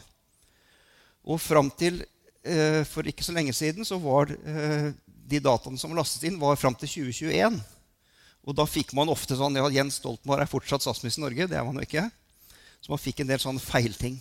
Og 1.26 1.40
fram 1.42 1.68
til 1.76 2.00
eh, 2.44 2.80
for 2.88 3.06
ikke 3.06 3.24
så 3.26 3.34
lenge 3.36 3.52
siden 3.56 3.86
så 3.86 3.98
var 4.00 4.32
eh, 4.32 4.90
de 5.30 5.42
dataene 5.42 5.78
som 5.80 5.92
var 5.92 6.02
lastet 6.02 6.28
inn, 6.28 6.40
var 6.40 6.58
fram 6.60 6.76
til 6.78 6.88
2021. 7.10 7.60
Og 8.48 8.56
da 8.56 8.66
fikk 8.66 8.94
man 8.96 9.12
ofte 9.12 9.36
sånn 9.36 9.58
ja, 9.58 9.68
Jens 9.72 10.00
Stoltenberg 10.00 10.46
er 10.46 10.50
fortsatt 10.50 10.84
statsminister 10.84 11.20
i 11.22 11.26
Norge. 11.26 11.48
Det 11.50 11.58
er 11.60 11.66
man 11.66 11.78
jo 11.78 11.86
ikke. 11.86 12.06
Så 12.80 12.92
man 12.92 13.02
fikk 13.02 13.20
en 13.20 13.30
del 13.30 13.42
sånne 13.42 13.62
feilting. 13.62 14.16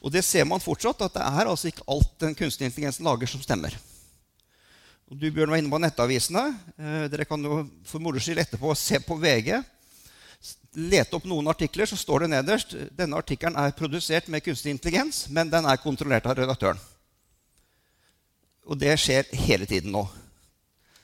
Og 0.00 0.12
det 0.14 0.22
ser 0.24 0.46
man 0.48 0.62
fortsatt, 0.62 1.02
at 1.04 1.16
det 1.18 1.24
er 1.26 1.50
altså 1.50 1.68
ikke 1.68 1.84
alt 1.90 2.12
den 2.22 2.36
kunstige 2.38 2.70
intelligensen 2.70 3.04
lager, 3.04 3.28
som 3.28 3.42
stemmer. 3.44 3.74
Og 5.10 5.18
du 5.18 5.26
Bjørn, 5.26 5.50
var 5.50 5.60
inne 5.60 5.72
på 5.72 5.80
nettavisene. 5.82 6.44
Eh, 6.78 7.04
dere 7.10 7.26
kan 7.28 7.42
jo 7.44 7.64
for 7.84 8.02
moro 8.02 8.22
skyld 8.22 8.40
etterpå 8.44 8.72
se 8.78 9.00
på 9.02 9.18
VG. 9.20 9.58
Lete 10.78 11.16
opp 11.18 11.24
noen 11.26 11.50
artikler, 11.50 11.88
så 11.90 11.96
står 11.98 12.24
det 12.24 12.30
nederst 12.36 12.74
denne 12.94 13.18
artikkelen 13.18 13.58
er 13.58 13.74
produsert 13.74 14.28
med 14.30 14.44
kunstig 14.44 14.70
intelligens, 14.70 15.24
men 15.28 15.50
den 15.50 15.66
er 15.66 15.80
kontrollert 15.82 16.28
av 16.30 16.38
redaktøren. 16.38 16.78
Og 18.70 18.78
det 18.78 18.92
skjer 19.02 19.26
hele 19.48 19.66
tiden 19.66 19.90
nå. 19.90 20.04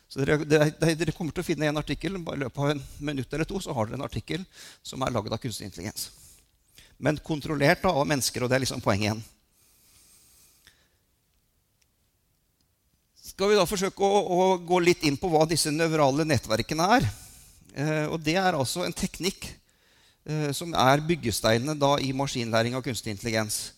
Så 0.07 0.23
dere, 0.23 0.45
dere, 0.47 1.13
kommer 1.17 1.35
til 1.35 1.43
å 1.43 1.49
finne 1.49 1.67
en 1.67 1.81
artikkel 1.81 2.15
bare 2.23 2.39
i 2.39 2.45
løpet 2.45 2.63
av 2.63 2.71
en 2.77 2.85
minutt 3.09 3.33
eller 3.35 3.49
to 3.49 3.59
så 3.59 3.75
har 3.75 3.89
dere 3.89 3.99
en 3.99 4.07
artikkel 4.07 4.45
som 4.87 5.03
er 5.03 5.11
laget 5.11 5.35
av 5.35 5.43
kunstig 5.43 5.67
intelligens. 5.67 6.13
Men 7.03 7.19
kontrollert 7.19 7.83
av 7.91 8.07
mennesker, 8.07 8.45
og 8.45 8.53
det 8.53 8.61
er 8.61 8.63
liksom 8.63 8.85
poenget 8.85 9.09
igjen. 9.09 9.25
Skal 13.35 13.51
vi 13.51 13.59
da 13.59 13.67
forsøke 13.69 14.07
å, 14.07 14.23
å 14.23 14.45
gå 14.63 14.79
litt 14.81 15.03
inn 15.05 15.19
på 15.19 15.29
hva 15.29 15.43
disse 15.51 15.75
nevrale 15.75 16.25
nettverkene 16.25 16.87
er? 17.01 17.11
Eh, 17.77 18.07
og 18.09 18.21
det 18.25 18.39
er 18.41 18.57
altså 18.57 18.87
en 18.87 18.97
teknikk 18.97 19.51
eh, 20.25 20.51
som 20.57 20.73
er 20.73 21.05
byggesteinene 21.05 21.77
da 21.77 21.97
i 22.01 22.15
maskinlæring 22.17 22.77
av 22.77 22.85
kunstig 22.87 23.13
intelligens. 23.13 23.75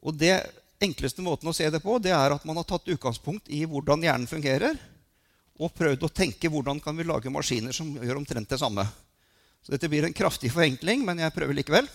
Og 0.00 0.16
det 0.16 0.38
enkleste 0.80 1.24
måten 1.24 1.50
å 1.50 1.56
se 1.56 1.66
det 1.68 1.82
på 1.82 1.98
det 2.00 2.14
er 2.14 2.32
at 2.32 2.46
man 2.48 2.56
har 2.60 2.66
tatt 2.68 2.88
utgangspunkt 2.88 3.50
i 3.52 3.64
hvordan 3.68 4.04
hjernen 4.06 4.30
fungerer 4.30 4.78
og 5.58 5.74
prøvd 5.74 6.06
å 6.06 6.12
tenke 6.14 6.48
hvordan 6.48 6.78
kan 6.80 6.96
vi 6.96 7.06
lage 7.06 7.32
maskiner 7.34 7.74
som 7.74 7.90
gjør 7.98 8.20
omtrent 8.20 8.48
det 8.48 8.60
samme. 8.60 8.86
Så 9.60 9.74
dette 9.74 9.90
blir 9.90 10.06
en 10.06 10.14
kraftig 10.14 10.52
forenkling, 10.54 11.02
men 11.04 11.18
jeg 11.18 11.34
prøver 11.34 11.58
likevel. 11.58 11.88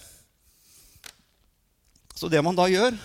Så 2.13 2.29
det 2.29 2.43
man 2.43 2.59
da 2.59 2.67
gjør, 2.69 2.97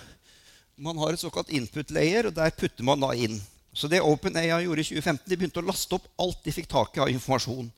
man 0.79 0.99
har 0.99 1.15
et 1.15 1.23
såkalt 1.23 1.49
input 1.55 1.89
layer, 1.95 2.27
og 2.27 2.35
der 2.35 2.53
putter 2.55 2.85
man 2.85 3.01
da 3.01 3.13
inn. 3.15 3.39
Så 3.73 3.87
det 3.87 4.03
OpenAI 4.03 4.65
gjorde 4.65 4.83
i 4.83 4.89
2015, 4.91 5.25
de 5.25 5.37
begynte 5.39 5.63
å 5.63 5.65
laste 5.65 5.95
opp 5.95 6.07
alt 6.19 6.43
de 6.43 6.53
fikk 6.53 6.69
tak 6.71 6.99
i 6.99 7.03
av 7.03 7.11
informasjon. 7.11 7.71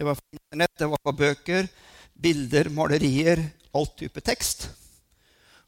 Det 0.00 0.04
var 0.04 0.14
fra 0.14 0.32
Internett, 0.32 0.78
det 0.78 0.86
var 0.88 1.00
fra 1.04 1.12
bøker, 1.12 1.66
bilder, 2.16 2.70
malerier, 2.72 3.42
all 3.76 3.84
type 3.92 4.22
tekst. 4.24 4.62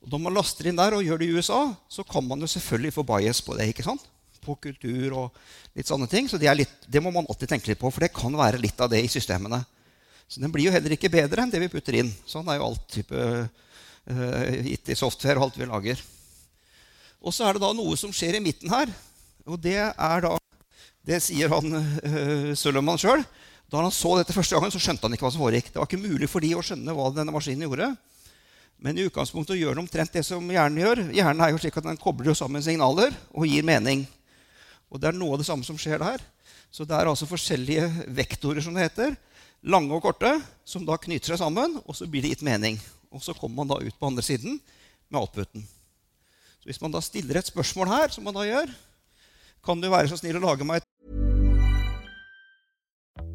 Og 0.00 0.08
Når 0.08 0.22
man 0.24 0.32
laster 0.38 0.70
inn 0.70 0.78
der 0.78 0.96
og 0.96 1.04
gjør 1.04 1.20
det 1.20 1.26
i 1.26 1.34
USA, 1.36 1.58
så 1.84 2.00
kan 2.08 2.24
man 2.24 2.40
jo 2.40 2.48
selvfølgelig 2.48 2.94
få 2.96 3.04
bias 3.10 3.42
på 3.44 3.58
det. 3.58 3.66
ikke 3.68 3.84
sant? 3.84 4.06
På 4.40 4.56
kultur 4.56 5.18
og 5.20 5.36
litt 5.76 5.90
sånne 5.90 6.08
ting. 6.08 6.30
Så 6.32 6.40
det, 6.40 6.48
litt, 6.56 6.72
det, 6.88 7.02
må 7.04 7.12
man 7.12 7.28
alltid 7.28 7.52
tenke 7.52 7.68
litt 7.68 7.82
på, 7.82 7.92
for 7.92 8.06
det 8.06 8.08
kan 8.16 8.32
være 8.40 8.62
litt 8.62 8.80
av 8.80 8.88
det 8.94 9.02
i 9.04 9.12
systemene. 9.12 9.60
Så 10.24 10.40
den 10.40 10.56
blir 10.56 10.70
jo 10.70 10.72
heller 10.78 10.96
ikke 10.96 11.12
bedre 11.12 11.44
enn 11.44 11.52
det 11.52 11.60
vi 11.66 11.70
putter 11.76 12.00
inn. 12.00 12.08
Sånn 12.24 12.48
er 12.48 12.56
jo 12.56 12.70
alt 12.70 12.88
type 12.88 13.12
uh, 13.12 13.44
eh, 14.16 14.72
IT-software 14.78 15.36
og 15.36 15.50
alt 15.50 15.60
vi 15.60 15.68
lager. 15.68 16.00
Og 17.20 17.36
så 17.36 17.50
er 17.50 17.60
det 17.60 17.66
da 17.68 17.76
noe 17.76 18.00
som 18.00 18.16
skjer 18.16 18.40
i 18.40 18.44
midten 18.48 18.72
her. 18.72 18.88
Og 19.44 19.60
det 19.60 19.76
er 19.92 20.24
da 20.24 20.38
Det 21.04 21.20
sier 21.20 21.52
han 21.52 21.82
uh, 21.84 22.52
Suleiman 22.56 22.96
sjøl. 22.96 23.28
Da 23.72 23.80
han 23.80 23.94
så 23.94 24.18
dette 24.18 24.34
første 24.36 24.52
gangen, 24.52 24.72
så 24.74 24.80
skjønte 24.82 25.06
han 25.06 25.14
ikke 25.16 25.24
hva 25.24 25.32
som 25.32 25.40
foregikk. 25.40 25.70
Det 25.72 25.80
var 25.80 25.88
ikke 25.88 26.02
mulig 26.02 26.28
for 26.28 26.44
de 26.44 26.50
å 26.52 26.60
skjønne 26.60 26.92
hva 26.92 27.06
denne 27.16 27.32
maskinen 27.32 27.64
gjorde. 27.64 27.86
Men 28.84 28.98
i 28.98 29.06
utgangspunktet 29.08 29.56
gjør 29.56 29.72
den 29.72 29.86
omtrent 29.86 30.12
det 30.12 30.26
som 30.28 30.44
hjernen 30.52 30.82
gjør. 30.82 31.00
Hjernen 31.16 31.40
er 31.40 31.54
jo 31.54 31.60
slik 31.62 31.78
at 31.80 31.86
Den 31.86 32.00
kobler 32.00 32.36
sammen 32.36 32.60
signaler 32.60 33.16
og 33.32 33.48
gir 33.48 33.64
mening. 33.64 34.04
Og 34.92 35.00
Det 35.00 35.08
er 35.08 35.16
noe 35.16 35.38
av 35.38 35.40
det 35.40 35.48
samme 35.48 35.64
som 35.64 35.80
skjer 35.80 36.04
der. 36.04 36.20
Så 36.68 36.84
det 36.84 36.98
er 36.98 37.08
altså 37.08 37.28
forskjellige 37.30 37.88
vektorer 38.12 38.64
som 38.64 38.76
det 38.76 38.90
heter, 38.90 39.16
lange 39.64 39.92
og 39.96 40.04
korte, 40.04 40.34
som 40.68 40.84
da 40.84 40.98
knyter 41.00 41.32
seg 41.32 41.40
sammen, 41.40 41.78
og 41.84 41.96
så 41.96 42.08
blir 42.08 42.24
det 42.24 42.34
gitt 42.34 42.44
mening. 42.44 42.76
Og 43.12 43.24
så 43.24 43.32
kommer 43.36 43.62
man 43.62 43.72
da 43.72 43.80
ut 43.80 43.96
på 43.96 44.08
andre 44.08 44.24
siden 44.24 44.60
med 45.08 45.20
outputen. 45.20 45.64
Så 46.60 46.68
Hvis 46.68 46.80
man 46.80 46.92
da 46.92 47.00
stiller 47.00 47.40
et 47.40 47.48
spørsmål 47.48 47.88
her, 47.88 48.08
som 48.12 48.24
man 48.24 48.36
da 48.36 48.44
gjør, 48.44 48.72
kan 49.64 49.80
du 49.80 49.88
være 49.88 50.12
så 50.12 50.20
snill 50.20 50.40
å 50.40 50.44
lage 50.44 50.64
meg 50.64 50.80
et 50.80 50.91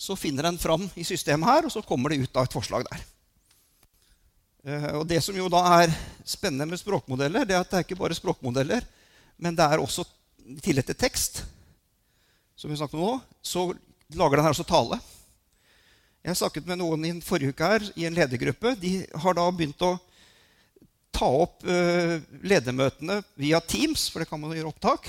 Så 0.00 0.16
finner 0.16 0.48
den 0.48 0.58
fram 0.58 0.86
i 0.96 1.04
systemet 1.04 1.44
her, 1.44 1.66
og 1.68 1.72
så 1.72 1.82
kommer 1.84 2.08
det 2.12 2.22
ut 2.24 2.38
av 2.40 2.46
et 2.46 2.54
forslag 2.56 2.86
der. 2.88 3.02
Eh, 4.64 4.92
og 4.96 5.04
Det 5.08 5.20
som 5.20 5.36
jo 5.36 5.48
da 5.52 5.60
er 5.82 5.92
spennende 6.24 6.70
med 6.70 6.80
språkmodeller, 6.80 7.44
det 7.44 7.56
er 7.56 7.60
at 7.60 7.68
det 7.68 7.78
er 7.78 7.84
ikke 7.84 8.00
bare 8.00 8.16
språkmodeller, 8.16 8.86
men 9.36 9.56
det 9.56 9.66
er 9.66 9.82
også 9.82 10.06
i 10.48 10.60
tillegg 10.64 10.88
til 10.88 10.96
tekst, 10.96 11.42
som 12.56 12.72
vi 12.72 12.78
snakket 12.80 12.96
om 12.96 13.04
nå, 13.04 13.18
så 13.44 13.66
lager 14.16 14.40
den 14.40 14.46
her 14.46 14.56
også 14.56 14.66
tale. 14.68 14.96
Jeg 16.24 16.40
snakket 16.40 16.66
med 16.68 16.80
noen 16.80 17.04
i 17.04 17.12
forrige 17.24 17.52
uke 17.52 17.68
her 17.68 17.84
i 17.96 18.08
en 18.08 18.16
ledergruppe. 18.16 18.72
De 18.80 18.94
har 19.22 19.36
da 19.36 19.46
begynt 19.52 19.84
å 19.84 19.94
ta 21.16 21.28
opp 21.28 21.64
uh, 21.64 22.20
ledermøtene 22.44 23.20
via 23.40 23.60
Teams, 23.64 24.08
for 24.12 24.20
det 24.20 24.28
kan 24.28 24.40
man 24.40 24.52
gjøre 24.52 24.68
opptak. 24.68 25.08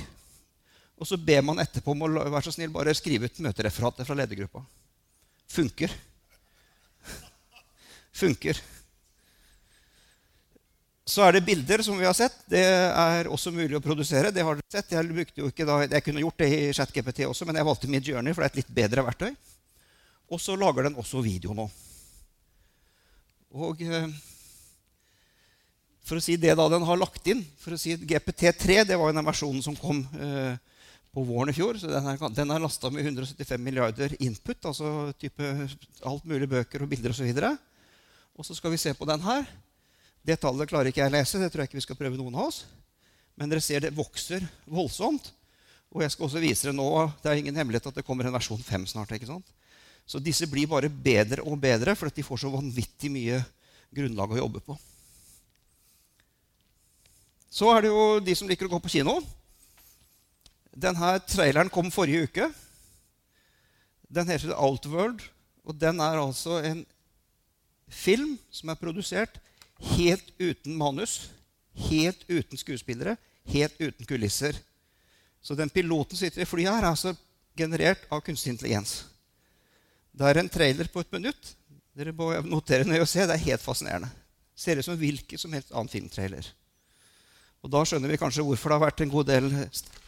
Og 0.95 1.07
så 1.09 1.19
ber 1.19 1.43
man 1.43 1.59
etterpå 1.63 1.91
om 1.91 2.05
å 2.07 2.11
være 2.21 2.45
så 2.47 2.55
snill 2.55 2.71
bare 2.71 2.95
skrive 2.95 3.27
ut 3.27 3.43
møtereferatet 3.43 4.07
fra 4.07 4.15
ledergruppa 4.19 4.63
funker. 5.51 5.93
Funker. 8.21 8.61
Så 11.11 11.25
er 11.25 11.35
det 11.35 11.43
bilder, 11.43 11.81
som 11.83 11.97
vi 11.99 12.07
har 12.07 12.15
sett. 12.15 12.37
Det 12.47 12.61
er 12.63 13.27
også 13.27 13.51
mulig 13.51 13.75
å 13.75 13.83
produsere. 13.83 14.31
det 14.31 14.45
har 14.47 14.59
dere 14.59 14.71
sett. 14.71 14.93
Jeg, 14.95 15.27
jo 15.35 15.49
ikke 15.51 15.67
da, 15.67 15.81
jeg 15.83 16.05
kunne 16.05 16.23
gjort 16.23 16.39
det 16.39 16.49
i 16.55 16.73
ChatGPT 16.77 17.25
også, 17.27 17.47
men 17.47 17.59
jeg 17.59 17.67
valgte 17.67 17.89
Midjourney, 17.91 18.33
for 18.33 18.43
det 18.43 18.51
er 18.51 18.53
et 18.53 18.61
litt 18.61 18.75
bedre 18.81 19.03
verktøy. 19.09 19.31
Og 20.31 20.39
så 20.39 20.55
lager 20.55 20.87
den 20.87 20.95
også 21.01 21.23
video 21.25 21.55
nå. 21.57 21.65
Og 23.51 23.81
eh, 23.83 24.07
for 26.07 26.19
å 26.19 26.23
si 26.23 26.37
det 26.39 26.55
da 26.55 26.67
den 26.71 26.85
har 26.87 26.99
lagt 26.99 27.27
inn 27.27 27.43
for 27.59 27.75
å 27.75 27.79
si 27.79 27.97
GPT3 27.97 28.85
det 28.87 28.95
var 28.99 29.11
jo 29.11 29.17
den 29.17 29.27
versjonen 29.27 29.65
som 29.65 29.75
kom 29.75 29.99
eh, 30.15 30.55
på 31.11 31.23
våren 31.27 31.51
i 31.51 31.55
fjor. 31.55 31.77
så 31.79 31.89
Den 31.91 32.07
er, 32.07 32.21
den 32.35 32.53
er 32.53 32.63
lasta 32.63 32.89
med 32.89 33.05
175 33.05 33.61
milliarder 33.61 34.15
input, 34.19 34.65
altså 34.65 35.11
type 35.19 35.43
alt 36.07 36.25
mulig 36.25 36.47
bøker 36.49 36.83
og 36.83 36.91
bilder 36.91 37.11
osv. 37.13 37.31
Og, 37.31 37.57
og 38.39 38.47
så 38.47 38.55
skal 38.55 38.71
vi 38.71 38.79
se 38.81 38.93
på 38.95 39.07
den 39.09 39.23
her. 39.25 39.47
Det 40.23 40.39
tallet 40.39 40.69
klarer 40.69 40.91
ikke 40.91 41.03
jeg 41.03 41.11
å 41.11 41.17
lese. 41.17 41.41
Det 41.41 41.51
tror 41.51 41.63
jeg 41.63 41.71
ikke 41.71 41.81
vi 41.81 41.87
skal 41.87 41.99
prøve 41.99 42.19
noen 42.19 42.37
av 42.37 42.51
oss. 42.51 42.63
Men 43.35 43.51
dere 43.51 43.63
ser 43.63 43.83
det 43.83 43.95
vokser 43.95 44.45
voldsomt. 44.69 45.31
Og 45.91 46.05
jeg 46.05 46.13
skal 46.13 46.27
også 46.27 46.43
vise 46.43 46.67
dere 46.67 46.77
nå, 46.77 46.87
Det 47.23 47.31
er 47.31 47.41
ingen 47.41 47.57
hemmelighet 47.57 47.89
at 47.89 47.97
det 47.99 48.05
kommer 48.07 48.27
en 48.27 48.35
versjon 48.35 48.61
5 48.63 48.87
snart. 48.93 49.11
ikke 49.11 49.27
sant? 49.27 49.47
Så 50.07 50.19
disse 50.19 50.47
blir 50.47 50.69
bare 50.69 50.89
bedre 50.89 51.43
og 51.43 51.59
bedre 51.59 51.95
fordi 51.95 52.21
de 52.21 52.27
får 52.27 52.43
så 52.43 52.53
vanvittig 52.53 53.11
mye 53.11 53.41
grunnlag 53.91 54.31
å 54.31 54.39
jobbe 54.39 54.63
på. 54.63 54.77
Så 57.51 57.67
er 57.75 57.83
det 57.83 57.91
jo 57.91 58.03
de 58.23 58.35
som 58.35 58.47
liker 58.47 58.69
å 58.69 58.71
gå 58.71 58.79
på 58.79 58.93
kino. 58.93 59.19
Denne 60.71 61.17
traileren 61.27 61.71
kom 61.71 61.91
forrige 61.91 62.29
uke. 62.29 62.47
Den 64.11 64.31
heter 64.31 64.55
Outworld, 64.55 65.23
og 65.67 65.77
den 65.79 65.99
er 65.99 66.19
altså 66.19 66.59
en 66.63 66.85
film 67.91 68.37
som 68.51 68.71
er 68.71 68.79
produsert 68.79 69.39
helt 69.95 70.31
uten 70.39 70.75
manus, 70.77 71.31
helt 71.89 72.23
uten 72.29 72.59
skuespillere, 72.59 73.17
helt 73.51 73.75
uten 73.79 74.07
kulisser. 74.07 74.55
Så 75.41 75.55
den 75.57 75.71
piloten 75.73 76.17
sitter 76.17 76.43
i 76.43 76.47
flyet 76.47 76.69
her, 76.69 76.83
er 76.83 76.93
altså 76.93 77.15
generert 77.57 78.03
av 78.11 78.21
kunstig 78.23 78.53
intelligens. 78.53 79.01
Det 80.11 80.27
er 80.27 80.41
en 80.41 80.51
trailer 80.51 80.89
på 80.91 81.03
et 81.03 81.13
minutt. 81.15 81.53
Dere 81.97 82.13
må 82.15 82.31
notere 82.47 82.87
nøye 82.87 83.03
og 83.03 83.09
se. 83.09 83.23
Det 83.25 83.35
er 83.35 83.47
helt 83.47 83.63
fascinerende. 83.63 84.11
Ser 84.55 84.79
ut 84.79 84.85
som 84.85 84.99
hvilken 84.99 85.39
som 85.39 85.53
helst 85.55 85.71
annen 85.73 85.91
filmtrailer. 85.91 86.45
Og 87.61 87.71
da 87.71 87.83
skjønner 87.85 88.11
vi 88.11 88.19
kanskje 88.19 88.45
hvorfor 88.45 88.71
det 88.71 88.77
har 88.77 88.85
vært 88.85 89.03
en 89.03 89.13
god 89.13 89.29
del 89.29 89.49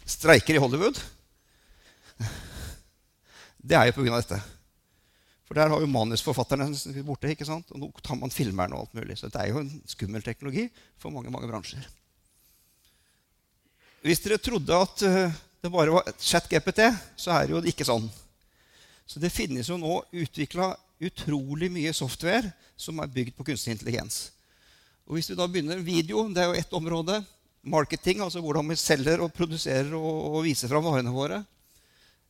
streiker 0.05 0.57
i 0.57 0.61
Hollywood. 0.61 0.99
Det 3.63 3.77
er 3.79 3.87
jo 3.87 3.95
pga. 3.95 4.19
dette. 4.19 4.39
For 5.47 5.55
der 5.55 5.69
har 5.71 5.79
jo 5.79 5.87
manusforfatterne 5.87 6.69
borte. 7.05 7.31
ikke 7.31 7.47
sant? 7.47 7.69
Og 7.71 7.79
nå 7.79 7.89
tar 8.03 8.17
man 8.19 8.31
filmeren 8.33 8.73
og 8.75 8.85
alt 8.85 8.97
mulig. 8.97 9.17
Så 9.19 9.29
det 9.31 9.39
er 9.39 9.51
jo 9.53 9.61
en 9.61 9.71
skummel 9.87 10.23
teknologi 10.25 10.67
for 10.99 11.13
mange 11.13 11.31
mange 11.31 11.47
bransjer. 11.47 11.85
Hvis 14.03 14.19
dere 14.19 14.41
trodde 14.41 14.75
at 14.75 15.03
eh, 15.07 15.35
det 15.63 15.71
bare 15.71 15.93
var 15.95 16.09
chat-GPT, 16.19 16.81
så 17.15 17.31
er 17.31 17.47
det 17.47 17.55
jo 17.55 17.61
ikke 17.71 17.87
sånn. 17.87 18.09
Så 19.07 19.19
det 19.19 19.31
finnes 19.31 19.69
jo 19.69 19.77
nå 19.79 20.01
utvikla 20.11 20.73
utrolig 21.03 21.69
mye 21.71 21.93
software 21.95 22.51
som 22.75 22.99
er 22.99 23.11
bygd 23.11 23.37
på 23.37 23.45
kunstig 23.47 23.75
intelligens. 23.75 24.33
Og 25.07 25.15
hvis 25.17 25.29
vi 25.31 25.37
da 25.39 25.47
begynner 25.47 25.79
video, 25.83 26.25
det 26.31 26.43
er 26.43 26.51
jo 26.51 26.59
ett 26.59 26.75
område 26.75 27.21
marketing, 27.63 28.21
altså 28.21 28.41
hvordan 28.43 28.67
vi 28.69 28.77
selger 28.79 29.23
og 29.23 29.31
produserer 29.35 29.93
og, 29.95 30.35
og 30.35 30.43
viser 30.45 30.71
fram 30.71 30.85
varene 30.85 31.13
våre. 31.13 31.41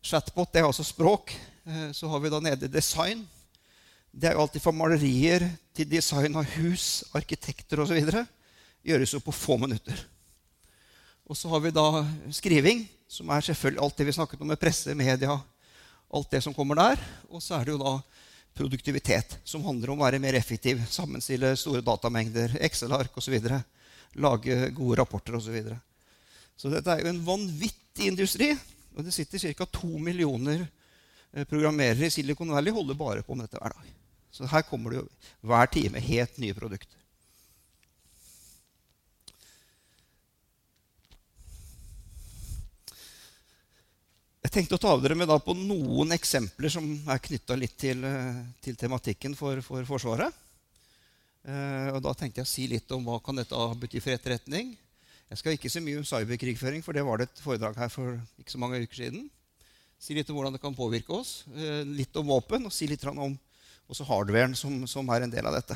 Chatbot 0.04 0.52
det 0.54 0.62
er 0.62 0.68
altså 0.68 0.86
språk. 0.86 1.34
Eh, 1.66 1.90
så 1.96 2.10
har 2.12 2.22
vi 2.22 2.32
da 2.32 2.42
nede 2.44 2.72
design. 2.72 3.24
Det 4.14 4.30
er 4.30 4.38
jo 4.38 4.44
alltid 4.44 4.62
fra 4.62 4.76
malerier 4.76 5.48
til 5.74 5.90
design 5.90 6.36
av 6.38 6.50
hus, 6.58 7.04
arkitekter 7.18 7.82
osv. 7.82 7.98
Gjøres 8.84 9.16
jo 9.16 9.22
på 9.24 9.34
få 9.34 9.58
minutter. 9.58 9.98
Og 11.24 11.40
så 11.40 11.50
har 11.50 11.64
vi 11.64 11.72
da 11.74 12.04
skriving, 12.36 12.84
som 13.10 13.32
er 13.32 13.46
selvfølgelig 13.48 13.82
alt 13.82 13.98
det 13.98 14.06
vi 14.06 14.16
snakket 14.20 14.44
om 14.44 14.52
med 14.52 14.60
presse, 14.62 14.94
media, 14.94 15.38
alt 16.14 16.30
det 16.30 16.44
som 16.46 16.54
kommer 16.54 16.78
der. 16.78 17.02
Og 17.32 17.42
så 17.42 17.56
er 17.58 17.66
det 17.66 17.74
jo 17.74 17.82
da 17.82 17.96
produktivitet, 18.54 19.40
som 19.48 19.64
handler 19.66 19.94
om 19.94 20.02
å 20.02 20.06
være 20.06 20.22
mer 20.22 20.38
effektiv, 20.38 20.84
sammenstille 20.92 21.56
store 21.58 21.82
datamengder, 21.82 22.54
Excel-ark 22.68 23.16
osv., 23.18 23.40
lage 24.16 24.70
gode 24.76 25.00
rapporter 25.00 25.38
osv. 25.38 25.48
Så, 25.48 25.56
videre. 25.56 25.80
så 26.58 26.72
dette 26.74 26.94
er 26.94 27.04
jo 27.04 27.12
en 27.14 27.26
vanvittig 27.26 28.12
industri. 28.12 28.54
Og 28.94 29.06
det 29.06 29.14
sitter 29.16 29.42
ca. 29.58 29.66
to 29.66 29.90
millioner 29.98 30.68
eh, 31.34 31.46
programmerere 31.50 32.08
i 32.08 32.14
Silicon 32.14 32.54
Valley 32.54 32.74
holder 32.74 32.98
bare 32.98 33.26
på 33.26 33.36
med 33.36 33.48
dette 33.48 33.62
hver 33.62 33.74
dag. 33.74 33.94
Så 34.34 34.50
her 34.50 34.66
kommer 34.66 34.94
det 34.94 35.02
jo 35.02 35.08
hver 35.50 35.70
time 35.70 36.02
helt 36.02 36.38
nye 36.42 36.58
produkter. 36.58 37.00
Jeg 44.44 44.52
tenkte 44.52 44.78
å 44.78 44.82
ta 44.82 44.94
dere 45.02 45.16
med 45.18 45.32
på 45.46 45.54
noen 45.58 46.14
eksempler 46.14 46.70
som 46.70 46.86
er 47.10 47.22
knytta 47.26 47.56
litt 47.58 47.78
til, 47.80 48.04
eh, 48.06 48.42
til, 48.62 48.76
tematikken 48.78 49.38
for, 49.40 49.62
for 49.66 49.86
Forsvaret. 49.88 50.36
Eh, 51.44 51.90
og 51.92 52.00
da 52.06 52.14
tenkte 52.16 52.40
jeg 52.40 52.48
å 52.48 52.54
si 52.54 52.66
litt 52.72 52.92
om 52.96 53.04
hva 53.04 53.18
kan 53.24 53.36
dette 53.36 53.64
bety 53.82 54.00
for 54.04 54.16
etterretning. 54.16 54.74
Jeg 55.28 55.40
skal 55.42 55.56
ikke 55.58 55.72
si 55.72 55.82
mye 55.84 56.00
om 56.00 56.08
cyberkrigføring, 56.08 56.84
for 56.86 56.96
det 56.96 57.04
var 57.04 57.20
det 57.20 57.30
et 57.30 57.42
foredrag 57.44 57.80
her 57.80 57.90
for 57.92 58.16
ikke 58.40 58.54
så 58.54 58.62
mange 58.62 58.80
uker 58.84 59.02
siden. 59.02 59.26
Si 60.00 60.16
litt 60.16 60.30
om 60.32 60.38
hvordan 60.38 60.56
det 60.56 60.62
kan 60.64 60.76
påvirke 60.76 61.16
oss, 61.16 61.44
eh, 61.56 61.82
litt 61.88 62.16
om 62.20 62.32
våpen, 62.32 62.68
og 62.68 62.76
si 62.76 62.88
litt 62.88 63.04
om 63.12 63.34
også 63.92 64.08
hardwaren 64.08 64.56
som, 64.56 64.86
som 64.88 65.10
er 65.12 65.26
en 65.26 65.34
del 65.34 65.48
av 65.50 65.58
dette. 65.58 65.76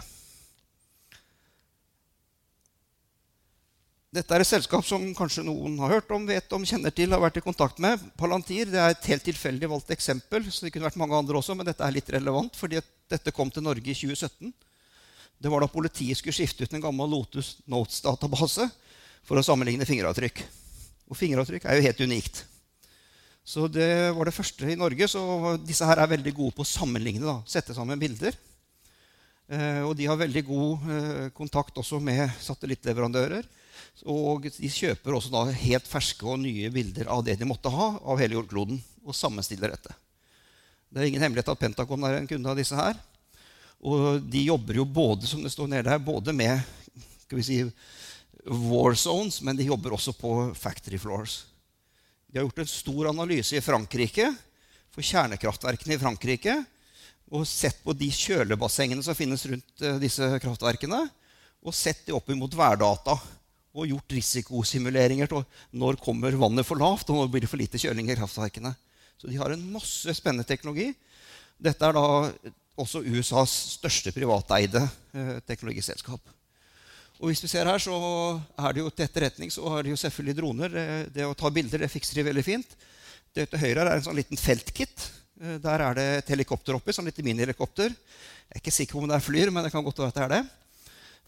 Dette 4.18 4.34
er 4.34 4.42
et 4.42 4.48
selskap 4.48 4.86
som 4.88 5.04
kanskje 5.14 5.44
noen 5.44 5.76
har 5.84 5.98
hørt 5.98 6.12
om, 6.16 6.24
vet 6.26 6.54
om, 6.56 6.64
kjenner 6.66 6.94
til, 6.96 7.12
har 7.12 7.20
vært 7.22 7.42
i 7.42 7.44
kontakt 7.44 7.82
med. 7.84 8.00
Palantir 8.18 8.72
det 8.72 8.80
er 8.80 8.96
et 8.96 9.10
helt 9.12 9.26
tilfeldig 9.28 9.68
valgt 9.70 9.92
eksempel. 9.94 10.48
så 10.48 10.64
det 10.64 10.72
kunne 10.72 10.88
vært 10.88 11.02
mange 11.02 11.18
andre 11.18 11.38
også, 11.38 11.56
Men 11.56 11.68
dette 11.68 11.84
er 11.84 11.92
litt 11.92 12.10
relevant, 12.16 12.56
fordi 12.56 12.80
dette 13.12 13.36
kom 13.36 13.52
til 13.52 13.68
Norge 13.68 13.84
i 13.84 13.98
2017. 13.98 14.54
Det 15.38 15.50
var 15.54 15.62
da 15.62 15.70
politiet 15.70 16.18
skulle 16.18 16.36
skifte 16.36 16.66
ut 16.66 16.74
en 16.74 16.82
gammel 16.82 17.10
Lotus 17.12 17.58
Notes-database 17.70 18.66
for 19.28 19.38
å 19.38 19.46
sammenligne 19.46 19.86
fingeravtrykk. 19.86 20.42
Og 21.08 21.20
fingeravtrykk 21.20 21.68
er 21.68 21.78
jo 21.78 21.86
helt 21.86 22.06
unikt. 22.10 22.42
Så 23.48 23.70
det 23.72 24.12
var 24.18 24.28
det 24.28 24.36
første 24.36 24.68
i 24.68 24.76
Norge. 24.80 25.08
Så 25.08 25.22
disse 25.64 25.88
her 25.88 26.02
er 26.02 26.10
veldig 26.18 26.34
gode 26.36 26.58
på 26.58 26.66
å 26.66 26.68
sammenligne. 26.68 27.24
da, 27.24 27.38
Sette 27.48 27.76
sammen 27.78 28.02
bilder. 28.02 28.36
Eh, 29.48 29.84
og 29.88 29.94
de 29.96 30.10
har 30.10 30.20
veldig 30.20 30.44
god 30.50 30.90
eh, 30.92 31.30
kontakt 31.38 31.78
også 31.80 32.02
med 32.04 32.26
satellittleverandører. 32.44 33.48
Og 34.12 34.50
de 34.52 34.72
kjøper 34.74 35.16
også 35.16 35.32
da 35.32 35.46
helt 35.54 35.88
ferske 35.88 36.28
og 36.28 36.42
nye 36.42 36.68
bilder 36.74 37.08
av 37.14 37.24
det 37.24 37.38
de 37.40 37.48
måtte 37.48 37.72
ha 37.72 37.94
av 38.04 38.20
hele 38.20 38.36
jordkloden. 38.36 38.82
Og 39.08 39.16
sammenstiller 39.16 39.72
dette. 39.72 39.96
Det 40.92 41.00
er 41.00 41.08
ingen 41.08 41.24
hemmelighet 41.24 41.54
at 41.54 41.62
Pentagon 41.62 42.04
er 42.08 42.20
en 42.20 42.28
kunde 42.28 42.52
av 42.52 42.60
disse 42.60 42.76
her. 42.76 43.00
Og 43.86 44.22
de 44.26 44.48
jobber 44.48 44.80
jo 44.80 44.88
både 44.90 45.30
som 45.30 45.44
det 45.44 45.52
står 45.54 45.70
nede 45.70 45.92
her, 45.92 46.02
både 46.02 46.34
med 46.34 46.62
skal 47.28 47.40
vi 47.40 47.46
si, 47.46 47.60
war 48.48 48.96
zones, 48.96 49.42
men 49.44 49.58
de 49.58 49.68
jobber 49.68 49.94
også 49.94 50.14
på 50.16 50.34
factory 50.56 50.98
floors. 51.02 51.42
De 52.28 52.40
har 52.40 52.48
gjort 52.48 52.64
en 52.64 52.72
stor 52.72 53.10
analyse 53.12 53.58
i 53.58 53.64
Frankrike 53.64 54.32
for 54.96 55.06
kjernekraftverkene 55.06 55.96
i 55.96 56.02
Frankrike. 56.02 56.56
Og 57.28 57.44
sett 57.48 57.82
på 57.84 57.92
de 57.98 58.08
kjølebassengene 58.14 59.04
som 59.04 59.16
finnes 59.18 59.44
rundt 59.50 59.84
uh, 59.84 59.98
disse 60.00 60.28
kraftverkene. 60.44 61.02
Og 61.68 61.76
sett 61.76 62.06
de 62.08 62.16
opp 62.16 62.30
imot 62.32 62.56
værdata 62.56 63.18
og 63.78 63.90
gjort 63.92 64.16
risikosimuleringer 64.16 65.30
til 65.30 65.44
når 65.78 66.00
kommer 66.02 66.36
vannet 66.40 66.66
for 66.66 66.80
lavt, 66.80 67.12
og 67.12 67.20
når 67.20 67.34
blir 67.34 67.44
det 67.44 67.52
for 67.52 67.62
lite 67.62 67.82
kjøling 67.82 68.08
i 68.10 68.16
kraftverkene. 68.18 68.72
Så 69.20 69.28
de 69.30 69.38
har 69.38 69.52
en 69.54 69.68
masse 69.74 70.16
spennende 70.18 70.48
teknologi. 70.48 70.94
Dette 71.60 71.86
er 71.86 71.98
da 71.98 72.08
også 72.78 73.04
USAs 73.04 73.54
største 73.78 74.14
privateide 74.16 74.84
eh, 75.14 75.38
teknologiselskap. 75.48 76.34
Og 77.18 77.32
hvis 77.32 77.42
vi 77.42 77.50
ser 77.50 77.66
her, 77.66 77.82
så 77.82 77.96
er 78.62 78.76
det 78.76 78.84
jo 78.84 78.92
til 78.94 79.08
etterretning 79.08 79.50
så 79.54 79.66
har 79.74 79.84
de 79.84 79.94
jo 79.94 79.98
selvfølgelig 79.98 80.38
droner. 80.38 80.76
Det, 81.14 81.26
å 81.26 81.38
ta 81.38 81.50
bilder 81.54 81.82
det 81.82 81.90
fikser 81.90 82.20
de 82.20 82.28
veldig 82.28 82.46
fint. 82.46 82.76
Det 83.34 83.48
til 83.50 83.64
høyre 83.64 83.88
er 83.88 83.96
en 83.98 84.06
sånn 84.06 84.20
liten 84.20 84.38
feltkit. 84.38 85.08
Eh, 85.42 85.58
der 85.64 85.84
er 85.88 85.98
det 85.98 86.08
et 86.20 86.32
helikopter 86.36 86.78
oppi, 86.78 86.94
sånn 86.94 87.10
lite 87.10 87.26
minihelikopter. 87.26 87.90
Jeg 87.94 88.56
er 88.56 88.62
ikke 88.62 88.76
sikker 88.76 88.98
på 88.98 89.04
om 89.04 89.10
det 89.10 89.18
er 89.18 89.26
flyr, 89.26 89.52
men 89.54 89.66
det 89.66 89.74
kan 89.74 89.86
godt 89.86 90.04
være 90.04 90.14
at 90.14 90.20
det 90.20 90.28
er 90.28 90.36
det. 90.36 90.44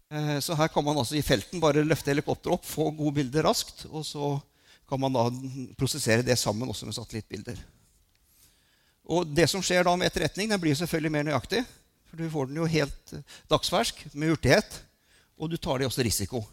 Eh, 0.09 0.37
så 0.45 0.57
her 0.57 0.69
kan 0.73 0.85
man 0.85 1.01
altså 1.01 1.17
i 1.17 1.25
felten 1.25 1.61
bare 1.61 1.85
løfte 1.85 2.13
helikopteret 2.13 2.59
opp, 2.59 2.69
få 2.69 2.91
gode 2.93 3.17
bilder 3.19 3.49
raskt. 3.49 3.87
Og 3.89 4.05
så 4.05 4.35
kan 4.89 5.01
man 5.01 5.13
da 5.13 5.27
prosessere 5.77 6.25
det 6.25 6.37
sammen 6.41 6.69
også 6.69 6.89
med 6.89 6.97
satellittbilder. 6.97 7.59
Og 9.09 9.25
det 9.25 9.47
som 9.49 9.63
skjer 9.65 9.87
da 9.87 9.95
med 9.97 10.09
etterretning, 10.09 10.51
den 10.51 10.61
blir 10.61 10.77
selvfølgelig 10.77 11.13
mer 11.15 11.25
nøyaktig. 11.31 11.63
For 12.09 12.21
du 12.21 12.29
får 12.29 12.49
den 12.49 12.59
jo 12.61 12.69
helt 12.69 13.13
eh, 13.17 13.35
dagsfersk 13.49 14.03
med 14.13 14.33
hurtighet. 14.33 14.79
Og 15.39 15.49
du 15.49 15.57
tar 15.57 15.79
det 15.79 15.87
også 15.89 16.05
risiko. 16.05 16.43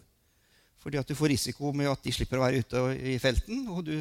Fordi 0.81 0.99
at 1.01 1.09
du 1.09 1.17
får 1.17 1.33
risiko 1.33 1.73
med 1.75 1.89
at 1.91 2.01
de 2.05 2.13
slipper 2.15 2.39
å 2.39 2.45
være 2.45 2.63
ute 2.63 2.83
i 3.13 3.17
felten. 3.21 3.65
Og 3.73 3.83
du 3.85 3.95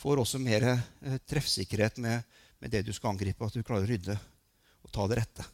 får 0.00 0.22
også 0.24 0.40
mer 0.40 0.70
eh, 0.72 1.20
treffsikkerhet 1.28 2.00
med, 2.04 2.24
med 2.62 2.72
det 2.72 2.86
du 2.86 2.94
skal 2.96 3.12
angripe. 3.12 3.44
At 3.44 3.56
du 3.56 3.64
klarer 3.66 3.84
å 3.84 3.92
rydde 3.92 4.16
og 4.16 4.94
ta 4.94 5.08
det 5.10 5.20
rette. 5.20 5.48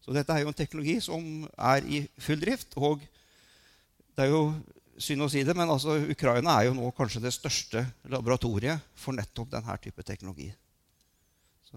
Så 0.00 0.14
dette 0.14 0.32
er 0.32 0.44
jo 0.44 0.52
en 0.52 0.56
teknologi 0.56 1.00
som 1.02 1.22
er 1.58 1.84
i 1.90 2.04
full 2.22 2.40
drift. 2.40 2.76
Og 2.78 3.02
det 4.16 4.24
er 4.24 4.32
jo 4.32 4.46
synd 4.96 5.26
å 5.26 5.28
si 5.28 5.42
det, 5.44 5.52
men 5.56 5.68
altså, 5.68 5.98
Ukraina 6.08 6.54
er 6.56 6.70
jo 6.70 6.76
nå 6.76 6.88
kanskje 6.96 7.20
det 7.26 7.34
største 7.36 7.82
laboratoriet 8.08 8.94
for 8.96 9.16
nettopp 9.16 9.50
denne 9.52 9.76
type 9.82 10.04
teknologi. 10.06 10.48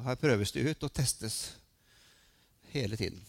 Her 0.05 0.19
prøves 0.19 0.53
det 0.55 0.63
ut 0.67 0.85
og 0.88 0.93
testes 0.93 1.39
hele 2.73 2.97
tiden. 2.99 3.19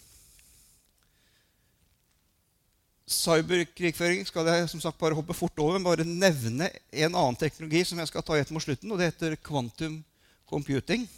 Cyberkrigføring 3.10 4.22
skal 4.28 4.46
jeg 4.46 4.68
som 4.70 4.82
sagt 4.82 5.00
bare 5.00 5.16
hoppe 5.18 5.34
fort 5.34 5.58
over, 5.58 5.78
men 5.78 5.86
bare 5.88 6.06
nevne 6.06 6.68
en 6.92 7.16
annen 7.16 7.38
teknologi 7.38 7.82
som 7.88 7.98
jeg 7.98 8.10
skal 8.12 8.22
ta 8.22 8.36
igjen 8.36 8.54
mot 8.54 8.62
slutten, 8.62 8.92
og 8.92 9.00
det 9.00 9.10
heter 9.10 9.34
quantum 9.42 9.98
computing. 10.46 11.08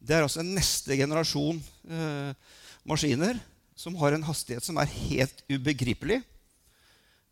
Det 0.00 0.16
er 0.16 0.24
altså 0.24 0.42
en 0.42 0.54
neste 0.56 0.96
generasjon 0.98 1.60
eh, 1.92 2.32
maskiner 2.88 3.38
som 3.78 3.94
har 4.00 4.16
en 4.16 4.26
hastighet 4.26 4.64
som 4.66 4.80
er 4.80 4.90
helt 4.90 5.44
ubegripelig. 5.50 6.18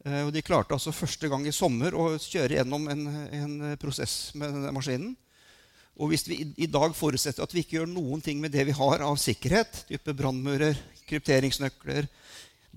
Eh, 0.05 0.23
og 0.23 0.31
de 0.35 0.45
klarte 0.45 0.77
altså 0.77 0.95
første 0.95 1.31
gang 1.33 1.47
i 1.49 1.55
sommer 1.55 1.97
å 1.99 2.13
kjøre 2.21 2.61
gjennom 2.61 2.87
en, 2.93 3.07
en 3.41 3.57
prosess 3.81 4.37
med 4.39 4.55
denne 4.55 4.75
maskinen. 4.77 5.17
Og 5.99 6.13
hvis 6.13 6.29
vi 6.29 6.39
i 6.63 6.69
dag 6.71 6.95
forutsetter 6.95 7.43
at 7.43 7.55
vi 7.55 7.65
ikke 7.65 7.81
gjør 7.81 7.91
noen 7.91 8.23
ting 8.23 8.39
med 8.39 8.53
det 8.55 8.69
vi 8.69 8.77
har 8.77 9.03
av 9.03 9.19
sikkerhet, 9.19 9.83
type 9.89 10.15
brannmurer, 10.15 10.79
krypteringsnøkler, 11.11 12.07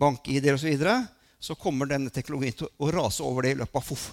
bank-ID-er 0.02 0.58
osv., 0.58 0.66
så, 0.66 0.72
videre, 0.72 0.96
så 1.42 1.58
kommer 1.58 1.90
denne 1.90 2.14
teknologien 2.14 2.58
til 2.58 2.70
å 2.82 2.90
rase 2.94 3.26
over 3.26 3.46
det 3.46 3.54
i 3.54 3.60
løpet 3.62 3.78
av 3.78 3.86
foff. 3.86 4.08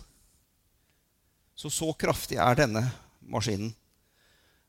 Så 1.58 1.72
så 1.72 1.88
kraftig 1.98 2.36
er 2.40 2.60
denne 2.60 2.84
maskinen. 3.28 3.72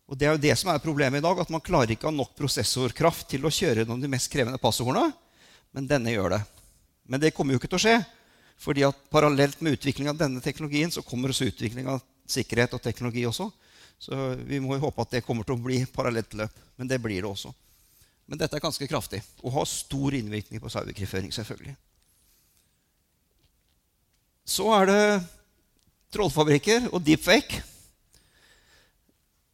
Og 0.09 0.17
Det 0.17 0.25
er 0.25 0.33
jo 0.33 0.41
det 0.41 0.55
som 0.57 0.71
er 0.71 0.81
problemet 0.81 1.21
i 1.21 1.25
dag, 1.25 1.37
at 1.37 1.51
man 1.53 1.61
klarer 1.61 1.93
ikke 1.93 2.07
å 2.07 2.09
ha 2.09 2.17
nok 2.17 2.31
prosessorkraft 2.39 3.27
til 3.29 3.43
å 3.45 3.51
kjøre 3.53 3.83
gjennom 3.83 3.99
de 4.01 4.09
mest 4.09 4.31
krevende 4.31 4.57
passordene. 4.61 5.11
Men 5.75 5.85
denne 5.85 6.15
gjør 6.15 6.33
det. 6.33 6.39
Men 7.05 7.21
det 7.21 7.35
kommer 7.35 7.53
jo 7.53 7.59
ikke 7.61 7.69
til 7.69 7.81
å 7.81 7.83
skje. 7.83 7.99
fordi 8.59 8.83
at 8.83 8.97
parallelt 9.07 9.61
med 9.61 9.77
utvikling 9.77 10.09
av 10.11 10.17
denne 10.19 10.41
teknologien 10.43 10.91
så 10.91 10.99
kommer 11.01 11.31
også 11.31 11.45
utvikling 11.47 11.87
av 11.87 12.01
sikkerhet 12.27 12.73
og 12.75 12.81
teknologi 12.83 13.23
også. 13.23 13.45
Så 13.99 14.15
vi 14.47 14.61
må 14.63 14.77
jo 14.77 14.85
håpe 14.85 15.03
at 15.03 15.17
det 15.17 15.25
kommer 15.25 15.47
til 15.47 15.57
å 15.57 15.63
bli 15.63 15.81
parallelt 15.97 16.33
løp. 16.39 16.63
Men 16.79 16.87
det 16.87 17.01
blir 17.03 17.21
det 17.21 17.29
også. 17.29 17.51
Men 18.29 18.39
dette 18.39 18.55
er 18.55 18.63
ganske 18.63 18.87
kraftig 18.87 19.23
og 19.41 19.55
har 19.55 19.67
stor 19.67 20.15
innvirkning 20.15 20.61
på 20.61 20.71
sauekrigføring. 20.71 21.33
selvfølgelig. 21.33 21.75
Så 24.49 24.65
er 24.73 24.89
det 24.89 25.01
trollfabrikker 26.13 26.87
og 26.93 27.03
deepfake. 27.05 27.61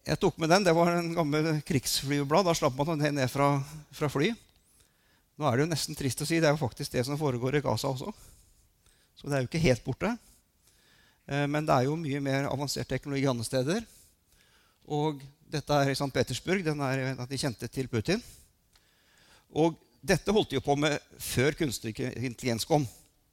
Jeg 0.05 0.19
tok 0.21 0.37
med 0.37 0.51
den. 0.53 0.63
Det 0.67 0.75
var 0.75 0.93
en 0.93 1.15
gammel 1.15 1.49
krigsflyblad. 1.65 2.45
Da 2.45 2.53
slapp 2.55 2.75
man 2.77 2.99
den 3.01 3.17
ned 3.17 3.31
fra, 3.31 3.57
fra 3.95 4.11
fly. 4.11 4.29
Nå 5.35 5.47
er 5.47 5.57
det 5.57 5.65
jo 5.65 5.71
nesten 5.71 5.97
trist 5.97 6.21
å 6.21 6.27
si. 6.27 6.39
Det 6.39 6.47
er 6.47 6.55
jo 6.55 6.61
faktisk 6.61 6.93
det 6.93 7.03
som 7.07 7.19
foregår 7.19 7.57
i 7.57 7.63
Gaza 7.65 7.89
også. 7.89 8.13
Så 9.15 9.27
det 9.27 9.35
er 9.35 9.43
jo 9.43 9.49
ikke 9.49 9.65
helt 9.65 9.83
borte. 9.87 10.13
Eh, 11.27 11.47
men 11.49 11.65
det 11.65 11.75
er 11.75 11.87
jo 11.89 11.97
mye 11.99 12.21
mer 12.23 12.47
avansert 12.51 12.87
teknologi 12.91 13.27
andre 13.27 13.47
steder. 13.47 13.81
Og 14.85 15.21
dette 15.49 15.73
er 15.73 15.91
i 15.91 15.97
St. 15.97 16.11
Petersburg. 16.13 16.63
Den 16.65 16.81
er 16.85 17.11
en 17.11 17.23
av 17.23 17.29
de 17.29 17.39
kjente 17.39 17.69
til 17.71 17.89
Putin. 17.89 18.21
Og 19.55 19.77
dette 20.05 20.33
holdt 20.33 20.53
de 20.53 20.61
på 20.61 20.75
med 20.77 20.99
før 21.21 21.57
kunstig 21.57 21.95
intelligens 21.97 22.67
kom. 22.69 22.85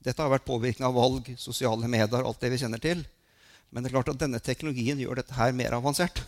Dette 0.03 0.23
har 0.23 0.33
vært 0.33 0.47
påvirkning 0.47 0.87
av 0.89 0.97
valg, 0.97 1.29
sosiale 1.39 1.89
medier, 1.91 2.25
alt 2.25 2.41
det 2.41 2.51
vi 2.55 2.61
kjenner 2.63 2.81
til. 2.83 3.03
Men 3.71 3.85
det 3.85 3.91
er 3.91 3.97
klart 3.99 4.13
at 4.13 4.21
denne 4.21 4.41
teknologien 4.43 5.01
gjør 5.01 5.21
dette 5.21 5.37
her 5.37 5.53
mer 5.57 5.77
avansert. 5.77 6.23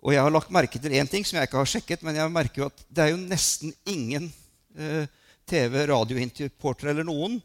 Og 0.00 0.14
jeg 0.14 0.22
har 0.24 0.32
lagt 0.32 0.52
merke 0.52 0.80
til 0.80 0.94
én 0.96 1.08
ting 1.08 1.26
som 1.28 1.36
jeg 1.36 1.48
ikke 1.48 1.60
har 1.60 1.68
sjekket, 1.68 2.04
men 2.06 2.16
jeg 2.16 2.32
merker 2.32 2.62
jo 2.62 2.68
at 2.70 2.84
det 2.88 3.04
er 3.04 3.10
jo 3.12 3.20
nesten 3.20 3.74
ingen 3.88 4.30
eh, 4.76 5.04
TV, 5.48 5.82
radiointerporter 5.90 6.92
eller 6.92 7.04
noen 7.04 7.36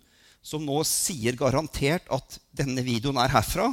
som 0.45 0.63
nå 0.63 0.77
sier 0.87 1.35
garantert 1.39 2.07
at 2.13 2.37
denne 2.55 2.83
videoen 2.85 3.17
er 3.19 3.33
herfra, 3.33 3.71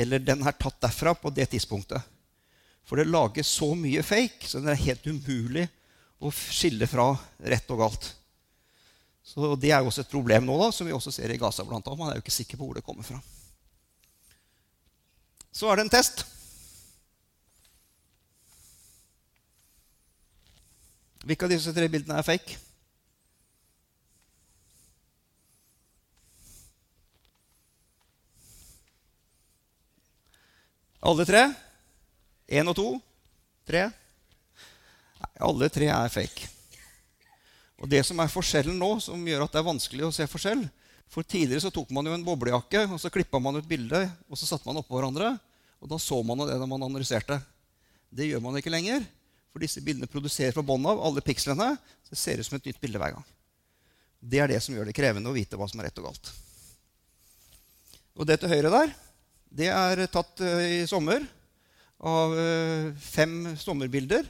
eller 0.00 0.22
den 0.22 0.42
er 0.46 0.56
tatt 0.56 0.80
derfra 0.82 1.14
på 1.18 1.30
det 1.34 1.50
tidspunktet. 1.52 2.02
For 2.88 2.98
det 2.98 3.10
lages 3.10 3.50
så 3.50 3.72
mye 3.78 4.02
fake, 4.02 4.48
så 4.48 4.62
det 4.62 4.72
er 4.72 4.84
helt 4.88 5.06
umulig 5.06 5.68
å 6.22 6.30
skille 6.32 6.88
fra 6.90 7.12
rett 7.52 7.70
og 7.74 7.84
galt. 7.84 8.08
Så 9.22 9.54
Det 9.56 9.70
er 9.70 9.80
jo 9.80 9.90
også 9.90 10.02
et 10.02 10.10
problem 10.10 10.46
nå, 10.46 10.56
da, 10.58 10.72
som 10.74 10.86
vi 10.86 10.94
også 10.94 11.12
ser 11.14 11.30
i 11.30 11.38
Gaza. 11.38 11.64
Blant 11.64 11.86
annet. 11.86 11.98
Man 11.98 12.10
er 12.10 12.18
jo 12.18 12.24
ikke 12.24 12.34
sikker 12.34 12.58
på 12.58 12.66
hvor 12.66 12.74
det 12.78 12.84
kommer 12.84 13.06
fra. 13.06 13.20
Så 15.52 15.68
er 15.70 15.78
det 15.78 15.86
en 15.86 15.92
test. 15.92 16.24
Hvilke 21.22 21.46
av 21.46 21.52
disse 21.54 21.74
tre 21.74 21.86
bildene 21.86 22.18
er 22.18 22.26
fake? 22.26 22.58
Alle 31.02 31.24
tre? 31.26 31.48
Én 32.46 32.68
og 32.70 32.76
to? 32.78 32.86
Tre? 33.66 33.88
Nei, 35.18 35.30
alle 35.42 35.68
tre 35.74 35.88
er 35.90 36.12
fake. 36.14 36.46
Og 37.82 37.90
det 37.90 38.04
som 38.06 38.20
er 38.22 38.30
forskjellen 38.30 38.78
nå, 38.78 38.92
som 39.02 39.24
gjør 39.26 39.42
at 39.42 39.54
det 39.54 39.58
er 39.58 39.66
vanskelig 39.66 40.06
å 40.06 40.12
se 40.14 40.28
forskjell 40.30 40.62
For 41.10 41.26
Tidligere 41.26 41.64
så 41.64 41.72
tok 41.74 41.90
man 41.90 42.06
jo 42.06 42.14
en 42.14 42.22
boblejakke 42.22 42.84
og 42.86 43.00
så 43.02 43.10
klippa 43.10 43.40
man 43.42 43.58
ut 43.58 43.66
bildet 43.66 44.12
og 44.30 44.38
så 44.38 44.46
satte 44.46 44.68
man 44.68 44.78
oppå 44.78 44.94
hverandre. 44.94 45.34
Og 45.82 45.90
da 45.90 45.98
så 45.98 46.20
man 46.22 46.46
det 46.46 46.60
da 46.60 46.70
man 46.70 46.86
analyserte. 46.86 47.40
Det 48.08 48.30
gjør 48.30 48.44
man 48.46 48.56
ikke 48.60 48.70
lenger. 48.70 49.02
For 49.50 49.60
disse 49.60 49.82
bildene 49.84 50.08
produserer 50.08 50.54
fra 50.54 50.64
bånn 50.64 50.86
av 50.86 51.02
alle 51.02 51.24
pikslene. 51.24 51.72
Så 52.06 52.14
det 52.14 52.20
ser 52.22 52.38
ut 52.38 52.46
som 52.46 52.60
et 52.60 52.70
nytt 52.70 52.80
bilde 52.80 53.02
hver 53.02 53.18
gang. 53.18 53.26
Det 54.22 54.38
er 54.38 54.54
det 54.54 54.62
som 54.62 54.78
gjør 54.78 54.86
det 54.86 54.96
krevende 54.96 55.28
å 55.28 55.34
vite 55.34 55.58
hva 55.58 55.66
som 55.68 55.82
er 55.82 55.90
rett 55.90 55.98
og 55.98 56.12
galt. 56.12 56.30
Og 58.14 58.28
det 58.28 58.38
til 58.38 58.54
høyre 58.54 58.70
der, 58.70 58.94
det 59.52 59.68
er 59.68 60.06
tatt 60.12 60.40
uh, 60.40 60.62
i 60.64 60.82
sommer 60.88 61.24
av 62.02 62.32
uh, 62.32 62.92
fem 62.96 63.52
sommerbilder. 63.60 64.24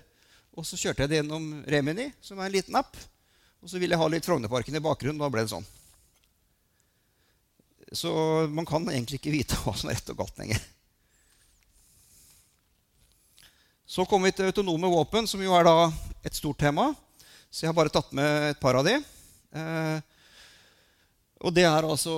Og 0.53 0.67
så 0.69 0.77
kjørte 0.77 1.05
jeg 1.05 1.13
det 1.13 1.21
gjennom 1.23 1.63
Remini, 1.71 2.11
som 2.21 2.41
er 2.41 2.51
en 2.51 2.57
liten 2.57 2.77
app. 2.77 2.99
Og 3.63 3.71
så 3.71 3.79
ville 3.79 3.95
jeg 3.95 4.03
ha 4.03 4.11
litt 4.11 4.27
Frognerparken 4.27 4.77
i 4.77 4.83
bakgrunnen. 4.83 5.23
Da 5.23 5.31
ble 5.33 5.47
det 5.47 5.55
sånn. 5.55 5.69
Så 7.93 8.13
man 8.53 8.67
kan 8.69 8.85
egentlig 8.91 9.21
ikke 9.21 9.35
vite 9.35 9.59
hva 9.63 9.77
som 9.79 9.91
er 9.91 10.01
rett 10.01 10.13
og 10.13 10.21
galt 10.25 10.41
lenger. 10.41 10.61
Så 13.93 14.07
kommer 14.09 14.31
vi 14.31 14.39
til 14.39 14.49
autonome 14.49 14.89
våpen, 14.89 15.27
som 15.29 15.41
jo 15.45 15.53
er 15.53 15.67
da 15.69 15.91
et 16.25 16.37
stort 16.37 16.61
tema. 16.63 16.91
Så 17.53 17.67
jeg 17.67 17.69
har 17.69 17.77
bare 17.77 17.93
tatt 17.93 18.13
med 18.17 18.53
et 18.55 18.61
par 18.61 18.79
av 18.79 18.87
de. 18.87 18.95
Eh, 19.53 20.12
og 21.43 21.51
det 21.51 21.65
er 21.67 21.83
altså 21.83 22.13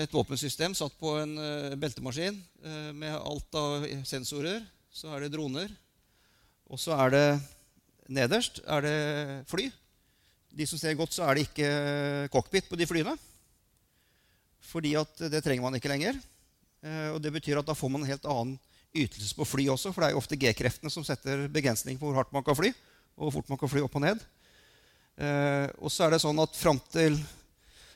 et 0.00 0.12
våpensystem 0.12 0.72
satt 0.76 0.94
på 0.96 1.10
en 1.20 1.34
uh, 1.36 1.74
beltemaskin 1.76 2.36
uh, 2.64 2.92
med 2.96 3.12
alt 3.12 3.58
av 3.60 3.84
sensorer. 4.08 4.62
Så 4.88 5.10
er 5.12 5.24
det 5.24 5.34
droner. 5.34 5.68
Og 6.72 6.80
så 6.80 6.94
er 6.96 7.12
det 7.12 7.24
nederst 8.08 8.62
er 8.64 8.84
det 8.86 8.98
fly. 9.50 9.68
De 10.54 10.68
som 10.70 10.80
ser 10.80 10.96
godt, 10.96 11.12
så 11.12 11.26
er 11.26 11.36
det 11.36 11.48
ikke 11.48 11.68
cockpit 12.32 12.70
på 12.70 12.78
de 12.78 12.88
flyene. 12.88 13.16
Fordi 14.64 14.94
at 14.96 15.26
det 15.28 15.42
trenger 15.44 15.66
man 15.66 15.76
ikke 15.76 15.90
lenger. 15.90 16.16
Og 17.12 17.18
det 17.20 17.32
betyr 17.34 17.58
at 17.58 17.66
da 17.66 17.74
får 17.76 17.90
man 17.90 18.04
en 18.04 18.12
helt 18.12 18.28
annen 18.28 18.54
ytelse 18.94 19.34
på 19.36 19.48
fly 19.48 19.66
også. 19.74 19.90
For 19.92 20.00
det 20.00 20.08
er 20.08 20.14
jo 20.14 20.22
ofte 20.22 20.38
G-kreftene 20.40 20.92
som 20.94 21.04
setter 21.04 21.48
begrensning 21.52 21.98
på 21.98 22.06
hvor 22.06 22.20
hardt 22.22 22.32
man 22.32 22.46
kan 22.46 22.56
fly. 22.56 22.70
Og 23.18 23.26
hvor 23.26 23.40
fort 23.40 23.50
man 23.50 23.60
kan 23.60 23.72
fly 23.72 23.82
opp 23.84 23.98
og 23.98 24.06
ned. 24.06 24.22
og 25.82 25.90
så 25.92 26.06
er 26.06 26.14
det 26.14 26.22
sånn 26.22 26.40
at 26.42 26.56
fram 26.58 26.80
til 26.94 27.18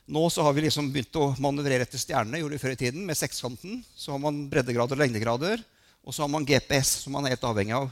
nå 0.09 0.23
så 0.33 0.41
har 0.41 0.55
vi 0.57 0.63
liksom 0.65 0.89
begynt 0.89 1.17
å 1.21 1.31
manøvrere 1.37 1.85
etter 1.85 2.01
stjernene. 2.01 2.41
gjorde 2.41 2.57
vi 2.57 2.61
før 2.63 2.73
i 2.73 2.81
tiden, 2.81 3.05
Med 3.05 3.17
sekskanten. 3.17 3.83
Så 3.95 4.11
har 4.11 4.19
man 4.19 4.47
breddegrader 4.49 4.97
og 4.97 5.03
lengdegrader. 5.03 5.61
Og 6.03 6.13
så 6.13 6.23
har 6.23 6.31
man 6.33 6.45
GPS, 6.45 7.03
som 7.03 7.13
man 7.13 7.25
er 7.25 7.35
helt 7.35 7.45
avhengig 7.45 7.75
av. 7.77 7.91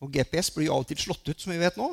Og 0.00 0.12
GPS 0.12 0.50
blir 0.54 0.68
jo 0.68 0.78
av 0.78 0.84
og 0.84 0.88
til 0.88 0.96
slått 0.96 1.28
ut, 1.28 1.40
som 1.40 1.52
vi 1.52 1.60
vet 1.60 1.76
nå. 1.76 1.90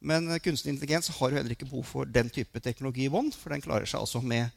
Men 0.00 0.28
kunstig 0.44 0.74
intelligens 0.74 1.08
har 1.08 1.32
jo 1.32 1.38
heller 1.38 1.54
ikke 1.54 1.68
behov 1.70 1.86
for 1.88 2.04
den 2.04 2.28
type 2.28 2.60
teknologi 2.60 3.06
i 3.06 3.12
bånd, 3.12 3.34
For 3.34 3.50
den 3.50 3.64
klarer 3.64 3.88
seg 3.88 4.00
altså 4.00 4.20
med 4.20 4.50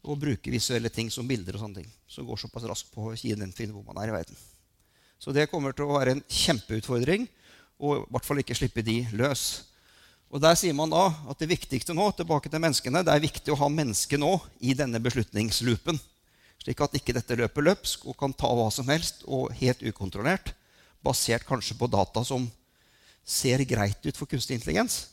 å 0.00 0.16
bruke 0.16 0.50
visuelle 0.50 0.88
ting 0.88 1.10
som 1.12 1.28
bilder 1.28 1.58
og 1.58 1.66
sånne 1.66 1.82
ting. 1.82 1.90
Så 2.08 2.24
går 2.24 2.40
såpass 2.40 2.64
raskt 2.64 2.94
på 2.94 3.12
Kina 3.20 3.46
finne 3.52 3.76
hvor 3.76 3.84
man 3.84 4.00
er 4.00 4.08
i 4.08 4.16
verden. 4.16 4.36
Så 5.20 5.34
det 5.36 5.50
kommer 5.50 5.76
til 5.76 5.84
å 5.84 5.98
være 5.98 6.16
en 6.16 6.24
kjempeutfordring. 6.24 7.28
Og 7.80 7.98
i 7.98 8.08
hvert 8.08 8.24
fall 8.24 8.40
ikke 8.40 8.56
slippe 8.56 8.84
de 8.84 9.02
løs. 9.12 9.66
Og 10.30 10.38
Der 10.38 10.54
sier 10.54 10.74
man 10.78 10.92
da 10.92 11.08
at 11.30 11.40
det 11.42 11.50
viktigste 11.50 11.94
nå 11.96 12.06
tilbake 12.14 12.50
til 12.50 12.62
menneskene, 12.62 13.02
det 13.02 13.10
er 13.10 13.22
viktig 13.22 13.50
å 13.50 13.58
ha 13.64 13.68
mennesket 13.72 14.20
nå 14.22 14.36
i 14.62 14.76
denne 14.78 15.00
beslutningsloopen. 15.02 15.98
Slik 16.60 16.82
at 16.84 16.94
ikke 16.94 17.16
dette 17.16 17.38
løper 17.40 17.66
løpsk 17.66 18.04
og 18.06 18.18
kan 18.20 18.34
ta 18.36 18.50
hva 18.54 18.68
som 18.70 18.86
helst 18.92 19.24
og 19.26 19.50
helt 19.58 19.82
ukontrollert. 19.82 20.52
Basert 21.02 21.46
kanskje 21.48 21.74
på 21.80 21.88
data 21.90 22.22
som 22.22 22.46
ser 23.26 23.64
greit 23.66 24.04
ut 24.06 24.16
for 24.16 24.30
kunstig 24.30 24.60
intelligens. 24.60 25.08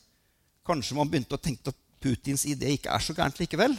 Kanskje 0.68 1.00
man 1.00 1.10
begynte 1.10 1.38
å 1.38 1.42
tenke 1.42 1.72
at 1.72 1.84
Putins 2.04 2.46
idé 2.46 2.76
ikke 2.76 2.94
er 2.94 3.02
så 3.02 3.16
gærent 3.18 3.40
likevel. 3.42 3.74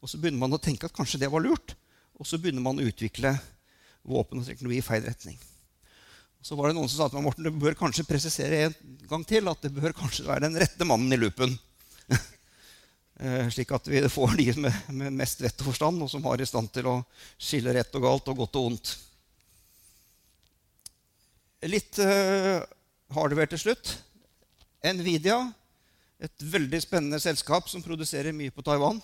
Og 0.00 0.08
så 0.08 0.16
begynner 0.16 0.40
man 0.46 0.56
å 0.56 0.62
tenke 0.62 0.88
at 0.88 0.96
kanskje 0.96 1.20
det 1.20 1.28
var 1.28 1.44
lurt. 1.44 1.74
Og 2.16 2.24
så 2.24 2.40
begynner 2.40 2.64
man 2.64 2.80
å 2.80 2.88
utvikle 2.88 3.34
våpen 4.06 4.40
og 4.40 4.48
teknologi 4.48 4.80
i 4.80 4.86
feil 4.86 5.04
retning. 5.04 5.36
Så 6.40 6.56
var 6.56 6.70
det 6.70 6.76
noen 6.78 6.88
som 6.88 7.02
sa 7.02 7.08
til 7.10 7.20
meg 7.20 7.28
Morten, 7.28 7.44
du 7.44 7.60
bør 7.60 7.76
kanskje 7.76 8.06
presisere 8.08 8.62
en 8.66 8.76
gang 9.10 9.24
til 9.28 9.48
at 9.50 9.60
det 9.60 9.72
bør 9.76 9.92
kanskje 9.96 10.24
være 10.24 10.46
den 10.46 10.56
rette 10.60 10.86
mannen 10.88 11.12
i 11.12 11.20
loopen. 11.20 11.56
Eh, 13.20 13.50
slik 13.52 13.68
at 13.76 13.84
vi 13.84 14.00
får 14.08 14.30
de 14.38 14.46
med, 14.64 14.76
med, 14.96 15.12
mest 15.12 15.42
vett 15.44 15.58
og 15.60 15.66
forstand, 15.68 16.00
og 16.00 16.08
som 16.08 16.22
har 16.24 16.40
i 16.40 16.46
stand 16.48 16.70
til 16.72 16.86
å 16.88 16.94
skille 17.36 17.74
rett 17.76 17.92
og 17.98 18.06
galt 18.06 18.30
og 18.32 18.38
godt 18.38 18.56
og 18.56 18.68
ondt. 18.70 18.92
Litt 21.68 22.00
uh, 22.00 22.64
hardware 23.12 23.50
til 23.52 23.60
slutt. 23.60 23.92
Nvidia, 24.96 25.36
et 26.16 26.46
veldig 26.54 26.80
spennende 26.80 27.20
selskap 27.20 27.68
som 27.68 27.84
produserer 27.84 28.32
mye 28.32 28.56
på 28.56 28.64
Taiwan. 28.64 29.02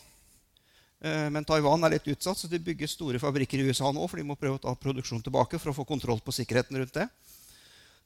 Uh, 1.07 1.29
men 1.31 1.47
Taiwan 1.47 1.87
er 1.87 1.95
litt 1.95 2.11
utsatt, 2.11 2.41
så 2.41 2.51
de 2.51 2.59
bygger 2.59 2.91
store 2.91 3.23
fabrikker 3.23 3.63
i 3.63 3.69
USA 3.71 3.93
nå, 3.95 4.03
for 4.11 4.19
de 4.19 4.27
må 4.27 4.39
prøve 4.39 4.59
å 4.59 4.65
ta 4.67 4.75
produksjon 4.75 5.23
tilbake 5.23 5.61
for 5.63 5.71
å 5.71 5.77
få 5.77 5.87
kontroll 5.87 6.19
på 6.25 6.35
sikkerheten 6.35 6.83
rundt 6.83 6.99
det. 6.99 7.07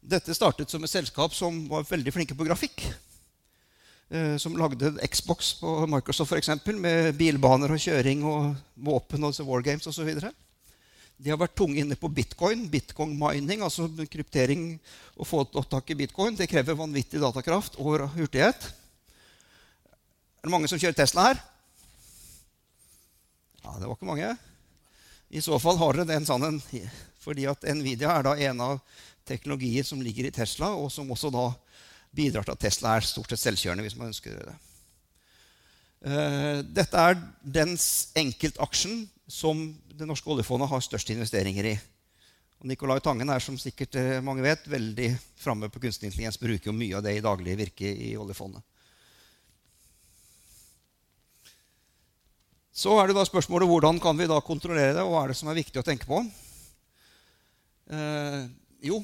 Dette 0.01 0.37
startet 0.37 0.73
som 0.73 0.85
et 0.85 0.93
selskap 0.93 1.33
som 1.37 1.65
var 1.69 1.89
veldig 1.89 2.13
flinke 2.13 2.37
på 2.37 2.47
grafikk. 2.49 2.85
Eh, 4.11 4.37
som 4.43 4.57
lagde 4.59 4.97
Xbox 5.07 5.53
på 5.61 5.87
Microsoft 5.87 6.33
for 6.33 6.41
eksempel, 6.41 6.75
med 6.75 7.15
bilbaner 7.15 7.71
og 7.71 7.79
kjøring 7.79 8.25
og 8.27 8.57
våpen 8.75 9.29
og 9.29 9.37
wargames 9.47 9.87
osv. 9.87 10.09
De 11.21 11.31
har 11.31 11.39
vært 11.39 11.55
tunge 11.55 11.79
inne 11.79 11.99
på 12.01 12.11
bitcoin, 12.11 12.65
bitcoin 12.73 13.13
mining, 13.15 13.63
altså 13.63 13.87
kryptering. 14.11 14.81
Å 15.15 15.27
få 15.29 15.45
tak 15.53 15.93
i 15.93 15.99
bitcoin 16.01 16.35
det 16.35 16.49
krever 16.51 16.79
vanvittig 16.79 17.21
datakraft 17.23 17.79
og 17.79 18.09
hurtighet. 18.17 18.71
Er 20.41 20.49
det 20.49 20.55
mange 20.57 20.73
som 20.73 20.81
kjører 20.81 20.97
Tesla 20.97 21.29
her? 21.29 21.43
Ja, 23.65 23.77
det 23.79 23.87
var 23.87 23.97
ikke 23.97 24.09
mange. 24.09 24.33
I 25.31 25.43
så 25.45 25.59
fall 25.63 25.79
har 25.79 25.95
dere 25.95 26.09
det 26.09 26.19
en 26.19 26.29
sånn 26.29 26.63
fordi 27.21 27.45
at 27.51 27.67
Nvidia 27.77 28.15
er 28.17 28.25
da 28.25 28.33
en 28.49 28.63
av 28.65 28.79
teknologier 29.29 29.85
som 29.87 30.01
ligger 30.03 30.27
i 30.27 30.35
Tesla, 30.35 30.73
og 30.75 30.89
som 30.93 31.11
også 31.13 31.31
da 31.35 31.51
bidrar 32.17 32.47
til 32.47 32.57
at 32.57 32.63
Tesla 32.65 32.97
er 32.97 33.07
stort 33.07 33.31
sett 33.31 33.43
selvkjørende. 33.45 33.85
hvis 33.85 33.97
man 33.99 34.11
ønsker 34.11 34.41
det. 34.49 34.57
Uh, 36.01 36.65
dette 36.65 36.97
er 36.97 37.19
den 37.45 37.77
enkeltaksjen 38.17 39.05
som 39.29 39.67
det 39.93 40.09
norske 40.09 40.31
oljefondet 40.33 40.71
har 40.71 40.81
størst 40.81 41.13
investeringer 41.13 41.75
i. 41.75 41.77
Og 42.61 42.67
Nicolai 42.73 42.99
Tangen 43.05 43.29
er 43.29 43.45
som 43.45 43.59
sikkert 43.61 44.01
uh, 44.01 44.25
mange 44.25 44.43
vet, 44.43 44.65
veldig 44.67 45.13
framme 45.39 45.69
på 45.69 45.83
kunstig 45.85 46.09
intelligens. 46.09 46.41
Bruker 46.41 46.73
jo 46.73 46.77
mye 46.77 46.97
av 46.97 47.05
det 47.05 47.19
i 47.19 47.25
daglig 47.25 47.59
virke 47.61 47.93
i 47.93 48.15
oljefondet. 48.17 48.65
Så 52.81 52.95
er 52.97 53.11
det 53.11 53.17
da 53.19 53.27
spørsmålet 53.29 53.69
hvordan 53.69 53.99
kan 54.01 54.17
vi 54.17 54.29
da 54.31 54.39
kontrollere 54.41 54.95
det, 54.97 55.03
og 55.05 55.13
hva 55.13 55.25
er 55.27 55.33
det 55.33 55.37
som 55.37 55.51
er 55.53 55.59
viktig 55.59 55.83
å 55.83 55.85
tenke 55.85 56.07
på? 56.09 56.23
Eh, 57.93 58.45
jo, 58.89 59.03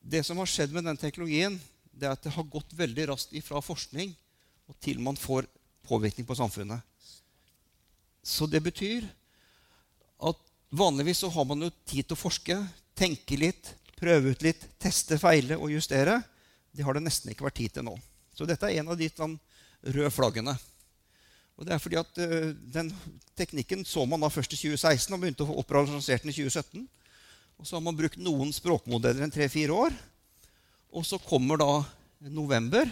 det 0.00 0.22
som 0.24 0.40
har 0.40 0.48
skjedd 0.48 0.72
med 0.72 0.86
den 0.88 0.96
teknologien, 0.96 1.58
det 1.92 2.08
er 2.08 2.16
at 2.16 2.24
det 2.24 2.32
har 2.32 2.48
gått 2.48 2.72
veldig 2.78 3.10
raskt 3.10 3.34
ifra 3.36 3.60
forskning 3.60 4.14
og 4.70 4.78
til 4.80 5.02
man 5.04 5.18
får 5.20 5.50
påvirkning 5.84 6.24
på 6.24 6.38
samfunnet. 6.38 6.80
Så 8.24 8.48
det 8.48 8.62
betyr 8.64 9.04
at 10.30 10.40
vanligvis 10.72 11.20
så 11.26 11.32
har 11.34 11.44
man 11.50 11.66
jo 11.66 11.72
tid 11.84 12.06
til 12.06 12.16
å 12.16 12.22
forske, 12.22 12.56
tenke 12.96 13.36
litt, 13.36 13.74
prøve 14.00 14.32
ut 14.32 14.48
litt, 14.48 14.64
teste, 14.80 15.20
feile 15.20 15.60
og 15.60 15.74
justere. 15.74 16.22
Det 16.72 16.86
har 16.86 16.96
det 16.96 17.04
nesten 17.04 17.34
ikke 17.34 17.50
vært 17.50 17.60
tid 17.60 17.76
til 17.76 17.90
nå. 17.90 17.98
Så 18.32 18.48
dette 18.48 18.70
er 18.70 18.80
en 18.80 18.94
av 18.94 19.00
de 19.00 19.12
sånn, 19.12 19.36
røde 19.84 20.12
flaggene. 20.14 20.56
Og 21.60 21.68
det 21.68 21.74
er 21.76 21.82
fordi 21.82 21.98
at 22.00 22.20
uh, 22.24 22.50
Den 22.72 22.88
teknikken 23.36 23.84
så 23.84 24.06
man 24.08 24.24
da 24.24 24.32
først 24.32 24.56
i 24.56 24.58
2016 24.58 25.12
og 25.12 25.20
begynte 25.20 25.44
å 25.44 25.50
få 25.50 25.60
operasjonalisert 25.60 26.24
den 26.24 26.32
i 26.32 26.36
2017. 26.36 26.88
Og 27.60 27.68
så 27.68 27.76
har 27.76 27.84
man 27.84 27.96
brukt 27.96 28.20
noen 28.20 28.50
språkmodeller 28.56 29.24
en 29.24 29.32
tre-fire 29.32 29.76
år. 29.76 29.96
Og 30.96 31.04
så 31.06 31.20
kommer 31.20 31.60
da 31.60 31.70
november 32.32 32.88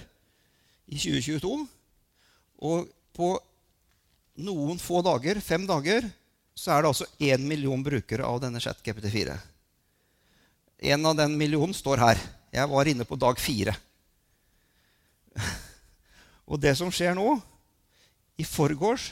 i 0.89 0.97
2022. 1.01 1.53
Og 2.69 2.89
på 3.17 3.29
noen 4.45 4.81
få 4.81 5.03
dager, 5.05 5.41
fem 5.45 5.67
dager, 5.69 6.07
så 6.59 6.75
er 6.75 6.83
det 6.83 6.93
altså 6.93 7.09
én 7.23 7.45
million 7.49 7.83
brukere 7.85 8.27
av 8.27 8.41
denne 8.43 8.61
ChatGPT4. 8.63 9.37
En 10.93 11.07
av 11.11 11.17
den 11.19 11.37
millionen 11.39 11.75
står 11.75 12.03
her. 12.03 12.21
Jeg 12.55 12.71
var 12.71 12.89
inne 12.89 13.07
på 13.09 13.19
dag 13.21 13.41
fire. 13.41 13.75
Og 16.51 16.61
det 16.61 16.77
som 16.79 16.93
skjer 16.93 17.17
nå 17.19 17.37
I 18.39 18.47
forgårs 18.47 19.11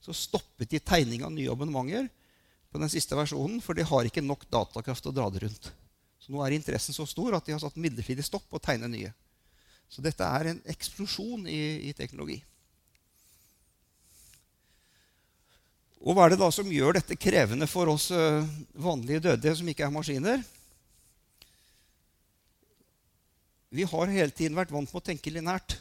så 0.00 0.14
stoppet 0.14 0.70
de 0.70 0.80
tegning 0.80 1.24
av 1.26 1.34
nye 1.34 1.50
abonnementer 1.50 2.08
på 2.72 2.80
den 2.80 2.90
siste 2.92 3.16
versjonen, 3.18 3.60
for 3.64 3.76
de 3.76 3.86
har 3.86 4.06
ikke 4.06 4.24
nok 4.24 4.46
datakraft 4.52 5.02
til 5.04 5.12
å 5.12 5.16
dra 5.16 5.28
det 5.32 5.42
rundt. 5.44 5.70
Så 6.22 6.34
nå 6.34 6.42
er 6.44 6.54
interessen 6.56 6.96
så 6.96 7.06
stor 7.08 7.36
at 7.38 7.46
de 7.46 7.54
har 7.54 7.62
satt 7.62 7.78
midlertidig 7.80 8.26
stopp 8.26 8.44
på 8.50 8.60
å 8.60 8.76
nye. 8.86 9.12
Så 9.88 10.04
dette 10.04 10.24
er 10.24 10.50
en 10.50 10.60
eksplosjon 10.68 11.48
i, 11.48 11.88
i 11.88 11.92
teknologi. 11.96 12.42
Og 16.04 16.14
hva 16.14 16.26
er 16.26 16.34
det 16.34 16.42
da 16.42 16.50
som 16.54 16.68
gjør 16.70 16.98
dette 16.98 17.18
krevende 17.18 17.66
for 17.66 17.90
oss 17.90 18.10
uh, 18.14 18.44
vanlige 18.78 19.24
dødelige 19.24 19.58
som 19.58 19.70
ikke 19.72 19.88
er 19.88 19.94
maskiner? 19.94 20.44
Vi 23.74 23.84
har 23.84 24.12
hele 24.12 24.32
tiden 24.32 24.56
vært 24.56 24.72
vant 24.72 24.88
med 24.88 25.00
å 25.00 25.04
tenke 25.04 25.32
linært. 25.32 25.74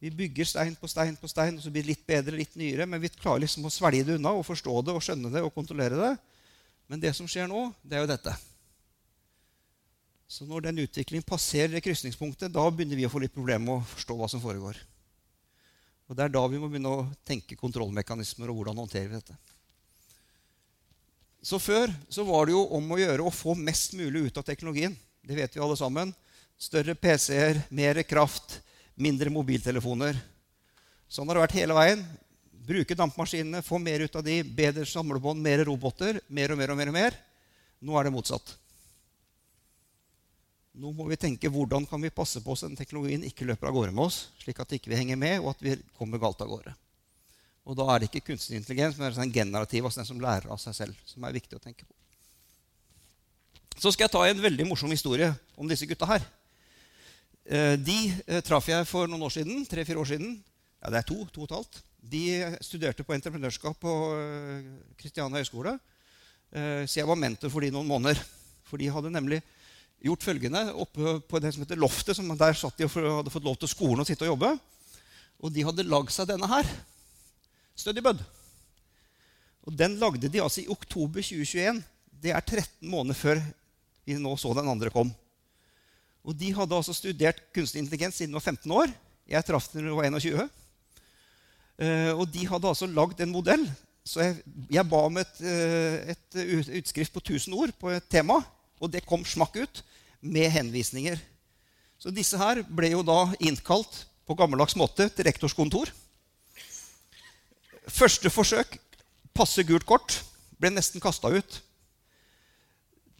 Vi 0.00 0.10
bygger 0.16 0.48
stein 0.48 0.76
på 0.80 0.88
stein 0.88 1.16
på 1.20 1.28
stein, 1.28 1.58
og 1.58 1.64
så 1.64 1.70
blir 1.72 1.84
det 1.84 1.92
litt 1.92 2.06
bedre, 2.08 2.36
litt 2.38 2.54
nyere. 2.56 2.86
Men 2.88 3.02
vi 3.02 3.10
klarer 3.12 3.42
liksom 3.44 3.66
å 3.68 3.72
svelge 3.72 4.06
det 4.08 4.16
unna 4.16 4.32
og 4.32 4.46
forstå 4.48 4.78
det 4.86 4.94
og 4.96 5.02
skjønne 5.04 5.32
det 5.32 5.42
og 5.44 5.52
kontrollere 5.52 5.98
det. 5.98 6.14
Men 6.88 7.02
det 7.02 7.12
som 7.14 7.28
skjer 7.28 7.50
nå, 7.50 7.66
det 7.84 7.98
er 7.98 8.06
jo 8.06 8.08
dette. 8.10 8.32
Så 10.30 10.46
når 10.46 10.68
den 10.68 10.80
utviklingen 10.86 11.26
passerer 11.26 11.74
det 11.74 11.82
krysningspunktet, 11.84 12.52
da 12.54 12.64
begynner 12.70 12.96
vi 12.96 13.04
å 13.04 13.12
få 13.12 13.20
litt 13.20 13.34
problemer 13.34 13.66
med 13.66 13.76
å 13.76 13.90
forstå 13.92 14.16
hva 14.16 14.28
som 14.30 14.42
foregår. 14.42 14.78
Og 16.08 16.16
Det 16.16 16.24
er 16.24 16.32
da 16.32 16.42
vi 16.50 16.58
må 16.58 16.70
begynne 16.70 16.90
å 16.90 17.06
tenke 17.26 17.58
kontrollmekanismer 17.58 18.50
og 18.50 18.60
hvordan 18.60 18.80
håndterer 18.80 19.10
vi 19.10 19.18
dette. 19.18 19.36
Så 21.42 21.60
Før 21.62 21.92
så 22.08 22.24
var 22.26 22.46
det 22.46 22.56
jo 22.56 22.64
om 22.76 22.88
å 22.92 22.98
gjøre 23.00 23.26
å 23.26 23.34
få 23.34 23.54
mest 23.58 23.94
mulig 23.98 24.28
ut 24.28 24.40
av 24.40 24.46
teknologien. 24.48 24.96
Det 25.22 25.36
vet 25.36 25.54
vi 25.54 25.62
alle 25.62 25.76
sammen. 25.78 26.14
Større 26.60 26.96
PC-er, 26.98 27.62
mer 27.70 28.02
kraft, 28.06 28.58
mindre 29.00 29.32
mobiltelefoner. 29.32 30.18
Sånn 31.10 31.28
har 31.28 31.38
det 31.38 31.46
vært 31.46 31.58
hele 31.58 31.76
veien. 31.76 32.02
Bruke 32.70 32.94
dampmaskinene, 32.94 33.64
få 33.66 33.80
mer 33.82 34.04
ut 34.04 34.16
av 34.16 34.24
de, 34.26 34.42
bedre 34.44 34.84
samlebånd, 34.86 35.40
mer 35.42 35.64
roboter. 35.66 36.20
Mer 36.28 36.54
og 36.54 36.60
mer 36.60 36.74
og 36.74 36.78
mer. 36.80 36.92
og 36.92 36.98
mer. 36.98 37.16
Nå 37.80 37.96
er 37.96 38.06
det 38.06 38.14
motsatt. 38.14 38.52
Nå 40.80 40.92
må 40.94 41.08
vi 41.10 41.18
tenke 41.18 41.50
hvordan 41.50 41.86
kan 41.88 42.00
vi 42.00 42.12
passe 42.14 42.40
på 42.44 42.54
så 42.54 42.68
den 42.68 42.78
teknologien 42.78 43.24
ikke 43.26 43.48
løper 43.48 43.68
av 43.68 43.74
gårde 43.74 43.94
med 43.96 44.04
oss, 44.06 44.28
slik 44.38 44.60
at 44.62 44.70
vi 44.70 44.78
ikke 44.78 44.94
henger 44.94 45.18
med, 45.18 45.40
og 45.42 45.50
at 45.54 45.64
vi 45.64 45.74
kommer 45.98 46.20
galt 46.22 46.40
av 46.44 46.52
gårde. 46.52 46.76
Og 47.66 47.76
da 47.76 47.88
er 47.90 48.00
det 48.00 48.08
ikke 48.08 48.30
kunstig 48.30 48.56
intelligens, 48.56 48.96
men 48.96 49.10
det 49.10 49.18
er 49.18 49.24
en 49.26 49.34
generativ, 49.34 49.84
altså 49.84 50.00
den 50.00 50.08
som 50.08 50.22
lærer 50.22 50.48
av 50.52 50.60
seg 50.62 50.76
selv, 50.76 51.02
som 51.08 51.24
er 51.26 51.34
viktig 51.36 51.58
å 51.58 51.62
tenke 51.62 51.84
på. 51.84 51.96
Så 53.80 53.92
skal 53.94 54.06
jeg 54.06 54.14
ta 54.14 54.22
en 54.28 54.42
veldig 54.44 54.66
morsom 54.68 54.92
historie 54.92 55.30
om 55.56 55.68
disse 55.68 55.88
gutta 55.88 56.08
her. 56.08 56.24
Eh, 57.50 57.74
de 57.82 57.98
eh, 58.30 58.38
traff 58.46 58.68
jeg 58.70 58.86
for 58.86 59.10
noen 59.10 59.24
år 59.26 59.32
siden. 59.34 59.64
Tre-fire 59.66 59.98
år 59.98 60.06
siden. 60.12 60.36
Ja, 60.78 60.90
det 60.92 61.00
er 61.00 61.06
to. 61.08 61.16
to 61.34 61.42
og 61.42 61.48
et 61.48 61.54
halvt. 61.56 61.78
De 62.10 62.24
studerte 62.62 63.02
på 63.04 63.14
entreprenørskap 63.16 63.80
på 63.82 63.94
Kristiania 65.00 65.34
eh, 65.34 65.42
høgskole. 65.42 65.78
Så 66.50 66.98
jeg 66.98 67.06
var 67.06 67.18
mentor 67.18 67.50
for 67.50 67.62
de 67.62 67.70
noen 67.74 67.86
måneder. 67.86 68.18
For 68.66 68.78
de 68.78 68.88
hadde 68.90 69.10
nemlig 69.14 69.40
gjort 70.02 70.24
følgende 70.26 70.62
oppe 70.82 71.16
på 71.30 71.38
det 71.42 71.52
som 71.54 71.62
heter 71.62 71.78
Loftet. 71.78 72.16
Som 72.18 72.30
der 72.38 72.54
satt 72.58 72.78
de 72.78 72.86
og 72.86 72.94
hadde 73.20 73.34
fått 73.34 73.46
lov 73.46 73.58
til 73.58 73.70
skolen 73.70 74.02
å 74.02 74.06
sitte 74.06 74.26
og 74.26 74.32
jobbe. 74.32 74.52
Og 75.42 75.54
de 75.54 75.66
hadde 75.66 75.86
lagd 75.86 76.14
seg 76.14 76.30
denne 76.30 76.50
her. 76.50 76.70
Studybud. 77.78 78.22
Og 79.66 79.74
den 79.74 79.98
lagde 79.98 80.30
de 80.30 80.42
altså 80.42 80.62
i 80.62 80.70
oktober 80.70 81.22
2021. 81.22 81.82
Det 82.22 82.30
er 82.34 82.46
13 82.46 82.86
måneder 82.90 83.18
før 83.18 83.42
vi 84.06 84.18
nå 84.18 84.36
så 84.38 84.54
den 84.54 84.70
andre 84.70 84.94
kom. 84.94 85.10
Og 86.24 86.36
De 86.36 86.52
hadde 86.54 86.76
altså 86.76 86.94
studert 86.94 87.40
kunstig 87.54 87.80
intelligens 87.80 88.18
siden 88.20 88.34
de 88.34 88.38
var 88.38 88.44
15 88.52 88.72
år. 88.76 88.92
Jeg 89.30 89.46
traff 89.46 89.70
dem 89.72 89.84
da 89.84 89.90
de 89.90 89.96
var 89.96 90.08
21. 90.10 90.48
Uh, 91.80 92.12
og 92.20 92.26
de 92.28 92.44
hadde 92.44 92.68
altså 92.68 92.88
lagd 92.90 93.22
en 93.24 93.32
modell. 93.32 93.64
Så 94.04 94.20
jeg, 94.24 94.40
jeg 94.72 94.84
ba 94.90 95.00
om 95.06 95.16
et, 95.20 95.40
uh, 95.40 96.12
et, 96.12 96.40
utskrift 96.80 97.14
på 97.14 97.22
1000 97.22 97.56
ord 97.56 97.72
på 97.80 97.92
et 97.94 98.08
tema, 98.10 98.40
og 98.80 98.92
det 98.92 99.06
kom 99.08 99.24
smakk 99.24 99.56
ut 99.62 99.82
med 100.20 100.50
henvisninger. 100.52 101.20
Så 102.00 102.12
disse 102.12 102.36
her 102.40 102.62
ble 102.68 102.92
jo 102.92 103.04
da 103.04 103.22
innkalt 103.40 104.04
på 104.28 104.36
gammeldags 104.36 104.76
måte 104.76 105.08
til 105.08 105.26
rektors 105.26 105.56
kontor. 105.56 105.88
Første 107.90 108.30
forsøk 108.30 108.76
passe 109.36 109.64
gult 109.64 109.86
kort 109.88 110.20
ble 110.60 110.72
nesten 110.72 111.00
kasta 111.02 111.32
ut. 111.32 111.60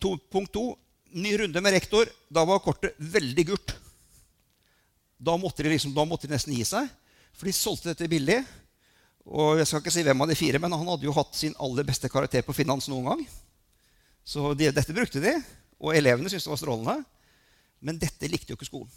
To, 0.00 0.16
punkt 0.32 0.52
to 0.54 0.64
ny 1.12 1.34
runde 1.38 1.62
med 1.62 1.74
rektor. 1.74 2.08
Da 2.28 2.44
var 2.48 2.62
kortet 2.64 2.96
veldig 2.98 3.46
gult. 3.52 3.74
Da 5.20 5.36
måtte, 5.36 5.62
de 5.62 5.74
liksom, 5.74 5.92
da 5.96 6.06
måtte 6.08 6.28
de 6.28 6.34
nesten 6.34 6.54
gi 6.56 6.64
seg, 6.64 6.88
for 7.36 7.48
de 7.48 7.52
solgte 7.52 7.90
dette 7.90 8.08
billig. 8.08 8.38
Og 9.28 9.60
jeg 9.60 9.68
skal 9.68 9.82
ikke 9.82 9.92
si 9.92 10.04
hvem 10.06 10.24
av 10.24 10.30
de 10.30 10.38
fire, 10.38 10.58
men 10.62 10.72
Han 10.72 10.88
hadde 10.88 11.04
jo 11.04 11.14
hatt 11.14 11.36
sin 11.36 11.54
aller 11.60 11.84
beste 11.84 12.08
karakter 12.08 12.42
på 12.46 12.56
finans 12.56 12.88
noen 12.88 13.10
gang. 13.10 13.24
Så 14.24 14.54
de, 14.56 14.70
dette 14.72 14.96
brukte 14.96 15.20
de, 15.20 15.34
og 15.80 15.94
elevene 15.96 16.30
syntes 16.32 16.48
det 16.48 16.54
var 16.54 16.62
strålende. 16.62 16.96
Men 17.84 18.00
dette 18.00 18.28
likte 18.28 18.52
jo 18.52 18.58
ikke 18.58 18.68
skolen. 18.68 18.90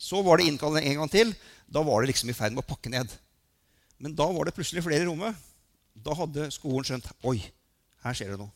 Så 0.00 0.22
var 0.24 0.38
det 0.38 0.48
innkalling 0.48 0.86
en 0.88 1.02
gang 1.02 1.10
til. 1.12 1.32
Da 1.68 1.82
var 1.86 2.02
det 2.02 2.10
liksom 2.12 2.30
i 2.32 2.36
ferd 2.36 2.54
med 2.54 2.64
å 2.64 2.70
pakke 2.70 2.92
ned. 2.92 3.10
Men 4.00 4.14
da 4.16 4.26
var 4.32 4.48
det 4.48 4.54
plutselig 4.56 4.84
flere 4.86 5.04
i 5.04 5.08
rommet. 5.08 5.36
Da 5.92 6.14
hadde 6.16 6.48
skolen 6.54 6.86
skjønt 6.86 7.10
Oi, 7.28 7.36
her 8.06 8.16
skjer 8.16 8.32
det 8.32 8.40
noe. 8.40 8.52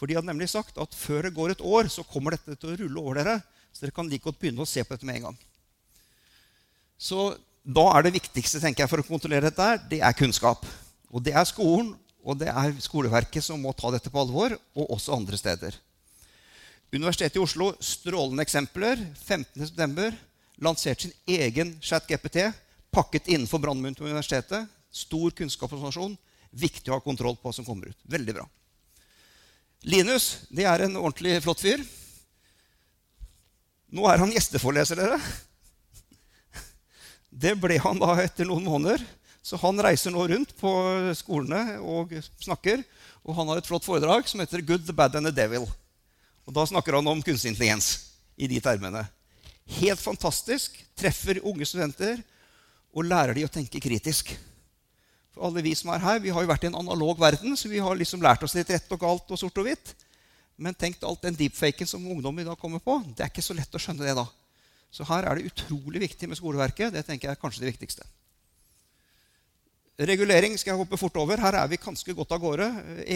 For 0.00 0.08
de 0.08 0.16
hadde 0.16 0.30
nemlig 0.30 0.48
sagt 0.48 0.80
at 0.80 0.96
før 0.96 1.28
det 1.28 1.36
går 1.36 1.52
et 1.52 1.60
år, 1.60 1.90
så 1.92 2.06
kommer 2.08 2.32
dette 2.32 2.56
til 2.56 2.72
å 2.72 2.76
rulle 2.80 3.02
over 3.04 3.20
dere. 3.20 3.38
Så 3.68 3.84
dere 3.84 3.94
kan 3.94 4.08
like 4.08 4.24
godt 4.24 4.40
begynne 4.40 4.64
å 4.64 4.68
se 4.68 4.80
på 4.80 4.96
dette 4.96 5.04
med 5.04 5.20
en 5.20 5.26
gang. 5.28 5.40
Så 6.96 7.34
da 7.60 7.84
er 7.92 8.06
det 8.06 8.16
viktigste 8.16 8.62
tenker 8.62 8.86
jeg, 8.86 8.90
for 8.90 9.04
å 9.04 9.06
kontrollere 9.06 9.50
dette, 9.50 9.66
det 9.92 10.00
er 10.00 10.16
kunnskap. 10.16 10.64
Og 11.12 11.20
det 11.20 11.36
er 11.36 11.44
skolen 11.44 11.92
og 12.24 12.40
det 12.40 12.50
er 12.52 12.74
skoleverket 12.82 13.44
som 13.44 13.60
må 13.62 13.72
ta 13.76 13.92
dette 13.92 14.12
på 14.12 14.20
alvor, 14.20 14.54
og 14.76 14.92
også 14.96 15.16
andre 15.16 15.38
steder. 15.40 15.76
Universitetet 16.92 17.38
i 17.38 17.42
Oslo, 17.44 17.70
strålende 17.80 18.44
eksempler. 18.44 19.00
15.9. 19.24 20.10
lanserte 20.60 21.06
sin 21.06 21.14
egen 21.30 21.76
chat-GPT, 21.80 22.50
pakket 22.92 23.30
innenfor 23.30 23.62
brannmunnen 23.62 23.96
til 23.96 24.10
universitetet. 24.10 24.68
Stor 24.90 25.32
kunnskapsorganisasjon. 25.38 26.16
Viktig 26.50 26.90
å 26.90 26.98
ha 26.98 27.04
kontroll 27.04 27.38
på 27.38 27.48
hva 27.48 27.54
som 27.54 27.64
kommer 27.68 27.92
ut. 27.92 28.08
Veldig 28.10 28.34
bra. 28.40 28.48
Linus 29.82 30.44
det 30.52 30.66
er 30.68 30.84
en 30.84 30.98
ordentlig 31.00 31.38
flott 31.44 31.62
fyr. 31.62 31.82
Nå 33.90 34.04
er 34.06 34.20
han 34.22 34.32
gjesteforeleser, 34.34 35.00
dere. 35.00 35.18
Det 37.30 37.54
ble 37.58 37.78
han 37.80 37.98
da 37.98 38.14
etter 38.22 38.46
noen 38.46 38.66
måneder. 38.66 39.02
Så 39.42 39.56
han 39.62 39.80
reiser 39.80 40.12
nå 40.12 40.26
rundt 40.28 40.52
på 40.60 40.70
skolene 41.16 41.78
og 41.80 42.12
snakker. 42.42 42.82
Og 43.24 43.34
han 43.36 43.48
har 43.48 43.60
et 43.60 43.68
flott 43.68 43.86
foredrag 43.86 44.28
som 44.28 44.42
heter 44.42 44.60
'Good, 44.60 44.84
the 44.86 44.92
Bad 44.92 45.16
and 45.16 45.26
the 45.26 45.32
Devil'. 45.32 45.68
Og 46.46 46.54
Da 46.54 46.66
snakker 46.66 46.94
han 46.94 47.06
om 47.06 47.22
kunstig 47.22 47.48
intelligens 47.48 48.10
i 48.36 48.46
de 48.46 48.60
termene. 48.60 49.08
Helt 49.80 50.00
fantastisk. 50.00 50.76
Treffer 50.96 51.40
unge 51.44 51.64
studenter 51.64 52.22
og 52.92 53.04
lærer 53.04 53.34
de 53.34 53.44
å 53.46 53.52
tenke 53.52 53.80
kritisk. 53.80 54.36
For 55.34 55.46
alle 55.46 55.62
vi 55.64 55.72
som 55.78 55.92
er 55.94 56.02
her, 56.02 56.20
vi 56.22 56.32
har 56.34 56.44
jo 56.44 56.50
vært 56.50 56.66
i 56.66 56.70
en 56.70 56.78
analog 56.80 57.18
verden, 57.20 57.56
så 57.56 57.70
vi 57.70 57.82
har 57.82 57.98
liksom 57.98 58.22
lært 58.24 58.42
oss 58.46 58.56
litt 58.58 58.70
rett 58.72 58.94
og 58.94 59.02
galt 59.02 59.30
og 59.30 59.38
sort 59.38 59.58
og 59.62 59.68
hvitt. 59.68 59.94
Men 60.60 60.76
tenk 60.76 61.00
alt 61.06 61.22
den 61.24 61.38
deepfaken 61.38 61.88
som 61.88 62.04
ungdom 62.04 62.42
i 62.42 62.46
dag 62.46 62.58
kommer 62.60 62.82
på. 62.84 62.98
Det 63.16 63.24
er 63.24 63.32
ikke 63.32 63.44
så 63.44 63.56
lett 63.56 63.74
å 63.74 63.80
skjønne 63.80 64.04
det 64.04 64.16
da. 64.18 64.26
Så 64.90 65.06
her 65.06 65.24
er 65.24 65.38
det 65.38 65.52
utrolig 65.52 66.02
viktig 66.02 66.28
med 66.28 66.38
skoleverket. 66.40 66.92
Det 66.92 67.04
tenker 67.06 67.30
jeg 67.30 67.38
er 67.38 67.40
kanskje 67.40 67.62
det 67.62 67.70
viktigste. 67.70 68.04
Regulering 70.00 70.56
skal 70.58 70.72
jeg 70.72 70.80
hoppe 70.80 70.98
fort 70.98 71.16
over. 71.20 71.40
Her 71.40 71.58
er 71.60 71.68
vi 71.70 71.78
ganske 71.80 72.14
godt 72.16 72.32
av 72.32 72.40
gårde. 72.42 72.68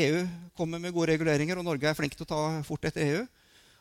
EU 0.04 0.24
kommer 0.56 0.80
med 0.80 0.92
gode 0.92 1.14
reguleringer, 1.14 1.58
og 1.58 1.66
Norge 1.66 1.88
er 1.88 1.96
flink 1.96 2.14
til 2.16 2.26
å 2.26 2.30
ta 2.30 2.40
fort 2.66 2.84
etter 2.84 3.04
EU. 3.08 3.22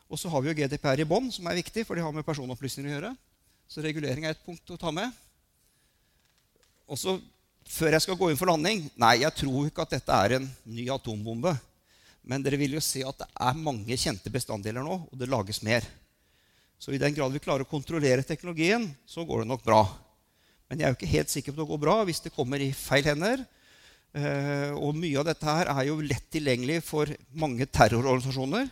Og 0.08 0.20
så 0.20 0.30
har 0.32 0.42
vi 0.42 0.50
jo 0.50 0.56
GDPR 0.56 1.02
i 1.04 1.08
bånn, 1.08 1.30
som 1.32 1.46
er 1.48 1.58
viktig, 1.60 1.84
for 1.86 1.96
de 1.96 2.04
har 2.04 2.14
med 2.16 2.24
personopplysninger 2.26 2.90
å 2.90 2.94
gjøre. 2.96 3.12
Så 3.68 3.84
regulering 3.84 4.24
er 4.24 4.34
et 4.34 4.44
punkt 4.44 4.72
å 4.72 4.80
ta 4.80 4.92
med. 4.92 5.12
Og 6.88 7.00
så 7.00 7.16
før 7.70 7.96
jeg 7.96 8.04
skal 8.04 8.18
gå 8.18 8.30
inn 8.30 8.38
for 8.38 8.50
landing 8.50 8.84
Nei, 9.00 9.16
jeg 9.22 9.34
tror 9.40 9.68
ikke 9.68 9.84
at 9.84 9.94
dette 9.96 10.20
er 10.26 10.36
en 10.38 10.48
ny 10.68 10.88
atombombe. 10.92 11.54
Men 12.24 12.44
dere 12.44 12.58
vil 12.60 12.76
jo 12.76 12.82
se 12.84 13.02
at 13.04 13.20
det 13.20 13.28
er 13.28 13.60
mange 13.60 13.98
kjente 14.00 14.32
bestanddeler 14.32 14.84
nå, 14.84 14.96
og 15.10 15.18
det 15.20 15.28
lages 15.28 15.60
mer. 15.64 15.84
Så 16.80 16.92
i 16.92 17.00
den 17.00 17.14
grad 17.16 17.32
vi 17.32 17.42
klarer 17.42 17.64
å 17.64 17.68
kontrollere 17.68 18.24
teknologien, 18.26 18.86
så 19.06 19.24
går 19.28 19.44
det 19.44 19.50
nok 19.50 19.64
bra. 19.64 19.82
Men 20.68 20.80
jeg 20.80 20.86
er 20.86 20.94
jo 20.94 20.98
ikke 20.98 21.12
helt 21.12 21.32
sikker 21.32 21.52
på 21.52 21.60
at 21.60 21.62
det 21.64 21.72
går 21.72 21.82
bra 21.84 21.98
hvis 22.08 22.22
det 22.24 22.32
kommer 22.34 22.60
i 22.64 22.70
feil 22.76 23.04
hender. 23.08 23.44
Eh, 24.14 24.70
og 24.72 24.96
mye 24.96 25.18
av 25.20 25.28
dette 25.28 25.48
her 25.48 25.70
er 25.72 25.88
jo 25.88 25.98
lett 26.04 26.26
tilgjengelig 26.32 26.80
for 26.86 27.10
mange 27.36 27.66
terrororganisasjoner. 27.68 28.70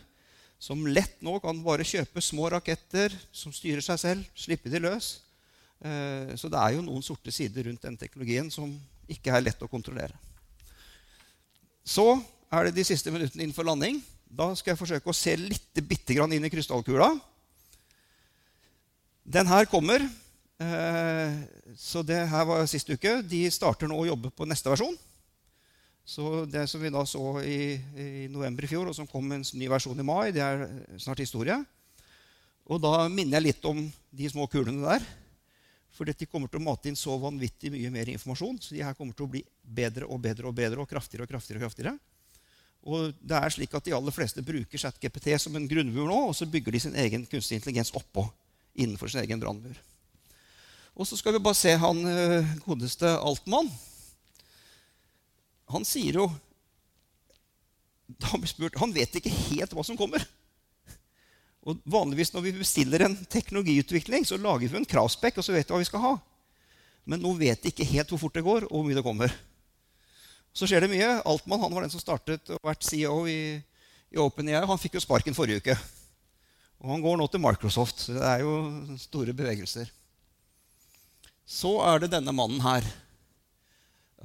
Som 0.63 0.85
lett 0.87 1.17
nå 1.25 1.35
kan 1.43 1.59
bare 1.65 1.85
kjøpe 1.85 2.23
små 2.23 2.47
raketter 2.53 3.13
som 3.35 3.53
styrer 3.53 3.83
seg 3.83 3.99
selv, 3.99 4.27
slippe 4.39 4.71
de 4.71 4.79
løs. 4.83 5.17
Eh, 5.83 6.35
så 6.39 6.47
det 6.47 6.59
er 6.59 6.77
jo 6.77 6.85
noen 6.85 7.03
sorte 7.03 7.31
sider 7.35 7.67
rundt 7.67 7.83
den 7.83 7.97
teknologien 7.99 8.47
som 8.53 8.71
ikke 9.11 9.33
er 9.35 9.43
lett 9.43 9.63
å 9.63 9.71
kontrollere. 9.71 10.15
Så 11.83 12.15
er 12.53 12.69
det 12.69 12.77
de 12.77 12.85
siste 12.87 13.11
minuttene 13.11 13.43
innenfor 13.43 13.67
landing. 13.67 13.99
Da 14.23 14.47
skal 14.55 14.73
jeg 14.73 14.79
forsøke 14.79 15.11
å 15.11 15.17
se 15.17 15.35
litt 15.37 15.83
bitte 15.83 16.15
grann 16.15 16.31
inn 16.33 16.45
i 16.47 16.51
krystallkula. 16.53 17.11
Den 19.23 19.49
her 19.51 19.67
kommer. 19.71 20.05
Eh, 20.63 21.35
så 21.75 22.03
det 22.05 22.21
her 22.31 22.47
var 22.47 22.63
sist 22.71 22.87
uke. 22.87 23.19
De 23.27 23.43
starter 23.51 23.91
nå 23.91 23.99
å 23.99 24.07
jobbe 24.07 24.31
på 24.31 24.47
neste 24.47 24.71
versjon. 24.71 24.95
Så 26.03 26.43
det 26.51 26.65
som 26.67 26.81
vi 26.83 26.91
da 26.91 27.03
så 27.07 27.37
i, 27.47 27.75
i 27.95 28.07
november 28.31 28.65
i 28.65 28.71
fjor, 28.71 28.89
og 28.91 28.95
som 28.95 29.07
kom 29.07 29.29
en 29.31 29.43
ny 29.55 29.69
versjon 29.71 29.99
i 29.99 30.07
mai, 30.07 30.33
det 30.35 30.43
er 30.43 30.65
snart 30.99 31.21
historie. 31.23 31.55
Og 32.67 32.79
da 32.83 33.07
minner 33.11 33.39
jeg 33.39 33.47
litt 33.49 33.67
om 33.67 33.79
de 34.11 34.31
små 34.31 34.47
kulene 34.51 34.83
der. 34.83 35.05
For 35.93 36.09
de 36.09 36.25
kommer 36.25 36.49
til 36.49 36.57
å 36.61 36.65
mate 36.65 36.89
inn 36.89 36.97
så 36.97 37.13
vanvittig 37.21 37.69
mye 37.73 37.91
mer 37.93 38.09
informasjon. 38.09 38.57
Så 38.61 38.73
de 38.73 38.81
her 38.81 38.95
kommer 38.97 39.13
til 39.13 39.27
å 39.27 39.33
bli 39.35 39.43
bedre 39.61 40.09
og 40.09 40.21
bedre 40.23 40.49
og 40.49 40.57
bedre 40.57 40.81
og 40.81 40.89
kraftigere 40.89 41.27
og 41.27 41.33
kraftigere. 41.33 41.61
Og 41.61 41.67
kraftigere. 41.67 41.97
Og 42.83 43.15
det 43.23 43.37
er 43.37 43.53
slik 43.53 43.73
at 43.77 43.85
De 43.85 43.95
aller 43.95 44.15
fleste 44.15 44.43
bruker 44.43 44.79
ChatGPT 44.79 45.31
som 45.39 45.55
en 45.55 45.67
grunnmur 45.69 46.09
nå, 46.09 46.19
og 46.27 46.35
så 46.35 46.47
bygger 46.49 46.75
de 46.75 46.83
sin 46.83 46.97
egen 46.99 47.25
kunstig 47.29 47.59
intelligens 47.59 47.93
oppå 47.95 48.25
innenfor 48.75 49.11
sin 49.11 49.23
egen 49.23 49.39
brannmur. 49.39 49.77
Og 50.93 51.07
så 51.07 51.17
skal 51.17 51.37
vi 51.37 51.43
bare 51.43 51.57
se 51.57 51.73
han 51.79 52.03
eh, 52.05 52.55
godeste 52.65 53.07
Altmann. 53.15 53.71
Han 55.73 55.87
sier 55.87 56.19
jo 56.19 56.27
han, 58.29 58.43
spurt, 58.45 58.75
han 58.77 58.91
vet 58.93 59.15
ikke 59.17 59.31
helt 59.47 59.73
hva 59.73 59.85
som 59.87 59.97
kommer. 59.97 60.21
Og 61.63 61.79
Vanligvis 61.87 62.33
når 62.33 62.43
vi 62.43 62.53
bestiller 62.59 63.05
en 63.05 63.15
teknologiutvikling, 63.31 64.25
så 64.27 64.39
lager 64.41 64.67
vi 64.67 64.81
en 64.81 64.87
kravspekk, 64.89 65.39
og 65.39 65.45
så 65.45 65.55
vet 65.55 65.69
vi 65.69 65.75
hva 65.75 65.79
vi 65.79 65.87
skal 65.87 66.03
ha. 66.03 66.13
Men 67.07 67.23
nå 67.23 67.33
vet 67.39 67.63
de 67.63 67.71
ikke 67.71 67.87
helt 67.87 68.11
hvor 68.11 68.21
fort 68.25 68.35
det 68.35 68.45
går, 68.45 68.67
og 68.67 68.77
hvor 68.77 68.87
mye 68.87 68.97
det 68.99 69.05
kommer. 69.05 69.33
Så 70.53 70.67
skjer 70.69 70.85
det 70.85 70.91
mye. 70.91 71.09
Altmann 71.27 71.63
han 71.63 71.73
var 71.73 71.85
den 71.85 71.93
som 71.93 72.03
startet 72.03 72.51
og 72.53 72.61
vært 72.67 72.85
CEO 72.85 73.23
i, 73.31 73.57
i 74.13 74.19
OpenAI. 74.21 74.61
Han 74.69 74.79
fikk 74.79 74.99
jo 74.99 75.03
sparken 75.03 75.35
forrige 75.35 75.63
uke. 75.63 75.77
Og 76.83 76.91
han 76.91 77.03
går 77.03 77.17
nå 77.17 77.27
til 77.31 77.41
Microsoft. 77.41 78.05
Så 78.05 78.17
det 78.17 78.27
er 78.27 78.43
jo 78.43 78.53
store 79.01 79.33
bevegelser. 79.35 79.89
Så 81.47 81.73
er 81.87 82.03
det 82.03 82.13
denne 82.13 82.35
mannen 82.35 82.61
her. 82.63 82.85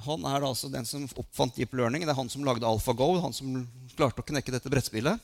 Han 0.05 0.23
er 0.27 0.45
altså 0.45 0.69
den 0.71 0.85
som 0.87 1.07
oppfant 1.19 1.57
deep 1.57 1.73
learning. 1.75 2.05
Det 2.05 2.13
er 2.13 2.19
han 2.19 2.31
som 2.31 2.45
lagde 2.47 2.67
AlphaGo, 2.67 3.09
han 3.23 3.35
som 3.35 3.63
klarte 3.97 4.23
å 4.23 4.27
knekke 4.27 4.53
dette 4.53 4.71
brettspillet. 4.71 5.19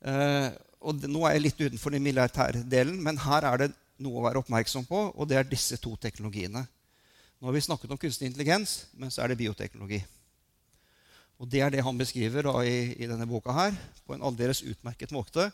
Eh, 0.00 0.48
og 0.80 1.04
nå 1.04 1.24
er 1.28 1.36
jeg 1.36 1.44
litt 1.44 1.60
utenfor 1.60 1.92
den 1.92 2.04
militærdelen, 2.04 3.00
men 3.04 3.20
her 3.20 3.46
er 3.48 3.64
det 3.64 3.72
noe 4.00 4.20
å 4.20 4.24
være 4.24 4.40
oppmerksom 4.40 4.86
på, 4.88 5.00
og 5.12 5.28
det 5.28 5.36
er 5.36 5.48
disse 5.48 5.76
to 5.80 5.92
teknologiene. 6.00 6.64
Nå 7.40 7.48
har 7.48 7.56
vi 7.56 7.62
snakket 7.64 7.92
om 7.92 8.00
kunstig 8.00 8.30
intelligens, 8.30 8.86
men 8.96 9.12
så 9.12 9.22
er 9.24 9.32
det 9.32 9.40
bioteknologi. 9.40 10.00
Og 11.40 11.48
Det 11.48 11.62
er 11.64 11.72
det 11.72 11.84
han 11.84 11.96
beskriver 11.96 12.44
da, 12.44 12.52
i, 12.68 12.92
i, 13.00 13.08
denne 13.08 13.28
boka 13.28 13.52
her, 13.56 13.76
på 14.04 14.12
en 14.12 14.24
aldeles 14.28 14.60
utmerket 14.60 15.12
måte. 15.16 15.46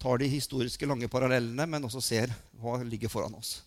Tar 0.00 0.20
de 0.20 0.28
historiske 0.32 0.88
lange 0.88 1.08
parallellene, 1.12 1.66
men 1.68 1.84
også 1.84 2.00
ser 2.00 2.32
hva 2.56 2.78
ligger 2.84 3.12
foran 3.12 3.36
oss. 3.36 3.58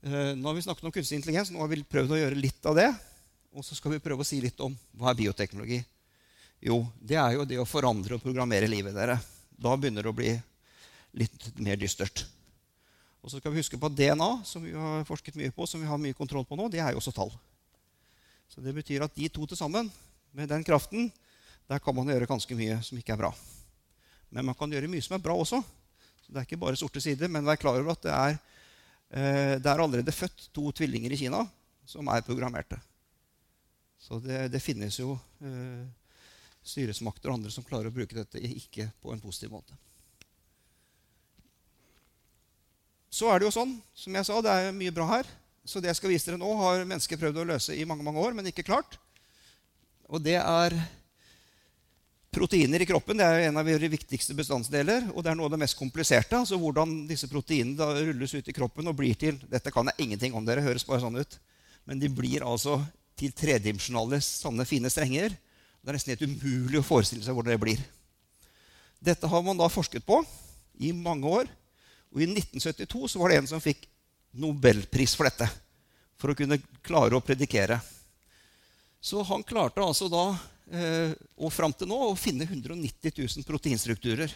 Eh, 0.00 0.32
nå 0.32 0.48
har 0.48 0.56
vi 0.56 0.64
snakket 0.64 0.88
om 0.88 0.94
kunstig 0.96 1.18
intelligens, 1.20 1.52
nå 1.52 1.60
har 1.60 1.68
vi 1.68 1.82
prøvd 1.84 2.16
å 2.16 2.20
gjøre 2.22 2.40
litt 2.40 2.68
av 2.68 2.76
det. 2.80 2.88
Og 3.52 3.66
så 3.66 3.76
skal 3.76 3.96
vi 3.96 4.00
prøve 4.00 4.24
å 4.24 4.28
si 4.28 4.40
litt 4.40 4.60
om 4.64 4.72
hva 4.96 5.12
er 5.12 5.20
bioteknologi. 5.20 5.82
Jo, 6.64 6.82
det 6.96 7.20
er 7.20 7.36
jo 7.36 7.44
det 7.48 7.60
å 7.60 7.68
forandre 7.68 8.16
og 8.16 8.24
programmere 8.24 8.68
livet 8.68 8.96
dere. 8.96 9.18
Da 9.60 9.76
begynner 9.76 10.06
det 10.06 10.12
å 10.12 10.16
bli 10.16 10.32
litt 11.20 11.50
mer 11.60 11.76
dystert. 11.80 12.24
Og 13.20 13.28
så 13.28 13.40
skal 13.40 13.52
vi 13.52 13.60
huske 13.60 13.76
på 13.76 13.90
at 13.90 13.96
DNA, 13.96 14.28
som 14.48 14.64
vi 14.64 14.72
har 14.72 15.04
forsket 15.08 15.36
mye 15.36 15.52
på, 15.52 15.66
som 15.68 15.82
vi 15.82 15.88
har 15.88 16.00
mye 16.00 16.16
kontroll 16.16 16.46
på 16.48 16.56
nå, 16.56 16.70
det 16.72 16.80
er 16.80 16.94
jo 16.94 17.02
også 17.02 17.12
tall. 17.12 17.32
Så 18.48 18.64
det 18.64 18.72
betyr 18.74 19.04
at 19.04 19.14
de 19.14 19.28
to 19.28 19.44
til 19.46 19.58
sammen, 19.58 19.90
med 20.32 20.48
den 20.48 20.64
kraften, 20.64 21.10
der 21.68 21.82
kan 21.82 21.94
man 21.94 22.08
gjøre 22.08 22.28
ganske 22.30 22.56
mye 22.56 22.78
som 22.86 22.98
ikke 22.98 23.12
er 23.14 23.20
bra. 23.20 23.30
Men 24.30 24.46
man 24.48 24.56
kan 24.58 24.70
gjøre 24.72 24.88
mye 24.90 25.02
som 25.04 25.16
er 25.16 25.22
bra 25.22 25.36
også. 25.38 25.60
Så 26.24 26.32
det 26.32 26.40
er 26.40 26.46
ikke 26.46 26.60
bare 26.62 26.78
sorte 26.78 27.02
sider. 27.02 27.30
Men 27.30 27.46
vær 27.46 27.58
klar 27.60 27.78
over 27.78 27.92
at 27.92 28.04
det 28.06 28.14
er, 28.14 28.38
eh, 29.10 29.54
det 29.58 29.70
er 29.70 29.82
allerede 29.82 30.14
født 30.14 30.48
to 30.54 30.70
tvillinger 30.72 31.12
i 31.12 31.18
Kina 31.18 31.44
som 31.86 32.08
er 32.08 32.24
programmerte. 32.26 32.78
Så 34.00 34.20
det, 34.22 34.48
det 34.54 34.62
finnes 34.62 34.96
jo 34.98 35.18
eh, 35.42 35.84
styresmakter 36.66 37.30
og 37.30 37.38
andre 37.38 37.52
som 37.52 37.64
klarer 37.66 37.90
å 37.90 37.94
bruke 37.94 38.16
dette 38.16 38.40
ikke 38.40 38.90
på 39.00 39.14
en 39.14 39.22
positiv 39.22 39.52
måte. 39.54 39.76
Så 43.10 43.26
er 43.30 43.40
det 43.40 43.48
jo 43.48 43.54
sånn, 43.54 43.74
som 43.96 44.14
jeg 44.14 44.26
sa, 44.26 44.38
det 44.44 44.52
er 44.54 44.76
mye 44.76 44.94
bra 44.94 45.08
her. 45.10 45.28
Så 45.66 45.82
det 45.82 45.90
jeg 45.90 45.98
skal 45.98 46.12
vise 46.12 46.30
dere 46.30 46.40
nå, 46.40 46.50
har 46.60 46.86
mennesker 46.86 47.18
prøvd 47.20 47.42
å 47.42 47.48
løse 47.50 47.74
i 47.74 47.86
mange 47.88 48.06
mange 48.06 48.22
år, 48.22 48.36
men 48.36 48.46
ikke 48.48 48.66
klart. 48.66 48.96
Og 50.10 50.22
det 50.22 50.38
er 50.38 50.76
proteiner 52.30 52.82
i 52.82 52.86
kroppen. 52.86 53.18
Det 53.18 53.26
er 53.26 53.48
en 53.48 53.58
av 53.58 53.66
våre 53.66 53.90
viktigste 53.90 54.36
bestandsdeler, 54.38 55.10
Og 55.14 55.24
det 55.24 55.32
er 55.32 55.38
noe 55.38 55.50
av 55.50 55.56
det 55.56 55.62
mest 55.64 55.78
kompliserte. 55.78 56.38
altså 56.38 56.58
Hvordan 56.58 57.06
disse 57.10 57.28
proteinene 57.28 58.06
rulles 58.06 58.34
ut 58.34 58.48
i 58.48 58.54
kroppen 58.54 58.86
og 58.86 58.96
blir 58.96 59.14
til 59.18 59.38
Dette 59.50 59.74
kan 59.74 59.90
jeg 59.90 60.06
ingenting 60.06 60.34
om, 60.34 60.46
dere 60.46 60.62
høres 60.62 60.86
bare 60.86 61.02
sånn 61.02 61.18
ut. 61.18 61.38
Men 61.84 61.98
de 61.98 62.08
blir 62.08 62.46
altså 62.46 62.78
til 63.18 63.32
tredimensjonale, 63.34 64.20
sånne 64.22 64.64
fine 64.64 64.90
strenger 64.90 65.34
det 65.80 65.90
er 65.90 65.96
nesten 65.96 66.12
helt 66.12 66.26
umulig 66.28 66.80
å 66.80 66.84
forestille 66.86 67.24
seg 67.24 67.36
hvordan 67.36 67.54
det 67.54 67.62
blir. 67.62 67.80
Dette 69.00 69.28
har 69.32 69.42
man 69.44 69.56
da 69.56 69.68
forsket 69.72 70.04
på 70.04 70.20
i 70.80 70.92
mange 70.92 71.28
år. 71.28 71.48
Og 72.12 72.20
i 72.20 72.28
1972 72.28 73.12
så 73.12 73.20
var 73.20 73.32
det 73.32 73.40
en 73.40 73.48
som 73.48 73.62
fikk 73.62 73.86
nobelpris 74.36 75.14
for 75.16 75.28
dette. 75.28 75.48
For 76.20 76.32
å 76.32 76.36
kunne 76.36 76.60
klare 76.84 77.16
å 77.16 77.24
predikere. 77.24 77.80
Så 79.00 79.22
han 79.24 79.44
klarte 79.46 79.80
altså 79.80 80.10
da, 80.12 80.26
eh, 80.68 81.16
og 81.40 81.52
fram 81.54 81.72
til 81.72 81.88
nå, 81.88 81.96
å 82.10 82.18
finne 82.18 82.44
190 82.44 83.16
000 83.16 83.46
proteinstrukturer. 83.48 84.34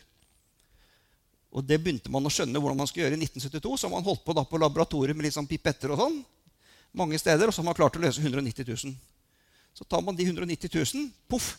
Og 1.54 1.62
det 1.62 1.76
begynte 1.82 2.10
man 2.10 2.24
å 2.24 2.32
skjønne 2.32 2.58
hvordan 2.58 2.80
man 2.80 2.88
skulle 2.88 3.04
gjøre 3.04 3.18
i 3.18 3.26
1972. 3.26 3.76
Så 3.82 3.92
man 3.92 4.06
holdt 4.06 4.24
på 4.24 4.32
da 4.32 4.46
på 4.48 4.58
laboratoriet 4.58 5.16
med 5.16 5.28
litt 5.28 5.36
sånn 5.36 5.50
pipetter 5.50 5.92
og 5.92 6.00
sånn 6.00 6.22
mange 6.94 7.18
steder, 7.18 7.50
og 7.50 7.54
så 7.54 7.60
har 7.60 7.66
man 7.66 7.76
klart 7.76 7.96
å 7.98 8.02
løse 8.02 8.22
190 8.22 8.68
000. 8.70 8.94
Så 9.74 9.84
tar 9.84 10.02
man 10.06 10.16
de 10.16 10.26
190 10.26 10.70
000 10.70 11.08
puff, 11.28 11.56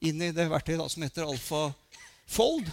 inn 0.00 0.22
i 0.22 0.30
det 0.32 0.46
verktøyet 0.48 0.92
som 0.92 1.02
heter 1.04 1.26
AlphaFold. 1.26 2.70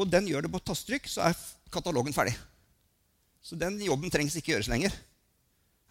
Og 0.00 0.08
den 0.08 0.30
gjør 0.30 0.46
det 0.46 0.52
på 0.54 0.62
tastetrykk, 0.64 1.10
så 1.10 1.28
er 1.28 1.42
katalogen 1.70 2.16
ferdig. 2.16 2.34
Så 3.44 3.56
den 3.56 3.78
jobben 3.84 4.12
trengs 4.12 4.36
ikke 4.36 4.54
gjøres 4.54 4.70
lenger. 4.72 4.94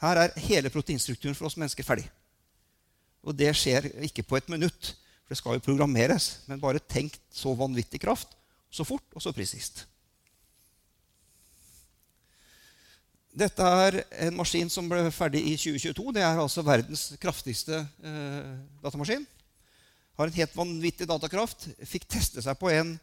Her 0.01 0.23
er 0.23 0.39
hele 0.45 0.71
proteinstrukturen 0.73 1.37
for 1.37 1.49
oss 1.49 1.57
mennesker 1.59 1.85
ferdig. 1.85 2.07
Og 3.25 3.35
det 3.35 3.51
skjer 3.57 3.89
ikke 4.07 4.23
på 4.25 4.39
et 4.39 4.49
minutt, 4.51 4.93
for 5.25 5.33
det 5.33 5.39
skal 5.41 5.57
jo 5.57 5.65
programmeres. 5.65 6.31
Men 6.47 6.61
bare 6.61 6.81
tenk 6.81 7.17
så 7.33 7.53
vanvittig 7.57 8.01
kraft, 8.01 8.31
så 8.71 8.85
fort 8.87 9.05
og 9.13 9.23
så 9.23 9.33
presist. 9.35 9.85
Dette 13.29 13.61
er 13.61 13.99
en 14.25 14.37
maskin 14.39 14.71
som 14.73 14.87
ble 14.89 15.03
ferdig 15.13 15.43
i 15.51 15.53
2022. 15.53 16.13
Det 16.17 16.23
er 16.25 16.39
altså 16.41 16.63
verdens 16.65 17.11
kraftigste 17.21 17.83
eh, 18.01 18.55
datamaskin. 18.81 19.25
Har 20.17 20.27
en 20.27 20.39
helt 20.39 20.55
vanvittig 20.57 21.07
datakraft. 21.07 21.67
Fikk 21.85 22.07
teste 22.09 22.41
seg 22.41 22.57
på 22.59 22.71
en 22.73 22.95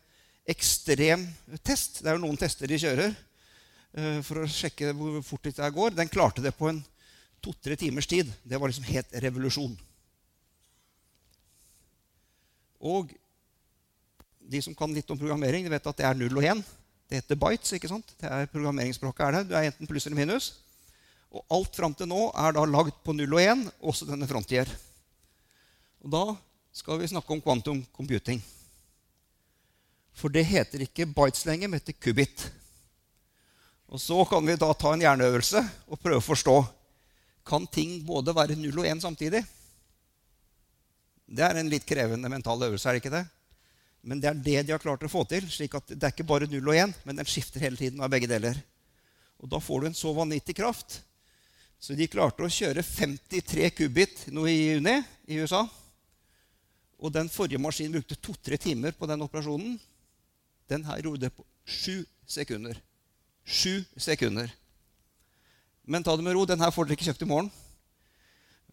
ekstrem 0.51 1.29
test. 1.63 2.03
Det 2.03 2.11
er 2.11 2.19
jo 2.19 2.25
noen 2.25 2.39
tester 2.41 2.71
de 2.71 2.81
kjører 2.83 3.13
eh, 3.13 4.19
for 4.27 4.43
å 4.43 4.51
sjekke 4.51 4.91
hvor 4.99 5.21
fort 5.27 5.47
dette 5.47 5.71
går. 5.79 5.95
Den 5.95 6.11
klarte 6.11 6.43
det 6.43 6.57
på 6.59 6.73
en 6.73 6.83
to-tre 7.45 7.79
timers 7.79 8.11
tid. 8.11 8.31
Det 8.43 8.59
var 8.59 8.73
liksom 8.73 8.89
helt 8.91 9.15
revolusjon. 9.23 9.79
Og 12.83 13.15
de 14.47 14.63
som 14.63 14.75
kan 14.75 14.91
litt 14.95 15.11
om 15.11 15.19
programmering, 15.19 15.65
de 15.65 15.73
vet 15.73 15.87
at 15.87 16.03
det 16.03 16.07
er 16.07 16.19
null 16.19 16.43
og 16.43 16.51
én. 16.51 16.67
Det 17.07 17.21
heter 17.21 17.39
bites. 17.39 17.73
ikke 17.73 17.91
sant? 17.91 18.15
Det 18.21 18.31
er 18.31 18.51
Programmeringsspråket 18.51 19.27
er 19.27 19.37
det. 19.37 19.43
Du 19.49 19.55
er 19.55 19.69
enten 19.69 19.89
pluss 19.91 20.07
eller 20.07 20.19
minus. 20.19 20.51
Og 21.31 21.45
alt 21.53 21.77
fram 21.77 21.95
til 21.95 22.09
nå 22.11 22.29
er 22.35 22.55
da 22.57 22.65
lagd 22.67 22.95
på 23.05 23.15
0 23.15 23.27
og 23.27 23.43
1, 23.43 23.65
også 23.81 24.09
denne 24.09 24.29
frontier. 24.31 24.71
Og 26.03 26.13
da 26.13 26.25
skal 26.77 27.01
vi 27.01 27.11
snakke 27.11 27.33
om 27.33 27.43
quantum 27.43 27.83
computing. 27.97 28.43
For 30.17 30.33
det 30.33 30.47
heter 30.49 30.87
ikke 30.87 31.09
bites 31.09 31.45
lenger, 31.47 31.69
men 31.69 31.81
heter 31.81 31.97
kubit. 32.01 32.49
Og 33.87 34.01
så 34.03 34.19
kan 34.27 34.47
vi 34.47 34.57
da 34.59 34.73
ta 34.75 34.95
en 34.95 35.05
hjerneøvelse 35.05 35.63
og 35.87 36.01
prøve 36.01 36.23
å 36.23 36.25
forstå 36.25 36.57
kan 37.47 37.67
ting 37.71 38.01
både 38.03 38.35
være 38.35 38.59
0 38.59 38.81
og 38.83 38.89
1 38.91 39.05
samtidig. 39.05 39.45
Det 41.27 41.45
er 41.47 41.61
en 41.61 41.71
litt 41.71 41.87
krevende 41.87 42.31
mental 42.31 42.63
øvelse, 42.67 42.89
er 42.89 42.97
det 42.97 43.05
ikke 43.05 43.15
det? 43.15 43.25
Men 44.07 44.23
det 44.23 44.31
er 44.31 44.39
det 44.39 44.61
de 44.69 44.75
har 44.75 44.83
klart 44.83 45.03
å 45.03 45.11
få 45.11 45.25
til. 45.27 45.49
slik 45.51 45.75
at 45.75 45.91
Det 45.91 45.99
er 45.99 46.15
ikke 46.15 46.29
bare 46.29 46.47
0 46.47 46.63
og 46.63 46.79
1, 46.79 46.95
men 47.05 47.19
den 47.19 47.27
skifter 47.27 47.65
hele 47.65 47.79
tiden 47.79 48.01
av 48.01 48.13
begge 48.13 48.31
deler. 48.31 48.55
Og 49.43 49.51
Da 49.51 49.59
får 49.59 49.81
du 49.81 49.87
en 49.89 49.99
så 49.99 50.13
vanvittig 50.15 50.55
kraft. 50.57 51.01
Så 51.83 51.97
de 51.99 52.07
klarte 52.09 52.45
å 52.47 52.51
kjøre 52.51 52.87
53 52.87 53.71
kubit 53.75 54.23
nå 54.33 54.47
i 54.49 54.55
juni 54.55 54.95
i 55.27 55.41
USA. 55.43 55.67
Og 56.97 57.13
den 57.13 57.29
forrige 57.29 57.61
maskinen 57.61 57.99
brukte 57.99 58.17
to-tre 58.17 58.57
timer 58.57 58.95
på 58.97 59.09
den 59.11 59.21
operasjonen. 59.27 59.77
Den 60.71 60.87
her 60.87 61.03
det 61.19 61.35
på 61.35 61.45
sju 61.67 62.07
sekunder. 62.27 62.79
Sju 63.45 63.85
sekunder. 63.99 64.51
Men 65.85 66.03
ta 66.03 66.17
det 66.17 66.25
med 66.25 66.35
ro. 66.35 66.47
Den 66.47 66.63
her 66.63 66.71
får 66.71 66.87
dere 66.87 66.97
ikke 66.97 67.11
kjøpt 67.11 67.27
i 67.27 67.31
morgen. 67.31 67.51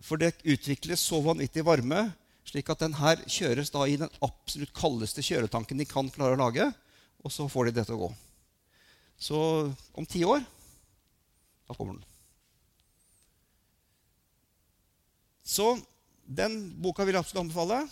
For 0.02 0.18
det 0.18 0.36
utvikles 0.44 1.02
så 1.02 1.20
vanvittig 1.22 1.66
varme 1.66 2.12
Slik 2.48 2.70
at 2.72 2.84
den 2.84 2.96
her 3.00 3.22
kjøres 3.24 3.72
da 3.74 3.86
i 3.88 3.98
den 4.00 4.12
absolutt 4.26 4.74
kaldeste 4.76 5.24
kjøretanken 5.24 5.80
de 5.80 5.88
kan 5.88 6.12
klare 6.12 6.36
å 6.36 6.42
lage. 6.44 6.70
Og 7.24 7.32
så 7.32 7.48
får 7.48 7.70
de 7.70 7.78
det 7.80 7.88
til 7.88 7.96
å 7.96 8.04
gå. 8.06 8.10
Så 9.20 9.40
om 9.96 10.08
ti 10.10 10.26
år 10.28 10.44
da 11.64 11.76
kommer 11.78 11.96
den. 11.96 12.08
Så 15.44 15.76
den 16.24 16.58
boka 16.82 17.06
vil 17.06 17.16
jeg 17.16 17.24
absolutt 17.24 17.46
anbefale. 17.46 17.84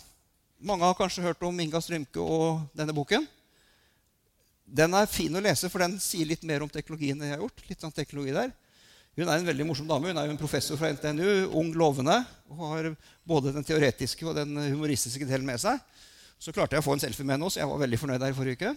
Mange 0.62 0.86
har 0.86 0.96
kanskje 0.96 1.24
hørt 1.24 1.42
om 1.44 1.58
Inga 1.60 1.80
Strømke 1.82 2.20
og 2.22 2.62
denne 2.76 2.94
boken. 2.96 3.24
Den 4.64 4.94
er 4.96 5.10
fin 5.10 5.34
å 5.36 5.42
lese, 5.42 5.68
for 5.68 5.82
den 5.82 5.98
sier 6.00 6.28
litt 6.28 6.44
mer 6.48 6.62
om 6.64 6.70
teknologien 6.70 7.18
enn 7.18 7.28
jeg 7.28 7.36
har 7.36 7.42
gjort. 7.42 7.64
Litt 7.68 7.82
sånn 7.82 7.94
teknologi 7.94 8.32
der. 8.36 8.52
Hun 9.12 9.28
er 9.28 9.36
en 9.36 9.44
veldig 9.44 9.66
morsom 9.68 9.88
dame. 9.88 10.08
Hun 10.08 10.18
er 10.18 10.28
jo 10.28 10.32
en 10.32 10.40
professor 10.40 10.78
fra 10.80 10.88
NTNU, 10.94 11.52
ung, 11.60 11.74
lovende, 11.76 12.14
og 12.48 12.62
har 12.70 12.88
både 13.28 13.52
den 13.52 13.66
teoretiske 13.66 14.24
og 14.24 14.38
den 14.38 14.56
humoristiske 14.72 15.28
delen 15.28 15.44
med 15.44 15.60
seg. 15.60 15.80
Så 16.40 16.54
klarte 16.54 16.78
jeg 16.78 16.82
å 16.82 16.86
få 16.86 16.96
en 16.96 17.02
selfie 17.02 17.26
med 17.26 17.36
henne 17.36 17.50
også. 17.50 17.60
Jeg 17.60 17.68
var 17.70 17.82
veldig 17.84 18.00
fornøyd 18.00 18.22
der 18.22 18.32
i 18.32 18.38
forrige 18.38 18.56
uke. 18.56 18.72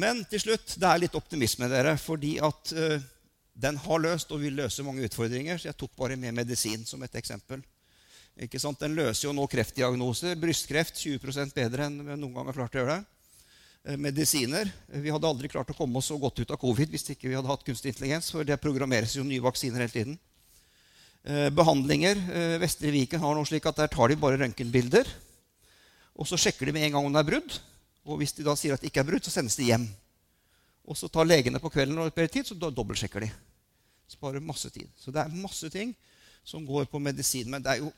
Men 0.00 0.24
til 0.30 0.40
slutt, 0.46 0.78
det 0.80 0.88
er 0.88 1.02
litt 1.02 1.18
optimisme, 1.18 1.68
dere, 1.68 1.96
fordi 2.00 2.38
at 2.42 2.72
uh, 2.72 2.96
den 3.60 3.76
har 3.84 4.02
løst 4.02 4.32
og 4.32 4.40
vil 4.40 4.56
løse 4.56 4.86
mange 4.86 5.04
utfordringer. 5.04 5.60
Så 5.60 5.68
jeg 5.68 5.78
tok 5.78 5.92
bare 6.00 6.16
med 6.16 6.32
medisin 6.40 6.88
som 6.88 7.04
et 7.04 7.20
eksempel. 7.20 7.60
Ikke 8.40 8.60
sant? 8.62 8.80
Den 8.80 8.96
løser 8.96 9.28
jo 9.28 9.36
nå 9.36 9.44
kreftdiagnoser. 9.52 10.38
Brystkreft 10.40 10.96
20% 10.96 11.52
bedre 11.60 11.90
enn 11.90 12.00
noen 12.14 12.32
gang 12.32 12.48
har 12.48 12.56
klart 12.56 12.78
å 12.78 12.80
gjøre 12.80 12.96
det. 12.96 13.19
Eh, 13.84 13.96
medisiner. 13.96 14.68
Vi 14.86 15.08
hadde 15.10 15.28
aldri 15.28 15.48
klart 15.48 15.70
å 15.72 15.76
komme 15.76 15.96
oss 15.98 16.10
så 16.10 16.18
godt 16.20 16.42
ut 16.42 16.50
av 16.52 16.60
covid 16.60 16.90
hvis 16.92 17.14
ikke 17.14 17.30
vi 17.30 17.36
hadde 17.38 17.48
hatt 17.48 17.64
kunstig 17.64 17.94
intelligens. 17.94 18.28
For 18.32 18.44
det 18.44 18.60
programmeres 18.60 19.14
jo 19.16 19.24
nye 19.24 19.40
vaksiner 19.40 19.80
hele 19.80 19.94
tiden. 19.94 20.18
Eh, 21.24 21.48
behandlinger. 21.48 22.20
Eh, 22.28 22.58
Vestre 22.60 22.92
Viken 22.92 23.22
har 23.22 23.36
noe 23.36 23.48
slik 23.48 23.64
at 23.70 23.80
der 23.80 23.88
tar 23.92 24.12
de 24.12 24.18
bare 24.20 24.36
røntgenbilder. 24.42 25.08
Og 26.12 26.28
så 26.28 26.36
sjekker 26.36 26.68
de 26.68 26.74
med 26.76 26.84
en 26.84 26.98
gang 26.98 27.08
om 27.08 27.16
det 27.16 27.22
er 27.22 27.30
brudd. 27.30 27.56
Og 28.04 28.20
hvis 28.20 28.36
de 28.36 28.44
da 28.44 28.52
sier 28.56 28.76
at 28.76 28.84
det 28.84 28.90
ikke 28.90 29.00
er 29.00 29.08
brudd, 29.08 29.24
så 29.24 29.32
sendes 29.32 29.56
de 29.56 29.70
hjem. 29.70 29.88
Og 30.84 30.98
så 30.98 31.08
tar 31.08 31.28
legene 31.28 31.60
på 31.62 31.70
kvelden 31.72 32.00
og 32.02 32.12
tid, 32.12 32.44
så 32.44 32.56
dobbeltsjekker 32.56 33.24
de. 33.24 33.30
Sparer 34.10 34.44
masse 34.44 34.68
tid. 34.74 34.88
Så 34.98 35.12
det 35.14 35.22
er 35.22 35.40
masse 35.40 35.70
ting 35.72 35.94
som 36.44 36.66
går 36.66 36.88
på 36.90 37.00
medisin. 37.00 37.48
Men 37.48 37.64
det 37.64 37.72
er 37.72 37.80
jo 37.80 37.92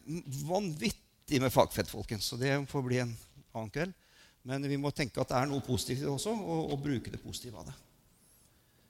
vanvittig 0.46 1.40
med 1.42 1.50
fagfett, 1.54 1.90
folkens. 1.90 2.28
Så 2.30 2.38
det 2.38 2.54
får 2.70 2.86
bli 2.86 3.02
en 3.02 3.16
annen 3.54 3.72
kveld. 3.72 3.94
Men 4.42 4.64
vi 4.66 4.78
må 4.80 4.90
tenke 4.90 5.22
at 5.22 5.30
det 5.30 5.38
er 5.38 5.50
noe 5.50 5.62
positivt 5.62 6.02
i 6.02 6.06
det 6.06 6.10
også, 6.10 6.34
og, 6.34 6.72
og 6.74 6.82
bruke 6.82 7.12
det 7.12 7.22
positive 7.22 7.60
av 7.60 7.68
det. 7.70 7.76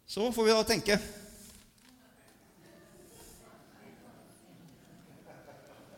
Så 0.09 0.33
får 0.33 0.47
vi 0.49 0.55
da 0.57 0.65
tenke 0.67 0.99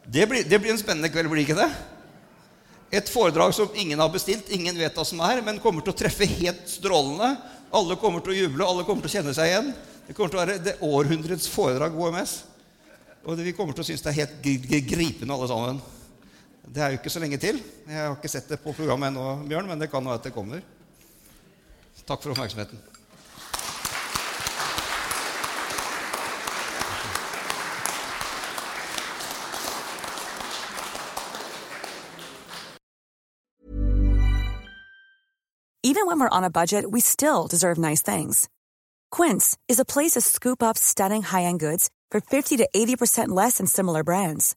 det 0.05 0.27
blir, 0.29 0.45
det 0.45 0.59
blir 0.61 0.75
en 0.75 0.79
spennende 0.79 1.09
kveld, 1.11 1.31
blir 1.33 1.47
ikke 1.47 1.57
det? 1.59 1.71
Et 2.95 3.09
foredrag 3.11 3.55
som 3.57 3.73
ingen 3.75 3.99
har 3.99 4.11
bestilt, 4.13 4.51
ingen 4.53 4.77
vet 4.79 4.95
hva 4.95 5.07
som 5.07 5.23
er, 5.25 5.41
men 5.43 5.63
kommer 5.63 5.83
til 5.83 5.95
å 5.95 5.99
treffe 5.99 6.29
helt 6.29 6.69
strålende. 6.71 7.33
Alle 7.75 7.97
kommer 7.99 8.23
til 8.23 8.35
å 8.35 8.37
juble, 8.37 8.67
alle 8.67 8.85
kommer 8.87 9.03
til 9.03 9.11
å 9.11 9.15
kjenne 9.17 9.35
seg 9.35 9.51
igjen. 9.51 9.73
Det 10.05 10.15
kommer 10.15 10.31
til 10.31 10.39
å 10.39 10.43
være 10.45 10.61
det 10.63 10.77
århundrets 10.85 11.49
foredrag 11.51 11.97
OMS. 11.97 12.37
Og 13.25 13.41
vi 13.41 13.55
kommer 13.57 13.75
til 13.75 13.83
å 13.83 13.89
synes 13.89 14.05
det 14.05 14.13
er 14.13 14.21
helt 14.21 14.89
gripende, 14.93 15.35
alle 15.35 15.49
sammen. 15.51 15.81
Det 16.65 16.83
er 16.83 16.95
jo 16.95 16.99
ikke 16.99 17.11
så 17.11 17.21
lenge 17.21 17.37
til. 17.39 17.61
Jeg 17.89 18.01
har 18.01 18.17
ikke 18.17 18.29
sett 18.33 18.49
det 18.49 18.61
på 18.61 18.73
programmet 18.73 19.13
ennå, 19.13 19.29
Bjørn, 19.49 19.69
men 19.69 19.81
det 19.81 19.91
kan 19.93 20.05
være 20.05 20.21
at 20.21 20.25
det 20.25 20.33
kommer. 20.33 20.65
Takk 22.07 22.23
for 22.23 22.31
oppmerksomheten. 22.31 22.81
Even 35.87 36.07
when 36.07 36.19
we're 36.19 36.29
on 36.37 36.45
a 36.45 36.51
budget, 36.51 36.91
we 36.91 37.01
still 37.01 37.47
deserve 37.47 37.79
nice 37.79 38.03
things. 38.03 38.49
Quince 39.11 39.57
is 39.69 39.79
a 39.79 39.85
place 39.85 40.13
to 40.13 40.21
scoop 40.21 40.63
up 40.63 40.77
stunning 40.77 41.23
high-end 41.23 41.61
goods 41.61 41.91
for 42.11 42.21
50 42.21 42.57
to 42.57 42.69
80% 42.75 43.29
less 43.29 43.59
than 43.59 43.67
similar 43.67 44.03
brands. 44.03 44.57